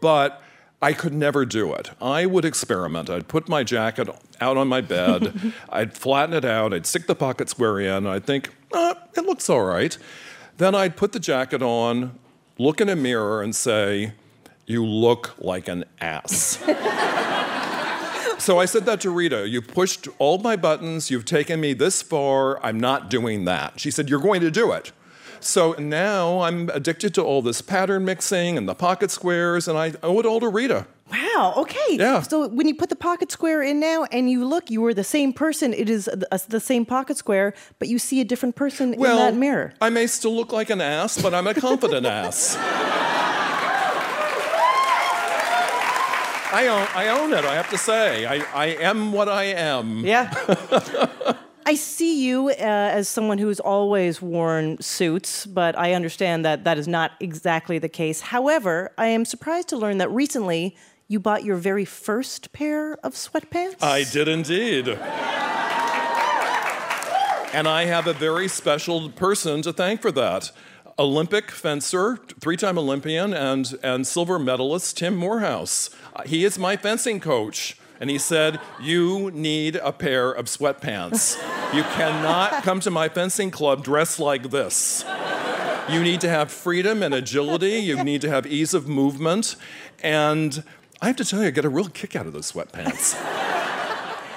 but 0.00 0.42
I 0.82 0.92
could 0.92 1.14
never 1.14 1.44
do 1.44 1.72
it. 1.74 1.92
I 2.02 2.26
would 2.26 2.44
experiment. 2.44 3.08
I'd 3.08 3.28
put 3.28 3.48
my 3.48 3.62
jacket 3.62 4.08
out 4.40 4.56
on 4.56 4.66
my 4.66 4.80
bed, 4.80 5.52
I'd 5.68 5.96
flatten 5.96 6.34
it 6.34 6.44
out, 6.44 6.74
I'd 6.74 6.86
stick 6.86 7.06
the 7.06 7.14
pocket 7.14 7.48
square 7.48 7.78
in, 7.78 8.06
I'd 8.06 8.24
think, 8.24 8.50
ah, 8.74 8.98
it 9.16 9.24
looks 9.24 9.48
all 9.48 9.62
right. 9.62 9.96
Then 10.58 10.74
I'd 10.74 10.96
put 10.96 11.12
the 11.12 11.20
jacket 11.20 11.62
on, 11.62 12.18
look 12.58 12.80
in 12.80 12.88
a 12.88 12.96
mirror, 12.96 13.42
and 13.42 13.54
say, 13.54 14.14
You 14.66 14.84
look 14.84 15.34
like 15.38 15.68
an 15.68 15.84
ass. 16.00 16.62
So 18.42 18.58
I 18.58 18.64
said 18.64 18.86
that 18.86 19.00
to 19.02 19.10
Rita. 19.10 19.48
You've 19.48 19.68
pushed 19.68 20.08
all 20.18 20.38
my 20.38 20.56
buttons. 20.56 21.12
You've 21.12 21.24
taken 21.24 21.60
me 21.60 21.74
this 21.74 22.02
far. 22.02 22.60
I'm 22.66 22.80
not 22.80 23.08
doing 23.08 23.44
that. 23.44 23.78
She 23.78 23.88
said, 23.92 24.10
You're 24.10 24.18
going 24.18 24.40
to 24.40 24.50
do 24.50 24.72
it. 24.72 24.90
So 25.44 25.72
now 25.72 26.40
I'm 26.42 26.70
addicted 26.70 27.14
to 27.14 27.22
all 27.22 27.42
this 27.42 27.60
pattern 27.60 28.04
mixing 28.04 28.56
and 28.56 28.68
the 28.68 28.74
pocket 28.74 29.10
squares, 29.10 29.66
and 29.68 29.76
I 29.76 29.94
owe 30.02 30.20
it 30.20 30.26
all 30.26 30.40
to 30.40 30.48
Rita. 30.48 30.86
Wow. 31.10 31.54
Okay. 31.58 31.96
Yeah. 31.96 32.22
So 32.22 32.48
when 32.48 32.66
you 32.66 32.74
put 32.74 32.88
the 32.88 32.96
pocket 32.96 33.30
square 33.32 33.62
in 33.62 33.80
now, 33.80 34.04
and 34.12 34.30
you 34.30 34.44
look, 34.44 34.70
you 34.70 34.84
are 34.86 34.94
the 34.94 35.04
same 35.04 35.32
person. 35.32 35.74
It 35.74 35.90
is 35.90 36.06
the, 36.06 36.26
uh, 36.32 36.38
the 36.48 36.60
same 36.60 36.86
pocket 36.86 37.16
square, 37.16 37.54
but 37.78 37.88
you 37.88 37.98
see 37.98 38.20
a 38.20 38.24
different 38.24 38.56
person 38.56 38.94
Well, 38.96 39.18
in 39.18 39.34
that 39.34 39.38
mirror. 39.38 39.74
I 39.80 39.90
may 39.90 40.06
still 40.06 40.34
look 40.34 40.52
like 40.52 40.70
an 40.70 40.80
ass, 40.80 41.20
but 41.20 41.34
I'm 41.34 41.46
a 41.46 41.54
confident 41.54 42.06
ass. 42.20 42.56
I 46.54 46.66
own, 46.68 46.86
I 46.94 47.08
own 47.08 47.32
it, 47.32 47.44
I 47.44 47.54
have 47.54 47.70
to 47.70 47.78
say. 47.78 48.26
I, 48.26 48.44
I 48.54 48.66
am 48.66 49.12
what 49.12 49.28
I 49.28 49.44
am. 49.44 50.04
Yeah. 50.04 50.32
I 51.64 51.74
see 51.74 52.24
you 52.24 52.48
uh, 52.48 52.52
as 52.52 53.08
someone 53.08 53.38
who's 53.38 53.60
always 53.60 54.20
worn 54.20 54.80
suits, 54.80 55.46
but 55.46 55.78
I 55.78 55.92
understand 55.94 56.44
that 56.44 56.64
that 56.64 56.76
is 56.78 56.88
not 56.88 57.12
exactly 57.20 57.78
the 57.78 57.88
case. 57.88 58.20
However, 58.20 58.92
I 58.98 59.06
am 59.06 59.24
surprised 59.24 59.68
to 59.68 59.76
learn 59.76 59.98
that 59.98 60.10
recently 60.10 60.76
you 61.08 61.20
bought 61.20 61.44
your 61.44 61.56
very 61.56 61.84
first 61.84 62.52
pair 62.52 62.94
of 63.04 63.14
sweatpants. 63.14 63.82
I 63.82 64.04
did 64.04 64.28
indeed. 64.28 64.88
And 67.54 67.68
I 67.68 67.84
have 67.84 68.06
a 68.06 68.14
very 68.14 68.48
special 68.48 69.10
person 69.10 69.60
to 69.62 69.72
thank 69.72 70.00
for 70.00 70.10
that. 70.12 70.50
Olympic 70.98 71.50
fencer, 71.50 72.18
three 72.40 72.56
time 72.56 72.78
Olympian, 72.78 73.34
and, 73.34 73.78
and 73.82 74.06
silver 74.06 74.38
medalist 74.38 74.96
Tim 74.98 75.16
Morehouse. 75.16 75.90
Uh, 76.14 76.22
He 76.24 76.44
is 76.44 76.58
my 76.58 76.76
fencing 76.76 77.20
coach. 77.20 77.76
And 78.02 78.10
he 78.10 78.18
said, 78.18 78.58
You 78.80 79.30
need 79.30 79.76
a 79.76 79.92
pair 79.92 80.32
of 80.32 80.46
sweatpants. 80.46 81.36
You 81.72 81.84
cannot 81.84 82.64
come 82.64 82.80
to 82.80 82.90
my 82.90 83.08
fencing 83.08 83.52
club 83.52 83.84
dressed 83.84 84.18
like 84.18 84.50
this. 84.50 85.04
You 85.88 86.02
need 86.02 86.20
to 86.22 86.28
have 86.28 86.50
freedom 86.50 87.00
and 87.04 87.14
agility. 87.14 87.74
You 87.78 88.02
need 88.02 88.20
to 88.22 88.28
have 88.28 88.44
ease 88.44 88.74
of 88.74 88.88
movement. 88.88 89.54
And 90.02 90.64
I 91.00 91.06
have 91.06 91.16
to 91.16 91.24
tell 91.24 91.42
you, 91.42 91.46
I 91.46 91.50
get 91.50 91.64
a 91.64 91.68
real 91.68 91.88
kick 91.88 92.16
out 92.16 92.26
of 92.26 92.32
those 92.32 92.50
sweatpants. 92.50 93.14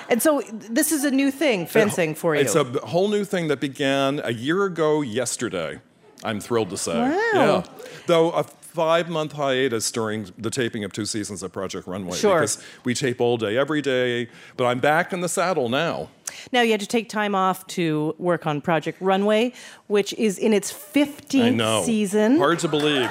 and 0.09 0.21
so 0.21 0.43
this 0.51 0.91
is 0.91 1.03
a 1.03 1.09
new 1.09 1.31
thing, 1.31 1.65
fencing 1.65 2.13
for 2.13 2.35
you. 2.35 2.41
It's 2.41 2.53
a 2.53 2.65
whole 2.85 3.07
new 3.07 3.25
thing 3.25 3.47
that 3.47 3.59
began 3.59 4.21
a 4.23 4.31
year 4.31 4.63
ago 4.65 5.01
yesterday. 5.01 5.79
I'm 6.23 6.39
thrilled 6.39 6.69
to 6.69 6.77
say. 6.77 6.93
Wow. 6.93 7.19
Yeah. 7.33 7.63
Though 8.05 8.31
a 8.31 8.45
five 8.75 9.09
month 9.09 9.31
hiatus 9.31 9.89
during 9.89 10.31
the 10.37 10.49
taping 10.49 10.83
of 10.83 10.91
two 10.91 11.05
seasons 11.05 11.41
of 11.41 11.53
Project 11.53 11.87
Runway. 11.87 12.17
Sure. 12.17 12.41
Because 12.41 12.61
we 12.83 12.93
tape 12.93 13.21
all 13.21 13.37
day, 13.37 13.57
every 13.57 13.81
day. 13.81 14.27
But 14.57 14.65
I'm 14.65 14.79
back 14.79 15.13
in 15.13 15.21
the 15.21 15.29
saddle 15.29 15.69
now. 15.69 16.09
Now 16.51 16.61
you 16.61 16.71
had 16.71 16.81
to 16.81 16.87
take 16.87 17.07
time 17.07 17.33
off 17.33 17.65
to 17.67 18.13
work 18.17 18.45
on 18.45 18.59
Project 18.59 18.97
Runway, 18.99 19.53
which 19.87 20.13
is 20.13 20.37
in 20.37 20.51
its 20.51 20.73
15th 20.73 21.43
I 21.43 21.49
know. 21.51 21.83
season. 21.83 22.37
Hard 22.37 22.59
to 22.59 22.67
believe. 22.67 23.09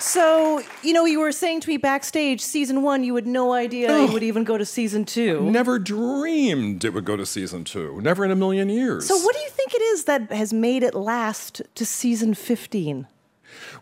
So, 0.00 0.62
you 0.82 0.92
know, 0.92 1.04
you 1.04 1.20
were 1.20 1.32
saying 1.32 1.60
to 1.62 1.68
me 1.68 1.78
backstage, 1.78 2.40
season 2.40 2.82
one, 2.82 3.02
you 3.02 3.14
had 3.16 3.26
no 3.26 3.52
idea 3.52 3.94
it 3.96 4.12
would 4.12 4.22
even 4.22 4.44
go 4.44 4.56
to 4.56 4.64
season 4.64 5.04
two. 5.04 5.50
Never 5.50 5.78
dreamed 5.78 6.84
it 6.84 6.90
would 6.90 7.04
go 7.04 7.16
to 7.16 7.26
season 7.26 7.64
two. 7.64 8.00
Never 8.02 8.24
in 8.24 8.30
a 8.30 8.36
million 8.36 8.68
years. 8.68 9.06
So, 9.06 9.16
what 9.16 9.34
do 9.34 9.40
you 9.40 9.50
think 9.50 9.74
it 9.74 9.82
is 9.82 10.04
that 10.04 10.30
has 10.30 10.52
made 10.52 10.82
it 10.82 10.94
last 10.94 11.62
to 11.74 11.84
season 11.84 12.34
15? 12.34 13.08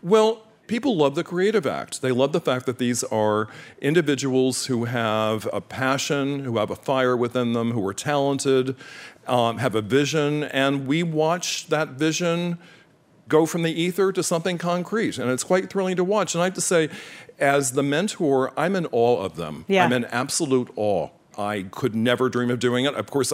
Well, 0.01 0.43
people 0.67 0.95
love 0.95 1.15
the 1.15 1.23
creative 1.23 1.65
act. 1.65 2.01
They 2.01 2.11
love 2.11 2.31
the 2.31 2.41
fact 2.41 2.65
that 2.65 2.77
these 2.77 3.03
are 3.05 3.47
individuals 3.81 4.65
who 4.65 4.85
have 4.85 5.47
a 5.53 5.61
passion, 5.61 6.43
who 6.43 6.57
have 6.57 6.71
a 6.71 6.75
fire 6.75 7.15
within 7.15 7.53
them, 7.53 7.71
who 7.71 7.85
are 7.87 7.93
talented, 7.93 8.75
um, 9.27 9.57
have 9.57 9.75
a 9.75 9.81
vision, 9.81 10.43
and 10.45 10.87
we 10.87 11.03
watch 11.03 11.67
that 11.67 11.89
vision 11.89 12.57
go 13.27 13.45
from 13.45 13.63
the 13.63 13.71
ether 13.71 14.11
to 14.11 14.21
something 14.21 14.57
concrete. 14.57 15.17
And 15.17 15.31
it's 15.31 15.43
quite 15.43 15.69
thrilling 15.69 15.95
to 15.95 16.03
watch. 16.03 16.35
And 16.35 16.41
I 16.41 16.45
have 16.45 16.53
to 16.53 16.61
say, 16.61 16.89
as 17.39 17.71
the 17.71 17.81
mentor, 17.81 18.53
I'm 18.57 18.75
in 18.75 18.85
awe 18.91 19.21
of 19.21 19.35
them. 19.35 19.65
Yeah. 19.67 19.83
I'm 19.83 19.93
in 19.93 20.05
absolute 20.05 20.71
awe 20.75 21.09
I 21.37 21.63
could 21.71 21.95
never 21.95 22.29
dream 22.29 22.49
of 22.49 22.59
doing 22.59 22.85
it. 22.85 22.95
Of 22.95 23.09
course, 23.09 23.33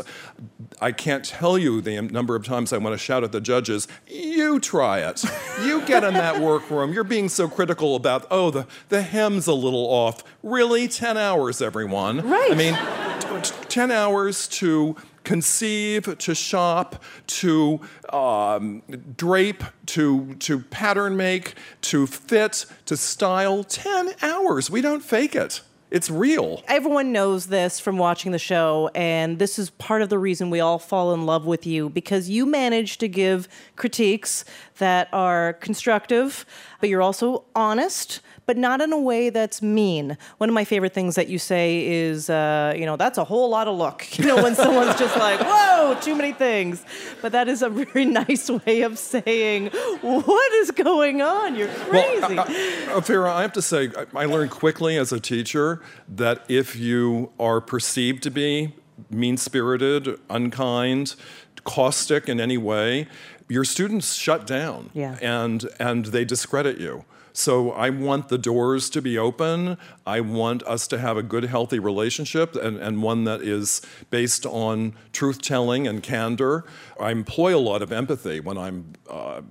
I 0.79 0.91
can't 0.91 1.23
tell 1.23 1.57
you 1.57 1.81
the 1.81 2.01
number 2.01 2.35
of 2.35 2.45
times 2.45 2.73
I 2.73 2.77
want 2.77 2.93
to 2.93 2.97
shout 2.97 3.23
at 3.23 3.31
the 3.31 3.41
judges, 3.41 3.87
you 4.07 4.59
try 4.59 4.99
it. 4.99 5.23
You 5.63 5.85
get 5.85 6.03
in 6.03 6.13
that 6.15 6.41
workroom. 6.41 6.93
You're 6.93 7.03
being 7.03 7.29
so 7.29 7.47
critical 7.47 7.95
about, 7.95 8.25
oh, 8.31 8.49
the, 8.49 8.67
the 8.89 9.01
hem's 9.01 9.47
a 9.47 9.53
little 9.53 9.85
off. 9.85 10.23
Really? 10.41 10.87
10 10.87 11.17
hours, 11.17 11.61
everyone. 11.61 12.27
Right. 12.27 12.51
I 12.51 12.55
mean, 12.55 13.41
t- 13.43 13.51
t- 13.51 13.65
10 13.67 13.91
hours 13.91 14.47
to 14.49 14.95
conceive, 15.23 16.17
to 16.17 16.33
shop, 16.33 17.03
to 17.27 17.79
um, 18.11 18.81
drape, 19.15 19.63
to, 19.87 20.33
to 20.35 20.59
pattern 20.59 21.15
make, 21.15 21.53
to 21.81 22.07
fit, 22.07 22.65
to 22.85 22.97
style. 22.97 23.63
10 23.63 24.13
hours. 24.21 24.69
We 24.69 24.81
don't 24.81 25.01
fake 25.01 25.35
it. 25.35 25.61
It's 25.91 26.09
real. 26.09 26.63
Everyone 26.69 27.11
knows 27.11 27.47
this 27.47 27.81
from 27.81 27.97
watching 27.97 28.31
the 28.31 28.39
show, 28.39 28.89
and 28.95 29.39
this 29.39 29.59
is 29.59 29.71
part 29.71 30.01
of 30.01 30.07
the 30.07 30.17
reason 30.17 30.49
we 30.49 30.61
all 30.61 30.79
fall 30.79 31.13
in 31.13 31.25
love 31.25 31.45
with 31.45 31.67
you 31.67 31.89
because 31.89 32.29
you 32.29 32.45
manage 32.45 32.97
to 32.99 33.09
give 33.09 33.49
critiques 33.75 34.45
that 34.81 35.07
are 35.13 35.53
constructive, 35.53 36.43
but 36.79 36.89
you're 36.89 37.03
also 37.03 37.45
honest, 37.55 38.19
but 38.47 38.57
not 38.57 38.81
in 38.81 38.91
a 38.91 38.99
way 38.99 39.29
that's 39.29 39.61
mean. 39.61 40.17
One 40.39 40.49
of 40.49 40.55
my 40.55 40.65
favorite 40.65 40.91
things 40.91 41.13
that 41.13 41.27
you 41.27 41.37
say 41.37 41.85
is, 41.85 42.31
uh, 42.31 42.73
you 42.75 42.87
know, 42.87 42.97
that's 42.97 43.19
a 43.19 43.23
whole 43.23 43.47
lot 43.49 43.67
of 43.67 43.77
look. 43.77 44.05
You 44.21 44.27
know, 44.27 44.43
when 44.43 44.53
someone's 44.55 44.99
just 44.99 45.15
like, 45.17 45.39
whoa, 45.39 45.97
too 46.01 46.15
many 46.15 46.31
things. 46.31 46.85
But 47.21 47.31
that 47.31 47.47
is 47.47 47.61
a 47.61 47.69
very 47.69 48.05
nice 48.23 48.49
way 48.49 48.81
of 48.81 48.99
saying, 48.99 49.67
what 50.01 50.53
is 50.53 50.71
going 50.71 51.21
on? 51.21 51.55
You're 51.55 51.67
crazy. 51.67 52.21
Well, 52.21 52.39
I, 52.39 52.97
I, 52.97 52.99
Farah, 52.99 53.31
I 53.31 53.41
have 53.41 53.53
to 53.53 53.61
say, 53.61 53.89
I, 53.97 54.21
I 54.21 54.25
learned 54.25 54.51
quickly 54.51 54.97
as 54.97 55.11
a 55.11 55.19
teacher 55.19 55.81
that 56.07 56.43
if 56.49 56.75
you 56.75 57.31
are 57.39 57.61
perceived 57.61 58.21
to 58.23 58.31
be 58.31 58.73
mean 59.09 59.37
spirited, 59.37 60.19
unkind, 60.29 61.15
caustic 61.63 62.29
in 62.29 62.39
any 62.39 62.57
way, 62.57 63.07
your 63.51 63.65
students 63.65 64.13
shut 64.15 64.47
down 64.47 64.89
Yeah. 64.93 65.17
and, 65.21 65.65
and 65.79 66.05
they 66.05 66.23
discredit 66.25 66.77
you. 66.79 67.03
So 67.33 67.71
I 67.71 67.89
want 67.89 68.27
the 68.29 68.37
doors 68.37 68.89
to 68.89 69.01
be 69.01 69.17
open. 69.17 69.77
I 70.05 70.19
want 70.21 70.63
us 70.63 70.87
to 70.87 70.97
have 70.97 71.15
a 71.17 71.23
good, 71.23 71.45
healthy 71.45 71.79
relationship 71.79 72.55
and, 72.55 72.77
and 72.77 73.01
one 73.03 73.23
that 73.25 73.41
is 73.41 73.81
based 74.09 74.45
on 74.45 74.93
truth 75.13 75.41
telling 75.41 75.87
and 75.87 76.03
candor. 76.03 76.63
I 76.99 77.11
employ 77.11 77.55
a 77.55 77.63
lot 77.71 77.81
of 77.81 77.91
empathy 77.91 78.39
when 78.41 78.57
I'm 78.57 78.93
uh, 79.09 79.41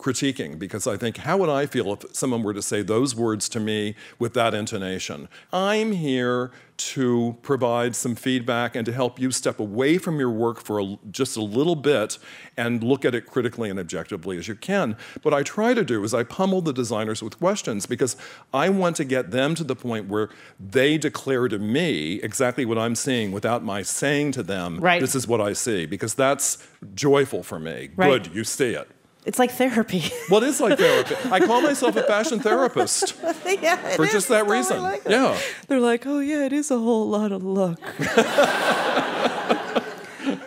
critiquing 0.00 0.58
because 0.58 0.86
I 0.86 0.96
think, 0.96 1.18
how 1.18 1.36
would 1.36 1.50
I 1.50 1.66
feel 1.66 1.92
if 1.92 2.14
someone 2.14 2.42
were 2.42 2.54
to 2.54 2.62
say 2.62 2.82
those 2.82 3.14
words 3.14 3.48
to 3.50 3.60
me 3.60 3.94
with 4.18 4.34
that 4.34 4.54
intonation? 4.54 5.28
I'm 5.52 5.92
here 5.92 6.50
to 6.78 7.36
provide 7.42 7.94
some 7.94 8.14
feedback 8.14 8.74
and 8.74 8.86
to 8.86 8.92
help 8.92 9.20
you 9.20 9.30
step 9.30 9.60
away 9.60 9.98
from 9.98 10.18
your 10.18 10.30
work 10.30 10.62
for 10.62 10.80
a, 10.80 10.96
just 11.10 11.36
a 11.36 11.42
little 11.42 11.76
bit 11.76 12.18
and 12.56 12.82
look 12.82 13.04
at 13.04 13.14
it 13.14 13.26
critically 13.26 13.68
and 13.68 13.78
objectively 13.78 14.38
as 14.38 14.48
you 14.48 14.54
can. 14.54 14.96
What 15.20 15.34
I 15.34 15.42
try 15.42 15.74
to 15.74 15.84
do 15.84 16.02
is 16.04 16.14
I 16.14 16.22
pummel 16.22 16.62
the 16.62 16.72
designers 16.72 17.22
with 17.22 17.38
questions 17.38 17.84
because 17.84 18.16
I 18.54 18.70
want 18.70 18.96
to 18.96 19.04
get 19.04 19.30
them 19.30 19.54
to 19.56 19.64
the 19.64 19.76
point 19.76 20.08
where 20.08 20.30
they 20.58 20.96
declare 20.96 21.48
to 21.48 21.58
me 21.58 22.14
exactly 22.22 22.64
what 22.64 22.78
I'm 22.78 22.94
seeing 22.94 23.30
without 23.30 23.62
my 23.62 23.82
saying 23.82 24.32
to 24.32 24.42
them, 24.42 24.80
Right. 24.80 25.02
this 25.02 25.14
is 25.14 25.28
what 25.28 25.42
I 25.42 25.52
see, 25.52 25.84
because 25.84 26.14
that's 26.14 26.66
joyful 26.94 27.42
for 27.42 27.58
me. 27.58 27.90
Right. 27.94 28.22
Good, 28.22 28.34
you 28.34 28.44
see 28.44 28.72
it. 28.72 28.88
It's 29.30 29.38
like 29.38 29.52
therapy. 29.52 30.02
Well, 30.28 30.42
it 30.42 30.48
is 30.48 30.60
like 30.60 30.76
therapy. 30.76 31.14
I 31.30 31.38
call 31.38 31.62
myself 31.62 31.94
a 31.94 32.02
fashion 32.02 32.40
therapist 32.48 33.14
yeah, 33.46 33.76
for 33.94 34.06
just 34.06 34.26
that 34.28 34.48
reason. 34.48 34.82
like 34.82 35.02
yeah. 35.08 35.38
They're 35.68 35.78
like, 35.78 36.04
oh, 36.04 36.18
yeah, 36.18 36.46
it 36.46 36.52
is 36.52 36.72
a 36.72 36.78
whole 36.78 37.08
lot 37.08 37.30
of 37.30 37.44
luck. 37.44 37.78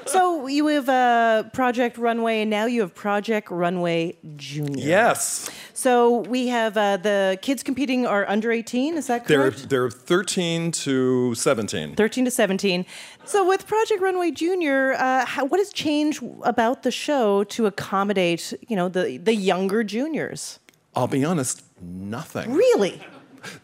So 0.06 0.48
you 0.48 0.68
have 0.68 0.90
uh, 0.90 1.44
Project 1.54 1.98
Runway, 1.98 2.42
and 2.42 2.50
now 2.50 2.66
you 2.66 2.82
have 2.82 2.94
Project 2.94 3.50
Runway 3.52 4.18
Junior. 4.36 4.86
Yes. 4.86 5.50
So 5.74 6.20
we 6.20 6.48
have 6.48 6.78
uh, 6.78 6.98
the 6.98 7.38
kids 7.42 7.64
competing 7.64 8.06
are 8.06 8.28
under 8.30 8.52
18, 8.52 8.98
is 8.98 9.08
that 9.08 9.28
They're, 9.28 9.52
correct? 9.52 9.70
they're 9.70 9.90
13 9.90 10.72
to 10.72 11.36
17. 11.36 11.96
13 11.96 12.26
to 12.26 12.32
17. 12.32 12.86
So 13.26 13.48
with 13.48 13.68
Project 13.68 14.02
Runway 14.02 14.32
Junior, 14.32 14.94
uh, 14.94 15.26
how, 15.26 15.46
what 15.46 15.60
has 15.60 15.74
changed 15.74 16.24
about 16.44 16.84
the 16.84 16.92
show 16.92 17.44
to 17.46 17.66
accommodate, 17.66 18.54
you 18.68 18.76
know, 18.76 18.90
the, 18.90 19.18
the 19.18 19.36
younger 19.36 19.84
juniors? 19.84 20.60
I'll 20.96 21.08
be 21.08 21.26
honest, 21.26 21.64
nothing. 21.82 22.54
Really? 22.54 23.02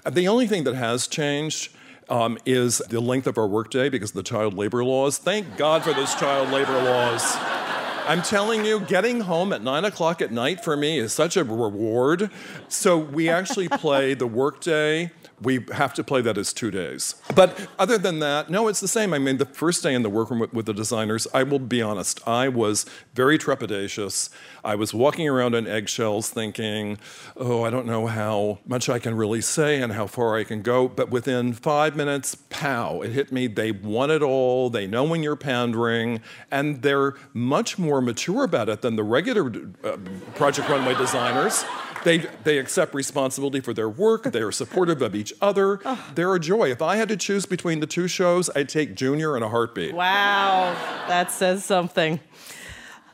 The 0.09 0.27
only 0.27 0.47
thing 0.47 0.65
that 0.65 0.75
has 0.75 1.07
changed 1.07 1.71
um, 2.09 2.37
is 2.45 2.79
the 2.89 2.99
length 2.99 3.27
of 3.27 3.37
our 3.37 3.47
workday 3.47 3.89
because 3.89 4.11
of 4.11 4.15
the 4.15 4.23
child 4.23 4.53
labor 4.53 4.83
laws. 4.83 5.17
Thank 5.17 5.57
God 5.57 5.83
for 5.83 5.93
those 5.93 6.13
child 6.15 6.49
labor 6.49 6.81
laws. 6.83 7.68
I'm 8.09 8.23
telling 8.23 8.65
you, 8.65 8.79
getting 8.79 9.19
home 9.19 9.53
at 9.53 9.61
nine 9.61 9.85
o'clock 9.85 10.19
at 10.19 10.31
night 10.31 10.63
for 10.63 10.75
me 10.75 10.97
is 10.97 11.13
such 11.13 11.37
a 11.37 11.43
reward. 11.43 12.31
So 12.67 12.97
we 12.97 13.29
actually 13.29 13.69
play 13.69 14.15
the 14.15 14.25
workday. 14.25 15.11
We 15.41 15.65
have 15.71 15.93
to 15.93 16.03
play 16.03 16.21
that 16.21 16.37
as 16.37 16.51
two 16.51 16.71
days. 16.71 17.15
But 17.35 17.69
other 17.77 17.97
than 17.97 18.19
that, 18.19 18.49
no, 18.49 18.67
it's 18.67 18.79
the 18.79 18.87
same. 18.87 19.13
I 19.13 19.19
mean, 19.19 19.37
the 19.37 19.45
first 19.45 19.83
day 19.83 19.93
in 19.93 20.01
the 20.01 20.09
workroom 20.09 20.39
with, 20.39 20.53
with 20.53 20.65
the 20.65 20.73
designers, 20.73 21.27
I 21.33 21.43
will 21.43 21.59
be 21.59 21.81
honest, 21.81 22.27
I 22.27 22.49
was 22.49 22.85
very 23.13 23.37
trepidatious. 23.37 24.31
I 24.65 24.75
was 24.75 24.93
walking 24.93 25.29
around 25.29 25.55
on 25.55 25.65
eggshells 25.67 26.29
thinking, 26.29 26.97
oh, 27.37 27.63
I 27.63 27.69
don't 27.69 27.85
know 27.85 28.07
how 28.07 28.59
much 28.65 28.89
I 28.89 28.99
can 28.99 29.15
really 29.15 29.39
say 29.39 29.81
and 29.81 29.93
how 29.93 30.07
far 30.07 30.35
I 30.35 30.43
can 30.43 30.61
go. 30.61 30.87
But 30.87 31.09
within 31.09 31.53
five 31.53 31.95
minutes, 31.95 32.35
pow, 32.49 33.01
it 33.01 33.11
hit 33.11 33.31
me. 33.31 33.47
They 33.47 33.71
want 33.71 34.11
it 34.11 34.21
all. 34.21 34.69
They 34.69 34.87
know 34.87 35.05
when 35.05 35.23
you're 35.23 35.37
pandering. 35.37 36.21
And 36.51 36.81
they're 36.81 37.13
much 37.33 37.79
more 37.79 37.98
mature 38.01 38.43
about 38.43 38.69
it 38.69 38.81
than 38.81 38.95
the 38.95 39.03
regular 39.03 39.51
uh, 39.83 39.97
Project 40.35 40.69
Runway 40.69 40.95
designers. 40.95 41.63
They, 42.03 42.19
they 42.43 42.57
accept 42.57 42.93
responsibility 42.93 43.59
for 43.59 43.73
their 43.73 43.89
work. 43.89 44.23
They 44.23 44.41
are 44.41 44.51
supportive 44.51 45.01
of 45.01 45.15
each 45.15 45.33
other. 45.41 45.79
They're 46.15 46.33
a 46.33 46.39
joy. 46.39 46.71
If 46.71 46.81
I 46.81 46.95
had 46.95 47.09
to 47.09 47.17
choose 47.17 47.45
between 47.45 47.81
the 47.81 47.87
two 47.87 48.07
shows, 48.07 48.49
I'd 48.55 48.69
take 48.69 48.95
Junior 48.95 49.35
in 49.35 49.43
a 49.43 49.49
heartbeat. 49.49 49.93
Wow, 49.93 50.73
that 51.07 51.31
says 51.31 51.65
something. 51.65 52.19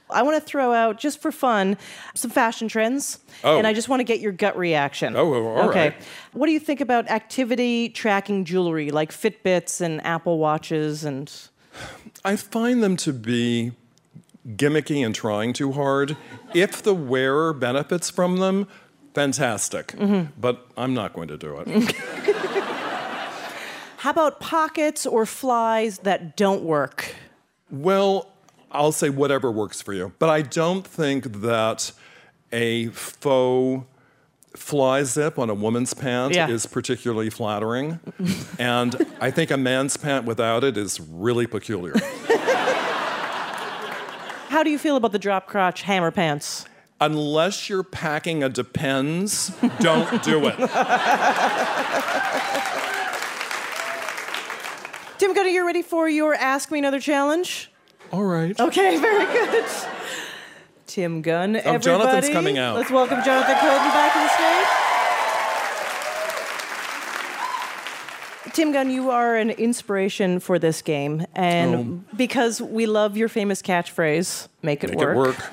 I 0.09 0.21
want 0.21 0.35
to 0.35 0.41
throw 0.41 0.71
out, 0.71 0.99
just 0.99 1.19
for 1.19 1.31
fun, 1.31 1.77
some 2.13 2.29
fashion 2.29 2.67
trends. 2.67 3.19
Oh. 3.43 3.57
And 3.57 3.65
I 3.65 3.73
just 3.73 3.89
want 3.89 4.01
to 4.01 4.03
get 4.03 4.19
your 4.19 4.31
gut 4.31 4.55
reaction. 4.57 5.15
Oh, 5.15 5.33
all 5.33 5.69
okay. 5.69 5.89
right. 5.89 6.03
What 6.33 6.45
do 6.45 6.51
you 6.51 6.59
think 6.59 6.79
about 6.79 7.09
activity 7.09 7.89
tracking 7.89 8.45
jewelry 8.45 8.91
like 8.91 9.11
Fitbits 9.11 9.81
and 9.81 10.05
Apple 10.05 10.37
Watches 10.37 11.03
and. 11.03 11.31
I 12.23 12.35
find 12.35 12.81
them 12.81 12.97
to 12.97 13.13
be 13.13 13.73
gimmicky 14.47 15.05
and 15.05 15.13
trying 15.15 15.53
too 15.53 15.71
hard. 15.73 16.15
If 16.53 16.81
the 16.83 16.93
wearer 16.93 17.53
benefits 17.53 18.09
from 18.09 18.37
them, 18.37 18.67
fantastic. 19.13 19.87
Mm-hmm. 19.87 20.31
But 20.39 20.65
I'm 20.77 20.93
not 20.93 21.13
going 21.13 21.27
to 21.29 21.37
do 21.37 21.57
it. 21.65 21.95
How 23.97 24.11
about 24.11 24.39
pockets 24.39 25.05
or 25.05 25.25
flies 25.25 25.99
that 25.99 26.35
don't 26.37 26.63
work? 26.63 27.15
well, 27.71 28.29
I'll 28.71 28.91
say 28.91 29.09
whatever 29.09 29.51
works 29.51 29.81
for 29.81 29.93
you. 29.93 30.11
But 30.19 30.29
I 30.29 30.41
don't 30.41 30.85
think 30.85 31.41
that 31.41 31.93
a 32.51 32.87
faux 32.87 33.85
fly 34.55 35.03
zip 35.03 35.39
on 35.39 35.49
a 35.49 35.53
woman's 35.53 35.93
pant 35.93 36.35
Yeah. 36.35 36.49
is 36.49 36.65
particularly 36.65 37.29
flattering. 37.29 37.99
and 38.59 38.95
I 39.21 39.31
think 39.31 39.49
a 39.49 39.55
man's 39.57 39.95
pant 39.97 40.25
without 40.25 40.63
it 40.65 40.75
is 40.77 40.99
really 40.99 41.47
peculiar. 41.47 41.93
How 44.55 44.63
do 44.63 44.69
you 44.69 44.79
feel 44.79 44.95
about 44.95 45.11
the 45.11 45.19
drop 45.19 45.47
crotch 45.47 45.81
hammer 45.81 46.11
pants? 46.11 46.65
Unless 47.01 47.67
you're 47.67 47.83
packing 47.83 48.41
a 48.41 48.47
Depends, 48.47 49.49
don't 49.81 50.23
do 50.23 50.45
it. 50.45 50.55
Tim 55.17 55.33
Gunner, 55.33 55.49
you're 55.49 55.65
ready 55.65 55.81
for 55.81 56.07
your 56.07 56.35
Ask 56.35 56.71
Me 56.71 56.79
Another 56.79 57.01
challenge? 57.01 57.69
All 58.13 58.23
right. 58.23 58.57
Okay, 58.57 58.95
very 58.95 59.25
good. 59.25 59.65
Tim 60.87 61.21
Gunn, 61.21 61.57
oh, 61.57 61.59
everybody. 61.59 61.83
Jonathan's 61.83 62.29
coming 62.29 62.57
out. 62.57 62.77
Let's 62.77 62.91
welcome 62.91 63.21
Jonathan 63.25 63.57
Coulton 63.57 63.89
back 63.89 64.13
to 64.13 64.19
the 64.19 64.29
stage. 64.29 64.84
Tim 68.55 68.71
Gunn, 68.71 68.89
you 68.89 69.09
are 69.11 69.35
an 69.35 69.49
inspiration 69.49 70.39
for 70.39 70.57
this 70.57 70.81
game, 70.81 71.25
and 71.35 72.05
because 72.15 72.61
we 72.61 72.85
love 72.85 73.17
your 73.17 73.27
famous 73.27 73.61
catchphrase, 73.61 74.47
"Make 74.61 74.81
it 74.85 74.95
work. 74.95 75.09
Make 75.09 75.17
work." 75.17 75.35
it 75.35 75.41
work. 75.41 75.51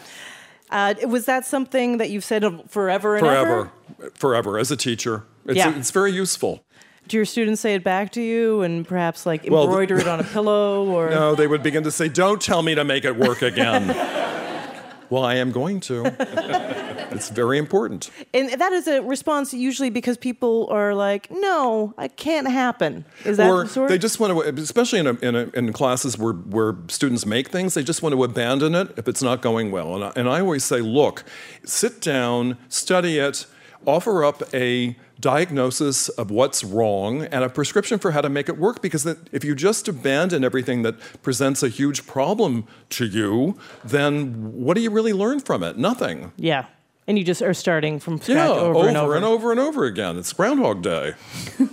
Uh, 0.71 0.95
was 1.09 1.25
that 1.27 1.45
something 1.45 1.99
that 1.99 2.11
you've 2.11 2.23
said 2.25 2.45
forever 2.69 3.17
and 3.17 3.27
Forever. 3.27 3.71
ever? 3.99 4.11
Forever. 4.15 4.57
As 4.57 4.71
a 4.71 4.77
teacher, 4.77 5.25
it's, 5.47 5.57
Yeah. 5.57 5.77
it's 5.77 5.91
very 5.91 6.13
useful. 6.13 6.63
Do 7.09 7.17
your 7.17 7.27
students 7.27 7.61
say 7.61 7.75
it 7.75 7.83
back 7.83 8.13
to 8.13 8.23
you, 8.23 8.63
and 8.63 8.87
perhaps 8.87 9.27
like 9.27 9.49
Well, 9.51 9.63
the- 9.67 9.71
embroider 9.73 9.99
it 9.99 10.07
on 10.07 10.21
a 10.21 10.25
pillow, 10.35 10.85
or 10.87 11.11
No, 11.11 11.35
they 11.35 11.49
would 11.49 11.65
begin 11.65 11.83
to 11.83 11.91
say, 11.91 12.09
Don't 12.09 12.41
tell 12.41 12.63
me 12.63 12.77
to 12.77 12.85
make 12.85 13.05
it 13.05 13.17
work 13.17 13.43
again. 13.43 13.89
well, 15.11 15.25
I 15.25 15.35
am 15.35 15.51
going 15.51 15.81
to. 15.81 16.99
It's 17.13 17.31
very 17.31 17.59
important. 17.59 18.11
And 18.35 18.51
that 18.61 18.73
is 18.73 18.87
a 18.87 19.03
response 19.03 19.55
usually 19.55 19.91
because 19.91 20.17
people 20.17 20.69
are 20.71 20.95
like, 20.95 21.31
no, 21.31 21.95
it 21.99 22.17
can't 22.17 22.49
happen. 22.49 23.05
Is 23.25 23.37
that 23.37 23.49
or 23.49 23.65
the 23.65 23.69
sort? 23.69 23.89
they 23.89 23.99
just 23.99 24.21
want 24.21 24.33
to, 24.33 24.63
especially 24.63 25.01
in, 25.01 25.07
a, 25.07 25.15
in, 25.15 25.35
a, 25.35 25.51
in 25.55 25.73
classes 25.73 26.19
where, 26.19 26.33
where 26.33 26.77
students 26.89 27.27
make 27.27 27.49
things, 27.49 27.75
they 27.75 27.85
just 27.85 28.03
want 28.03 28.15
to 28.15 28.25
abandon 28.25 28.75
it 28.75 28.93
if 28.97 29.09
it's 29.09 29.23
not 29.23 29.43
going 29.43 29.71
well. 29.71 29.95
And 29.95 30.05
I, 30.05 30.13
and 30.17 30.29
I 30.29 30.41
always 30.41 30.65
say, 30.65 30.81
look, 30.81 31.25
sit 31.65 32.01
down, 32.01 32.59
study 32.69 33.19
it, 33.19 33.47
offer 33.87 34.25
up 34.25 34.43
a 34.55 34.97
diagnosis 35.21 36.09
of 36.11 36.31
what's 36.31 36.65
wrong 36.65 37.23
and 37.27 37.45
a 37.45 37.49
prescription 37.49 37.99
for 37.99 38.11
how 38.11 38.21
to 38.21 38.29
make 38.29 38.49
it 38.49 38.59
work 38.59 38.83
because 38.83 39.07
if 39.07 39.45
you 39.45 39.55
just 39.55 39.87
abandon 39.87 40.43
everything 40.43 40.83
that 40.83 40.99
presents 41.23 41.63
a 41.63 41.69
huge 41.69 42.07
problem 42.07 42.67
to 42.91 43.07
you 43.07 43.57
then 43.85 44.53
what 44.53 44.75
do 44.75 44.83
you 44.83 44.91
really 44.91 45.13
learn 45.13 45.39
from 45.39 45.63
it 45.63 45.79
nothing 45.79 46.33
yeah. 46.37 46.67
And 47.09 47.19
you 47.19 47.25
just 47.25 47.43
are 47.43 47.55
starting 47.55 47.99
from 48.01 48.19
scratch 48.21 48.37
yeah 48.37 48.49
over, 48.49 48.87
and 48.89 48.97
over. 48.97 49.17
and 49.17 49.25
over 49.25 49.51
and 49.51 49.61
over 49.61 49.85
again 49.85 50.17
it's 50.19 50.33
groundhog 50.33 50.83
day 50.83 51.15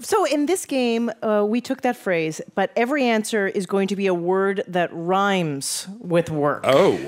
So 0.00 0.26
in 0.26 0.44
this 0.44 0.66
game, 0.66 1.10
uh, 1.22 1.46
we 1.48 1.62
took 1.62 1.80
that 1.80 1.96
phrase, 1.96 2.42
but 2.54 2.70
every 2.76 3.04
answer 3.04 3.46
is 3.48 3.64
going 3.64 3.88
to 3.88 3.96
be 3.96 4.06
a 4.06 4.12
word 4.12 4.62
that 4.68 4.90
rhymes 4.92 5.88
with 5.98 6.28
work. 6.30 6.60
oh 6.64 6.98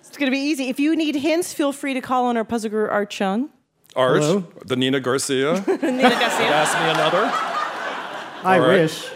It's 0.00 0.16
going 0.16 0.30
to 0.32 0.34
be 0.34 0.38
easy. 0.40 0.68
If 0.70 0.80
you 0.80 0.96
need 0.96 1.16
hints, 1.16 1.52
feel 1.52 1.70
free 1.70 1.92
to 1.92 2.00
call 2.00 2.24
on 2.26 2.38
our 2.38 2.44
puzzle 2.44 2.70
guru, 2.70 2.88
Art 2.88 3.10
Chung. 3.10 3.50
art 3.94 4.22
Hello? 4.22 4.44
the 4.64 4.74
nina 4.76 5.00
garcia 5.00 5.52
Nina 5.66 6.08
Garcia. 6.08 6.48
ask 6.48 6.72
me 6.78 6.88
another 6.88 7.24
I 8.42 8.54
All 8.58 8.60
right. 8.60 8.80
wish. 8.80 9.06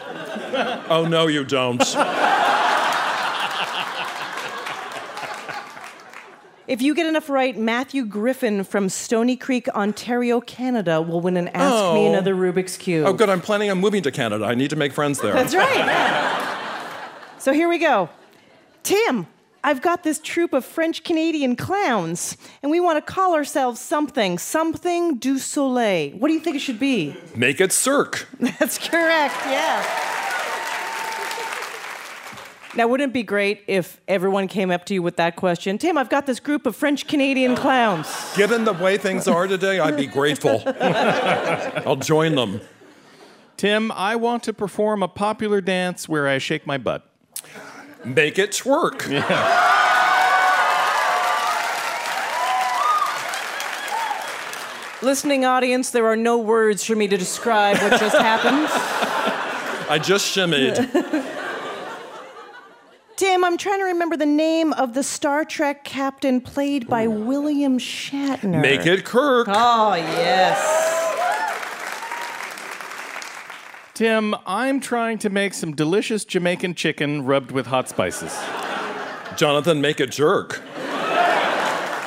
oh 0.90 1.06
no 1.08 1.26
you 1.26 1.44
don't 1.44 1.80
If 6.66 6.80
you 6.80 6.94
get 6.94 7.06
enough 7.06 7.28
right, 7.28 7.56
Matthew 7.56 8.06
Griffin 8.06 8.64
from 8.64 8.88
Stony 8.88 9.36
Creek, 9.36 9.68
Ontario, 9.68 10.40
Canada 10.40 11.02
will 11.02 11.20
win 11.20 11.36
an 11.36 11.48
Ask 11.48 11.94
Me 11.94 12.06
Oh. 12.06 12.08
Another 12.08 12.34
Rubik's 12.34 12.76
Cube. 12.78 13.06
oh 13.06 13.12
good 13.12 13.28
i'm 13.28 13.40
planning 13.42 13.70
on 13.70 13.78
moving 13.78 14.02
to 14.02 14.10
canada 14.10 14.44
i 14.46 14.54
need 14.54 14.70
to 14.70 14.76
make 14.76 14.92
friends 14.92 15.20
there 15.20 15.32
That's 15.34 15.54
right. 15.54 16.40
So 17.38 17.52
here 17.52 17.68
we 17.68 17.76
go. 17.76 18.08
Tim, 18.84 19.26
I've 19.62 19.82
got 19.82 20.02
this 20.02 20.18
troupe 20.18 20.54
of 20.54 20.64
French 20.64 21.04
Canadian 21.04 21.56
clowns, 21.56 22.38
and 22.62 22.70
we 22.70 22.80
want 22.80 22.96
to 23.04 23.12
call 23.12 23.34
ourselves 23.34 23.78
something, 23.80 24.38
something 24.38 25.16
du 25.18 25.38
soleil. 25.38 26.12
What 26.16 26.28
do 26.28 26.34
you 26.34 26.40
think 26.40 26.56
it 26.56 26.60
should 26.60 26.78
be? 26.80 27.14
make 27.36 27.60
it 27.60 27.70
cirque 27.70 28.26
That's 28.40 28.78
correct, 28.78 29.34
yeah. 29.44 29.84
Now, 32.76 32.88
wouldn't 32.88 33.10
it 33.10 33.14
be 33.14 33.22
great 33.22 33.62
if 33.68 34.00
everyone 34.08 34.48
came 34.48 34.72
up 34.72 34.84
to 34.86 34.94
you 34.94 35.02
with 35.02 35.14
that 35.16 35.36
question? 35.36 35.78
Tim, 35.78 35.96
I've 35.96 36.08
got 36.08 36.26
this 36.26 36.40
group 36.40 36.66
of 36.66 36.74
French 36.74 37.06
Canadian 37.06 37.54
clowns. 37.54 38.08
Given 38.36 38.64
the 38.64 38.72
way 38.72 38.98
things 38.98 39.28
are 39.28 39.46
today, 39.46 39.78
I'd 39.78 39.96
be 39.96 40.06
grateful. 40.06 40.60
I'll 40.80 41.94
join 41.94 42.34
them. 42.34 42.60
Tim, 43.56 43.92
I 43.92 44.16
want 44.16 44.42
to 44.44 44.52
perform 44.52 45.04
a 45.04 45.08
popular 45.08 45.60
dance 45.60 46.08
where 46.08 46.26
I 46.26 46.38
shake 46.38 46.66
my 46.66 46.76
butt. 46.76 47.08
Make 48.04 48.40
it 48.40 48.50
twerk. 48.50 49.08
Listening 55.00 55.44
audience, 55.44 55.90
there 55.90 56.06
are 56.06 56.16
no 56.16 56.38
words 56.38 56.82
for 56.82 56.96
me 56.96 57.06
to 57.06 57.16
describe 57.16 57.76
what 57.78 58.00
just 58.00 58.16
happened. 58.18 58.68
I 59.88 59.98
just 59.98 60.34
shimmied. 60.34 61.30
Tim, 63.16 63.44
I'm 63.44 63.56
trying 63.56 63.78
to 63.78 63.84
remember 63.84 64.16
the 64.16 64.26
name 64.26 64.72
of 64.72 64.94
the 64.94 65.04
Star 65.04 65.44
Trek 65.44 65.84
captain 65.84 66.40
played 66.40 66.88
by 66.88 67.06
William 67.06 67.78
Shatner. 67.78 68.60
Make 68.60 68.86
it 68.86 69.04
Kirk. 69.04 69.46
Oh, 69.48 69.94
yes. 69.94 70.90
Tim, 73.94 74.34
I'm 74.46 74.80
trying 74.80 75.18
to 75.18 75.30
make 75.30 75.54
some 75.54 75.76
delicious 75.76 76.24
Jamaican 76.24 76.74
chicken 76.74 77.24
rubbed 77.24 77.52
with 77.52 77.66
hot 77.66 77.88
spices. 77.88 78.36
Jonathan, 79.36 79.80
make 79.80 80.00
it 80.00 80.10
jerk. 80.10 80.60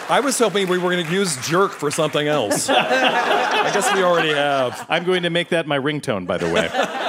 I 0.10 0.20
was 0.22 0.38
hoping 0.38 0.68
we 0.68 0.78
were 0.78 0.92
going 0.92 1.06
to 1.06 1.12
use 1.12 1.38
jerk 1.48 1.72
for 1.72 1.90
something 1.90 2.28
else. 2.28 2.70
I 2.70 3.72
guess 3.74 3.94
we 3.94 4.04
already 4.04 4.34
have. 4.34 4.86
I'm 4.90 5.06
going 5.06 5.24
to 5.24 5.30
make 5.30 5.50
that 5.50 5.68
my 5.68 5.80
ringtone, 5.80 6.28
by 6.28 6.38
the 6.38 6.50
way. 6.50 6.70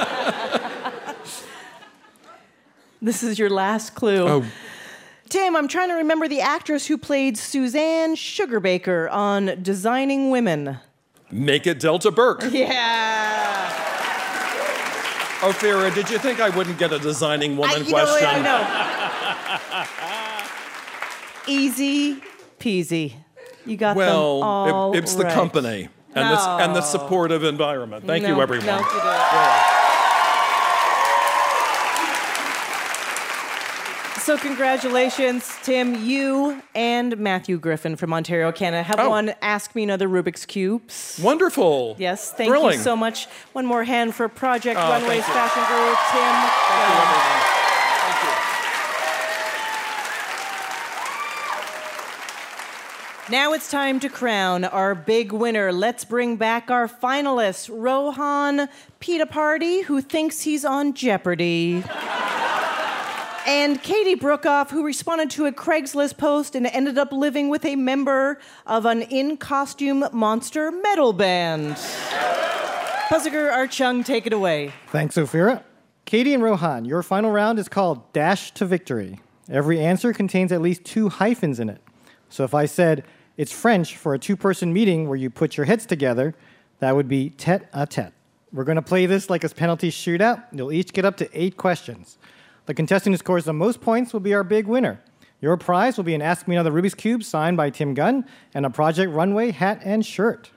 This 3.01 3.23
is 3.23 3.39
your 3.39 3.49
last 3.49 3.95
clue. 3.95 4.27
Oh. 4.27 4.45
Tim, 5.29 5.55
I'm 5.55 5.67
trying 5.67 5.89
to 5.89 5.95
remember 5.95 6.27
the 6.27 6.41
actress 6.41 6.87
who 6.87 6.97
played 6.97 7.37
Suzanne 7.37 8.15
Sugarbaker 8.15 9.09
on 9.11 9.57
Designing 9.61 10.31
Women. 10.31 10.79
Make 11.31 11.67
it 11.67 11.79
Delta 11.79 12.11
Burke. 12.11 12.43
Yeah. 12.51 13.69
Ophira, 15.41 15.93
did 15.95 16.09
you 16.09 16.17
think 16.17 16.41
I 16.41 16.49
wouldn't 16.49 16.77
get 16.77 16.91
a 16.91 16.99
designing 16.99 17.55
woman 17.55 17.85
you 17.85 17.91
know 17.91 18.03
what? 18.03 18.19
question? 18.19 18.27
I 18.45 19.85
know. 21.47 21.53
Easy 21.53 22.21
peasy. 22.59 23.13
You 23.65 23.77
got 23.77 23.89
them 23.95 23.97
Well, 23.97 24.43
all 24.43 24.93
it- 24.93 24.97
it's 24.97 25.15
the 25.15 25.23
company 25.29 25.87
and, 26.15 26.35
the, 26.35 26.39
and 26.41 26.75
the 26.75 26.81
supportive 26.81 27.43
environment. 27.45 28.05
Thank 28.05 28.23
you, 28.27 28.33
No, 28.35 28.41
everyone. 28.41 28.65
no, 28.65 28.79
you 28.79 28.83
didn't. 28.83 29.05
So 34.29 34.37
congratulations, 34.37 35.51
Tim. 35.63 36.05
You 36.05 36.61
and 36.75 37.17
Matthew 37.17 37.57
Griffin 37.57 37.95
from 37.95 38.13
Ontario, 38.13 38.51
Canada 38.51 38.83
have 38.83 38.99
Oh. 38.99 39.09
won 39.09 39.33
Ask 39.41 39.73
Me 39.73 39.81
Another 39.81 40.07
Rubik's 40.07 40.45
Cubes. 40.45 41.19
Wonderful. 41.19 41.95
Yes, 41.97 42.31
thank 42.31 42.47
Thrilling. 42.47 42.73
you 42.77 42.83
so 42.83 42.95
much. 42.95 43.25
One 43.53 43.65
more 43.65 43.83
hand 43.85 44.13
for 44.13 44.29
Project 44.29 44.79
Oh, 44.79 44.87
Runways. 44.87 45.23
Fashion 45.25 45.63
Guru, 45.67 45.95
Tim. 46.11 46.35
Thank 46.35 46.89
you, 46.91 46.99
everyone. 47.01 47.41
Thank 48.05 48.23
you. 53.31 53.31
Now 53.31 53.53
it's 53.53 53.71
time 53.71 53.99
to 53.99 54.09
crown 54.09 54.63
our 54.63 54.93
big 54.93 55.31
winner. 55.31 55.73
Let's 55.73 56.05
bring 56.05 56.35
back 56.35 56.69
our 56.69 56.87
finalists 56.87 57.67
Rohan 57.73 58.69
Pita 58.99 59.25
Party, 59.25 59.81
who 59.81 60.01
thinks 60.01 60.41
he's 60.41 60.63
on 60.63 60.93
Jeopardy. 60.93 61.83
And 63.45 63.81
Katie 63.81 64.15
Brookoff, 64.15 64.69
who 64.69 64.85
responded 64.85 65.29
to 65.31 65.45
a 65.45 65.51
Craigslist 65.51 66.17
post 66.17 66.55
and 66.55 66.67
ended 66.67 66.97
up 66.97 67.11
living 67.11 67.49
with 67.49 67.65
a 67.65 67.75
member 67.75 68.39
of 68.65 68.85
an 68.85 69.01
in 69.03 69.37
costume 69.37 70.05
monster 70.11 70.71
metal 70.71 71.13
band. 71.13 71.77
Puzzler 73.09 73.49
Art 73.51 73.71
Chung, 73.71 74.03
take 74.03 74.27
it 74.27 74.33
away. 74.33 74.71
Thanks, 74.87 75.15
Ophira. 75.15 75.63
Katie 76.05 76.33
and 76.33 76.43
Rohan, 76.43 76.85
your 76.85 77.01
final 77.01 77.31
round 77.31 77.57
is 77.57 77.67
called 77.67 78.13
Dash 78.13 78.51
to 78.51 78.65
Victory. 78.65 79.19
Every 79.49 79.79
answer 79.79 80.13
contains 80.13 80.51
at 80.51 80.61
least 80.61 80.83
two 80.83 81.09
hyphens 81.09 81.59
in 81.59 81.69
it. 81.69 81.81
So 82.29 82.43
if 82.43 82.53
I 82.53 82.67
said 82.67 83.03
it's 83.35 83.51
French 83.51 83.97
for 83.97 84.13
a 84.13 84.19
two 84.19 84.35
person 84.35 84.71
meeting 84.71 85.07
where 85.07 85.17
you 85.17 85.31
put 85.31 85.57
your 85.57 85.65
heads 85.65 85.87
together, 85.87 86.35
that 86.79 86.95
would 86.95 87.07
be 87.07 87.31
tete 87.31 87.63
a 87.73 87.87
tete. 87.87 88.13
We're 88.51 88.63
going 88.63 88.75
to 88.75 88.83
play 88.83 89.07
this 89.07 89.27
like 89.27 89.43
a 89.43 89.49
penalty 89.49 89.89
shootout. 89.89 90.43
You'll 90.51 90.71
each 90.71 90.93
get 90.93 91.03
up 91.03 91.17
to 91.17 91.29
eight 91.33 91.57
questions. 91.57 92.18
The 92.69 92.75
contestant 92.75 93.15
who 93.15 93.17
scores 93.17 93.45
the 93.45 93.53
most 93.53 93.81
points 93.81 94.13
will 94.13 94.19
be 94.19 94.35
our 94.35 94.43
big 94.43 94.67
winner. 94.67 95.01
Your 95.41 95.57
prize 95.57 95.97
will 95.97 96.03
be 96.03 96.13
an 96.13 96.21
Ask 96.21 96.47
Me 96.47 96.55
Another 96.55 96.71
Rubik's 96.71 96.93
Cube 96.93 97.23
signed 97.23 97.57
by 97.57 97.71
Tim 97.71 97.95
Gunn 97.95 98.25
and 98.53 98.63
a 98.63 98.69
Project 98.69 99.11
Runway 99.11 99.49
hat 99.49 99.81
and 99.83 100.05
shirt. 100.05 100.51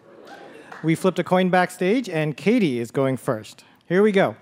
We 0.83 0.95
flipped 0.95 1.19
a 1.19 1.25
coin 1.25 1.49
backstage, 1.49 2.11
and 2.11 2.37
Katie 2.37 2.79
is 2.79 2.91
going 2.91 3.17
first. 3.17 3.65
Here 3.87 4.03
we 4.03 4.13
go. 4.13 4.37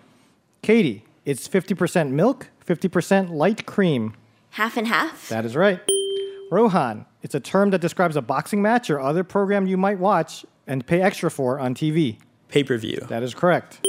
Katie, 0.63 1.05
it's 1.25 1.47
50% 1.47 2.11
milk, 2.11 2.49
50% 2.67 3.31
light 3.31 3.67
cream. 3.67 4.17
Half 4.51 4.77
and 4.77 4.89
half. 4.89 5.29
That 5.29 5.45
is 5.45 5.55
right. 5.55 5.79
Rohan, 6.51 7.07
it's 7.23 7.37
a 7.37 7.41
term 7.41 7.71
that 7.71 7.81
describes 7.81 8.17
a 8.17 8.23
boxing 8.23 8.61
match 8.61 8.91
or 8.91 8.99
other 8.99 9.23
program 9.23 9.69
you 9.69 9.77
might 9.77 10.01
watch 10.01 10.45
and 10.67 10.85
pay 10.85 11.01
extra 11.01 11.31
for 11.31 11.61
on 11.61 11.77
TV. 11.77 12.19
Pay 12.49 12.65
per 12.65 12.77
view. 12.77 13.07
That 13.09 13.23
is 13.23 13.33
correct. 13.33 13.81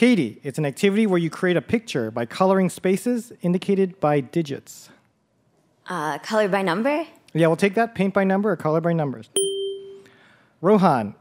Katie, 0.00 0.40
it's 0.42 0.56
an 0.56 0.64
activity 0.64 1.06
where 1.06 1.18
you 1.18 1.28
create 1.28 1.58
a 1.58 1.60
picture 1.60 2.10
by 2.10 2.24
coloring 2.24 2.70
spaces 2.70 3.34
indicated 3.42 4.00
by 4.00 4.20
digits. 4.20 4.88
Uh, 5.90 6.16
color 6.20 6.48
by 6.48 6.62
number. 6.62 7.06
Yeah, 7.34 7.48
we'll 7.48 7.56
take 7.58 7.74
that 7.74 7.94
paint 7.94 8.14
by 8.14 8.24
number 8.24 8.50
or 8.50 8.56
color 8.56 8.80
by 8.80 8.94
numbers. 8.94 9.28
Rohan, 10.62 11.14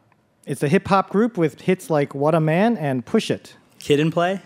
it's 0.45 0.63
a 0.63 0.69
hip 0.69 0.87
hop 0.87 1.09
group 1.09 1.37
with 1.37 1.59
hits 1.59 1.89
like 1.89 2.15
What 2.15 2.33
a 2.33 2.39
Man 2.39 2.77
and 2.77 3.05
Push 3.05 3.29
It. 3.29 3.57
Kid 3.79 3.99
and 3.99 4.13
play. 4.13 4.41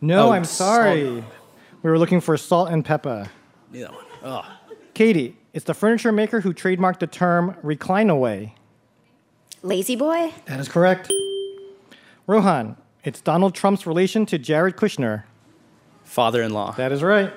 No, 0.00 0.30
Oh, 0.30 0.32
I'm 0.32 0.44
sorry. 0.44 1.04
We 1.04 1.90
were 1.90 1.96
looking 1.96 2.20
for 2.20 2.36
Salt-N-Pepa. 2.36 3.28
Neither 3.72 3.92
one. 3.92 4.04
Oh. 4.24 4.58
Katie, 4.94 5.36
it's 5.52 5.66
the 5.66 5.74
furniture 5.74 6.10
maker 6.10 6.40
who 6.40 6.52
trademarked 6.52 6.98
the 6.98 7.06
term 7.06 7.54
recline 7.62 8.10
away. 8.10 8.56
La-Z-Boy. 9.62 10.32
That 10.46 10.58
is 10.58 10.68
correct. 10.68 11.12
Rohan, 12.26 12.76
it's 13.04 13.20
Donald 13.20 13.54
Trump's 13.54 13.86
relation 13.86 14.26
to 14.26 14.38
Jared 14.38 14.76
Kushner. 14.76 15.24
Father-in-law. 16.04 16.72
That 16.72 16.92
is 16.92 17.02
right. 17.02 17.32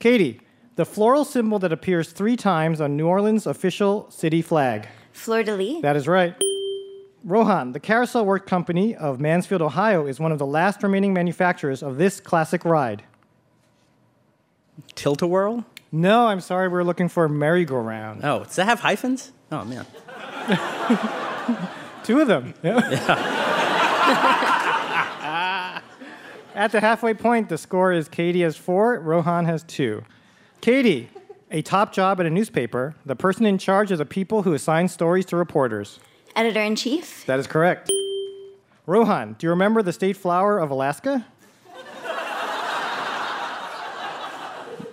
Katie, 0.00 0.40
The 0.76 0.84
floral 0.84 1.24
symbol 1.24 1.58
that 1.60 1.72
appears 1.72 2.10
three 2.12 2.36
times 2.36 2.80
on 2.80 2.96
New 2.96 3.06
Orleans' 3.06 3.46
official 3.46 4.10
city 4.10 4.42
flag. 4.42 4.88
Fleur 5.12 5.42
de 5.42 5.54
lis. 5.56 5.82
That 5.82 5.96
is 5.96 6.08
right. 6.08 6.34
Rohan, 7.24 7.72
the 7.72 7.80
Carousel 7.80 8.26
Work 8.26 8.46
Company 8.46 8.94
of 8.94 9.18
Mansfield, 9.20 9.62
Ohio, 9.62 10.06
is 10.06 10.20
one 10.20 10.30
of 10.32 10.38
the 10.38 10.46
last 10.46 10.82
remaining 10.82 11.14
manufacturers 11.14 11.82
of 11.82 11.96
this 11.96 12.20
classic 12.20 12.64
ride. 12.64 13.02
Tilt-a-whirl? 14.94 15.64
No, 15.92 16.26
I'm 16.26 16.40
sorry, 16.40 16.68
we're 16.68 16.82
looking 16.82 17.08
for 17.08 17.28
merry-go-round. 17.28 18.24
Oh, 18.24 18.44
does 18.44 18.56
that 18.56 18.66
have 18.66 18.80
hyphens? 18.80 19.32
Oh 19.52 19.64
man. 19.64 19.86
Two 22.04 22.20
of 22.20 22.26
them. 22.28 22.52
At 26.54 26.70
the 26.70 26.80
halfway 26.80 27.14
point, 27.14 27.48
the 27.48 27.58
score 27.58 27.92
is 27.92 28.08
Katie 28.08 28.42
has 28.42 28.56
four, 28.56 29.00
Rohan 29.00 29.44
has 29.46 29.64
two. 29.64 30.04
Katie, 30.60 31.08
a 31.50 31.62
top 31.62 31.92
job 31.92 32.20
at 32.20 32.26
a 32.26 32.30
newspaper, 32.30 32.94
the 33.04 33.16
person 33.16 33.46
in 33.46 33.58
charge 33.58 33.90
of 33.90 33.98
the 33.98 34.04
people 34.04 34.42
who 34.42 34.54
assign 34.54 34.88
stories 34.88 35.26
to 35.26 35.36
reporters. 35.36 35.98
Editor 36.36 36.60
in 36.60 36.76
chief. 36.76 37.24
That 37.26 37.40
is 37.40 37.46
correct. 37.46 37.90
Rohan, 38.86 39.34
do 39.38 39.46
you 39.46 39.50
remember 39.50 39.82
the 39.82 39.92
state 39.92 40.16
flower 40.16 40.58
of 40.58 40.70
Alaska? 40.70 41.26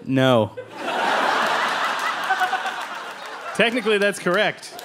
No. 0.05 0.55
Technically, 3.55 3.97
that's 3.97 4.20
correct. 4.20 4.82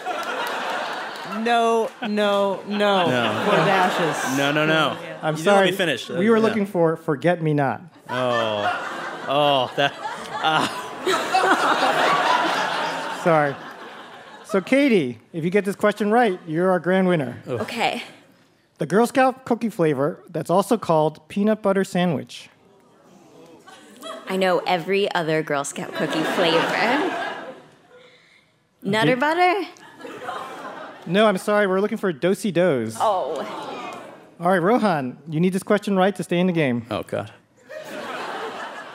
No, 1.45 1.91
no, 2.03 2.61
no. 2.67 3.07
No. 3.09 3.45
Four 3.45 3.57
dashes. 3.57 4.39
No, 4.39 4.53
no, 4.53 4.67
no. 4.67 4.97
I'm 5.23 5.35
You 5.35 5.39
didn't 5.39 5.45
sorry. 5.45 5.65
Let 5.67 5.71
me 5.73 5.77
finish. 5.77 6.11
Uh, 6.11 6.15
we 6.15 6.31
were 6.31 6.37
Yeah. 6.37 6.43
looking 6.43 6.67
for 6.67 6.97
Forget 6.97 7.43
Me 7.43 7.53
Not. 7.55 7.81
Oh. 8.09 9.25
Oh, 9.29 9.73
that. 9.77 9.93
Ah. 10.49 10.83
Sorry. 13.25 13.55
So, 14.45 14.61
Katie, 14.61 15.19
if 15.33 15.45
you 15.45 15.51
get 15.51 15.65
this 15.65 15.75
question 15.77 16.11
right, 16.13 16.39
you're 16.47 16.71
our 16.71 16.79
grand 16.79 17.09
winner. 17.09 17.43
Okay. 17.49 18.03
The 18.79 18.87
Girl 18.87 19.07
Scout 19.07 19.45
cookie 19.45 19.71
flavor 19.71 20.23
that's 20.31 20.51
also 20.51 20.77
called 20.79 21.27
peanut 21.29 21.63
butter 21.63 21.83
sandwich. 21.83 22.49
I 24.29 24.37
know 24.37 24.59
every 24.67 25.11
other 25.15 25.43
Girl 25.43 25.65
Scout 25.65 25.93
cookie 25.95 26.23
flavor. 26.23 27.13
Nutter 28.83 29.17
butter? 29.17 29.67
No, 31.07 31.27
I'm 31.27 31.39
sorry, 31.39 31.67
we're 31.67 31.81
looking 31.81 31.99
for 31.99 32.13
Do-si-dos. 32.13 32.97
Oh. 33.01 34.03
All 34.41 34.49
right, 34.49 34.59
Rohan, 34.59 35.17
you 35.29 35.41
need 35.41 35.53
this 35.53 35.63
question 35.63 35.97
right 35.97 36.15
to 36.17 36.23
stay 36.23 36.39
in 36.39 36.47
the 36.47 36.53
game. 36.53 36.85
Oh 36.91 37.03
God. 37.03 37.33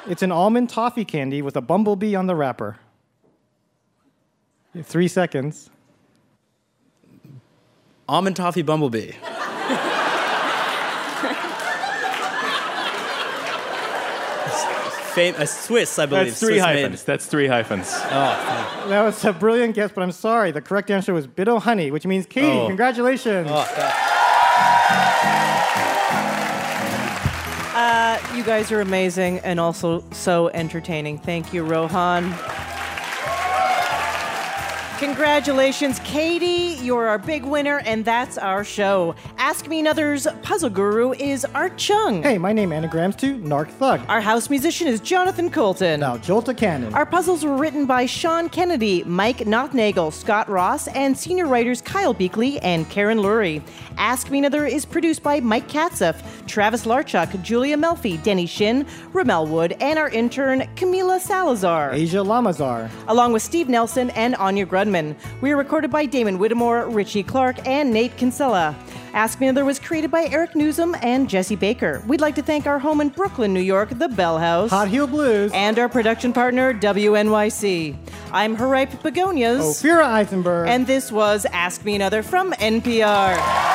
It's 0.07 0.22
an 0.22 0.32
almond 0.32 0.70
toffee 0.70 1.05
candy 1.05 1.41
with 1.41 1.55
a 1.55 1.62
bumblebee 1.62 2.16
on 2.16 2.28
the 2.28 2.36
wrapper. 2.36 2.78
Three 4.84 5.07
seconds. 5.07 5.70
Almond 8.09 8.36
toffee 8.36 8.62
bumblebee. 8.62 9.14
Fam- 15.14 15.36
a 15.38 15.45
Swiss, 15.47 15.97
I 15.99 16.05
believe. 16.05 16.28
That's 16.28 16.39
three 16.39 16.55
Swiss 16.59 16.66
made. 16.66 16.82
hyphens. 16.82 17.03
That's 17.03 17.26
three 17.26 17.47
hyphens. 17.47 17.88
Oh, 17.93 18.86
That 18.89 19.01
was 19.03 19.24
a 19.26 19.34
brilliant 19.34 19.76
guess, 19.76 19.91
but 19.93 20.01
I'm 20.03 20.12
sorry. 20.12 20.51
The 20.51 20.62
correct 20.62 20.89
answer 20.91 21.14
was 21.14 21.28
Bit-O-Honey, 21.28 21.91
which 21.91 22.05
means 22.05 22.26
Katie, 22.26 22.47
Oh. 22.47 22.68
congratulations. 22.68 23.49
Uh, 27.74 28.20
you 28.36 28.43
guys 28.43 28.72
are 28.72 28.82
amazing 28.82 29.39
and 29.39 29.59
also 29.59 30.03
so 30.12 30.49
entertaining. 30.49 31.18
Thank 31.18 31.53
you, 31.53 31.64
Rohan. 31.64 32.34
Congratulations, 35.02 35.99
Katie. 36.04 36.78
You're 36.86 37.08
our 37.08 37.18
big 37.18 37.43
winner, 37.43 37.80
and 37.88 38.06
that's 38.06 38.38
our 38.38 38.64
show. 38.64 39.16
Ask 39.39 39.68
Me 39.68 39.80
Another's 39.80 40.28
puzzle 40.43 40.70
guru 40.70 41.14
is 41.14 41.43
Art 41.56 41.76
Chung. 41.76 42.22
Hey, 42.22 42.38
my 42.38 42.54
name 42.54 42.72
anagrams 42.72 43.16
to 43.16 43.36
Narc 43.39 43.70
Thug. 43.70 44.02
Our 44.08 44.22
house 44.22 44.47
musician 44.52 44.86
is 44.88 44.99
Jonathan 44.99 45.49
Coulton. 45.49 46.02
Now, 46.02 46.18
Jolta 46.18 46.56
Cannon. 46.56 46.93
Our 46.93 47.08
puzzles 47.08 47.43
were 47.43 47.58
written 47.58 47.88
by 47.88 48.06
Sean 48.06 48.47
Kennedy, 48.47 49.04
Mike 49.06 49.39
Nothnagel, 49.39 50.14
Scott 50.14 50.47
Ross, 50.47 50.88
and 50.89 51.18
senior 51.18 51.47
writers 51.47 51.82
Kyle 51.82 52.14
Beakley 52.14 52.60
and 52.62 52.88
Karen 52.91 53.18
Lurie. 53.18 53.64
Ask 53.97 54.30
Me 54.30 54.38
Another 54.38 54.68
is 54.68 54.86
produced 54.86 55.24
by 55.24 55.39
Mike 55.39 55.68
Katzif, 55.68 56.22
Travis 56.45 56.86
Larchuk, 56.86 57.41
Julia 57.41 57.76
Melfi, 57.76 58.22
Denny 58.22 58.45
Shin, 58.45 58.86
Ramel 59.14 59.47
Wood, 59.47 59.76
and 59.82 59.97
our 59.97 60.10
intern 60.10 60.62
Camila 60.76 61.20
Salazar. 61.20 61.91
Asia 61.91 62.22
Lamazar. 62.22 62.88
Along 63.08 63.34
with 63.34 63.41
Steve 63.41 63.68
Nelson 63.68 64.12
and 64.12 64.36
Anya 64.36 64.68
Grundmann. 64.68 64.91
We 65.42 65.52
are 65.52 65.58
recorded 65.58 65.89
by 65.89 66.06
Damon 66.06 66.38
Whittemore, 66.38 66.89
Richie 66.89 67.24
Clark, 67.24 67.66
and 67.66 67.94
Nate 67.94 68.18
Kinsella. 68.18 68.76
Ask 69.14 69.39
Me 69.39 69.48
Another 69.48 69.66
was 69.66 69.80
created 69.80 70.12
by 70.12 70.26
Eric 70.26 70.52
Nuzum 70.52 70.98
and 71.02 71.30
Jesse 71.30 71.56
Baker. 71.56 72.04
We'd 72.08 72.22
like 72.22 72.36
to 72.36 72.42
thank 72.42 72.68
our 72.68 72.80
home 72.80 73.02
in 73.02 73.10
Brooklyn, 73.10 73.54
New 73.54 73.62
York, 73.62 73.89
the 73.89 74.10
Bell 74.10 74.38
House. 74.38 74.70
Hot 74.70 74.88
Heel 74.88 75.08
Blues. 75.08 75.52
And 75.54 75.80
our 75.80 75.89
production 75.89 76.34
partner, 76.34 76.74
WNYC. 76.74 77.96
I'm 78.32 78.56
Haripe 78.58 79.02
Begonias. 79.02 79.62
Ophira 79.62 80.04
Eisenberg. 80.04 80.68
And 80.70 80.88
this 80.88 81.12
was 81.12 81.46
Ask 81.52 81.86
Me 81.86 81.96
Another 81.96 82.24
from 82.24 82.52
NPR. 82.54 83.71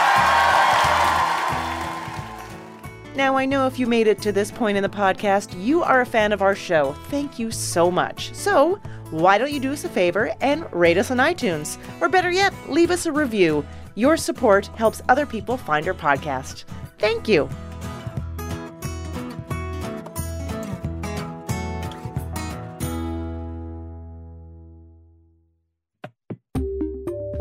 Now, 3.17 3.35
I 3.35 3.47
know 3.47 3.67
if 3.67 3.79
you 3.79 3.87
made 3.87 4.09
it 4.09 4.21
to 4.23 4.31
this 4.31 4.51
point 4.51 4.77
in 4.77 4.83
the 4.83 4.91
podcast, 4.91 5.59
you 5.59 5.83
are 5.83 6.03
a 6.03 6.07
fan 6.07 6.33
of 6.33 6.43
our 6.43 6.55
show. 6.55 6.93
Thank 7.09 7.39
you 7.39 7.51
so 7.51 7.91
much. 7.91 8.35
So, 8.35 8.79
why 9.11 9.39
don't 9.39 9.51
you 9.51 9.59
do 9.59 9.73
us 9.73 9.85
a 9.85 9.89
favor 9.89 10.35
and 10.43 10.71
rate 10.71 10.99
us 10.99 11.11
on 11.11 11.17
iTunes? 11.17 11.79
Or 12.03 12.11
better 12.11 12.31
yet, 12.31 12.53
leave 12.69 12.91
us 12.91 13.07
a 13.07 13.13
review. 13.13 13.65
Your 13.95 14.19
support 14.19 14.67
helps 14.77 15.01
other 15.09 15.25
people 15.25 15.57
find 15.57 15.89
our 15.89 15.95
podcast. 15.95 16.65
Thank 16.99 17.27
you. 17.27 17.49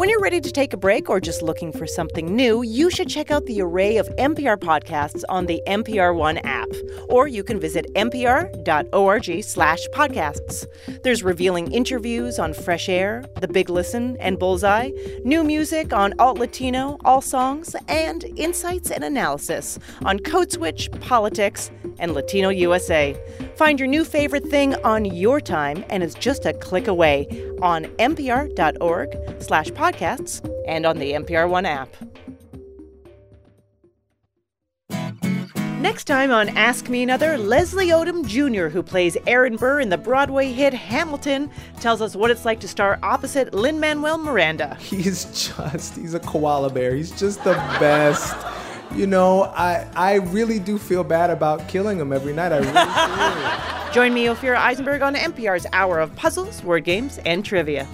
When 0.05 0.11
you're 0.11 0.21
ready 0.21 0.39
to 0.39 0.51
take 0.51 0.71
a 0.71 0.77
break 0.77 1.09
or 1.09 1.19
just 1.19 1.41
looking 1.41 1.71
for 1.71 1.87
something 1.87 2.35
new, 2.35 2.61
you 2.61 2.91
should 2.91 3.09
check 3.09 3.31
out 3.31 3.43
the 3.47 3.59
array 3.59 3.97
of 3.97 4.07
NPR 4.19 4.55
podcasts 4.55 5.23
on 5.29 5.47
the 5.47 5.63
NPR 5.65 6.15
One 6.15 6.37
app, 6.37 6.69
or 7.09 7.27
you 7.27 7.43
can 7.43 7.59
visit 7.59 7.91
npr.org/podcasts. 7.95 10.67
There's 11.03 11.23
revealing 11.23 11.71
interviews 11.71 12.37
on 12.37 12.53
Fresh 12.53 12.87
Air, 12.87 13.25
The 13.41 13.47
Big 13.47 13.71
Listen, 13.71 14.15
and 14.19 14.37
Bullseye, 14.37 14.91
new 15.23 15.43
music 15.43 15.91
on 15.91 16.13
Alt 16.19 16.37
Latino, 16.37 16.99
All 17.03 17.21
Songs, 17.21 17.75
and 17.87 18.25
insights 18.35 18.91
and 18.91 19.03
analysis 19.03 19.79
on 20.03 20.19
Code 20.19 20.51
Switch, 20.51 20.91
politics, 21.01 21.71
and 21.97 22.13
Latino 22.13 22.49
USA. 22.49 23.15
Find 23.55 23.79
your 23.79 23.87
new 23.87 24.05
favorite 24.05 24.45
thing 24.49 24.75
on 24.83 25.05
your 25.05 25.41
time, 25.41 25.83
and 25.89 26.03
it's 26.03 26.13
just 26.13 26.45
a 26.45 26.53
click 26.53 26.87
away 26.87 27.27
on 27.63 27.87
npr.org/podcasts 29.95 30.63
and 30.67 30.85
on 30.85 30.97
the 30.97 31.13
NPR 31.13 31.49
One 31.49 31.65
app. 31.65 31.89
Next 35.81 36.05
time 36.05 36.31
on 36.31 36.49
Ask 36.49 36.89
Me 36.89 37.03
Another, 37.03 37.37
Leslie 37.37 37.89
Odom 37.89 38.25
Jr., 38.25 38.69
who 38.69 38.81
plays 38.81 39.17
Aaron 39.27 39.55
Burr 39.55 39.81
in 39.81 39.89
the 39.89 39.97
Broadway 39.97 40.51
hit 40.51 40.73
Hamilton, 40.73 41.51
tells 41.79 42.01
us 42.01 42.15
what 42.15 42.31
it's 42.31 42.43
like 42.43 42.59
to 42.61 42.67
star 42.67 42.97
opposite 43.03 43.53
Lin 43.53 43.79
Manuel 43.79 44.17
Miranda. 44.17 44.75
He's 44.75 45.25
just, 45.25 45.95
he's 45.95 46.15
a 46.15 46.19
koala 46.19 46.71
bear. 46.71 46.95
He's 46.95 47.11
just 47.11 47.43
the 47.43 47.53
best. 47.79 48.35
You 48.95 49.05
know, 49.05 49.43
I, 49.43 49.87
I 49.95 50.15
really 50.15 50.57
do 50.57 50.79
feel 50.79 51.03
bad 51.03 51.29
about 51.29 51.67
killing 51.67 51.99
him 51.99 52.11
every 52.11 52.33
night. 52.33 52.51
I 52.51 52.57
really 52.57 52.71
do. 52.71 53.93
Join 53.93 54.13
me, 54.13 54.25
Ophira 54.25 54.57
Eisenberg, 54.57 55.03
on 55.03 55.13
NPR's 55.13 55.67
Hour 55.71 55.99
of 55.99 56.15
Puzzles, 56.15 56.63
Word 56.63 56.83
Games, 56.83 57.19
and 57.25 57.45
Trivia. 57.45 57.87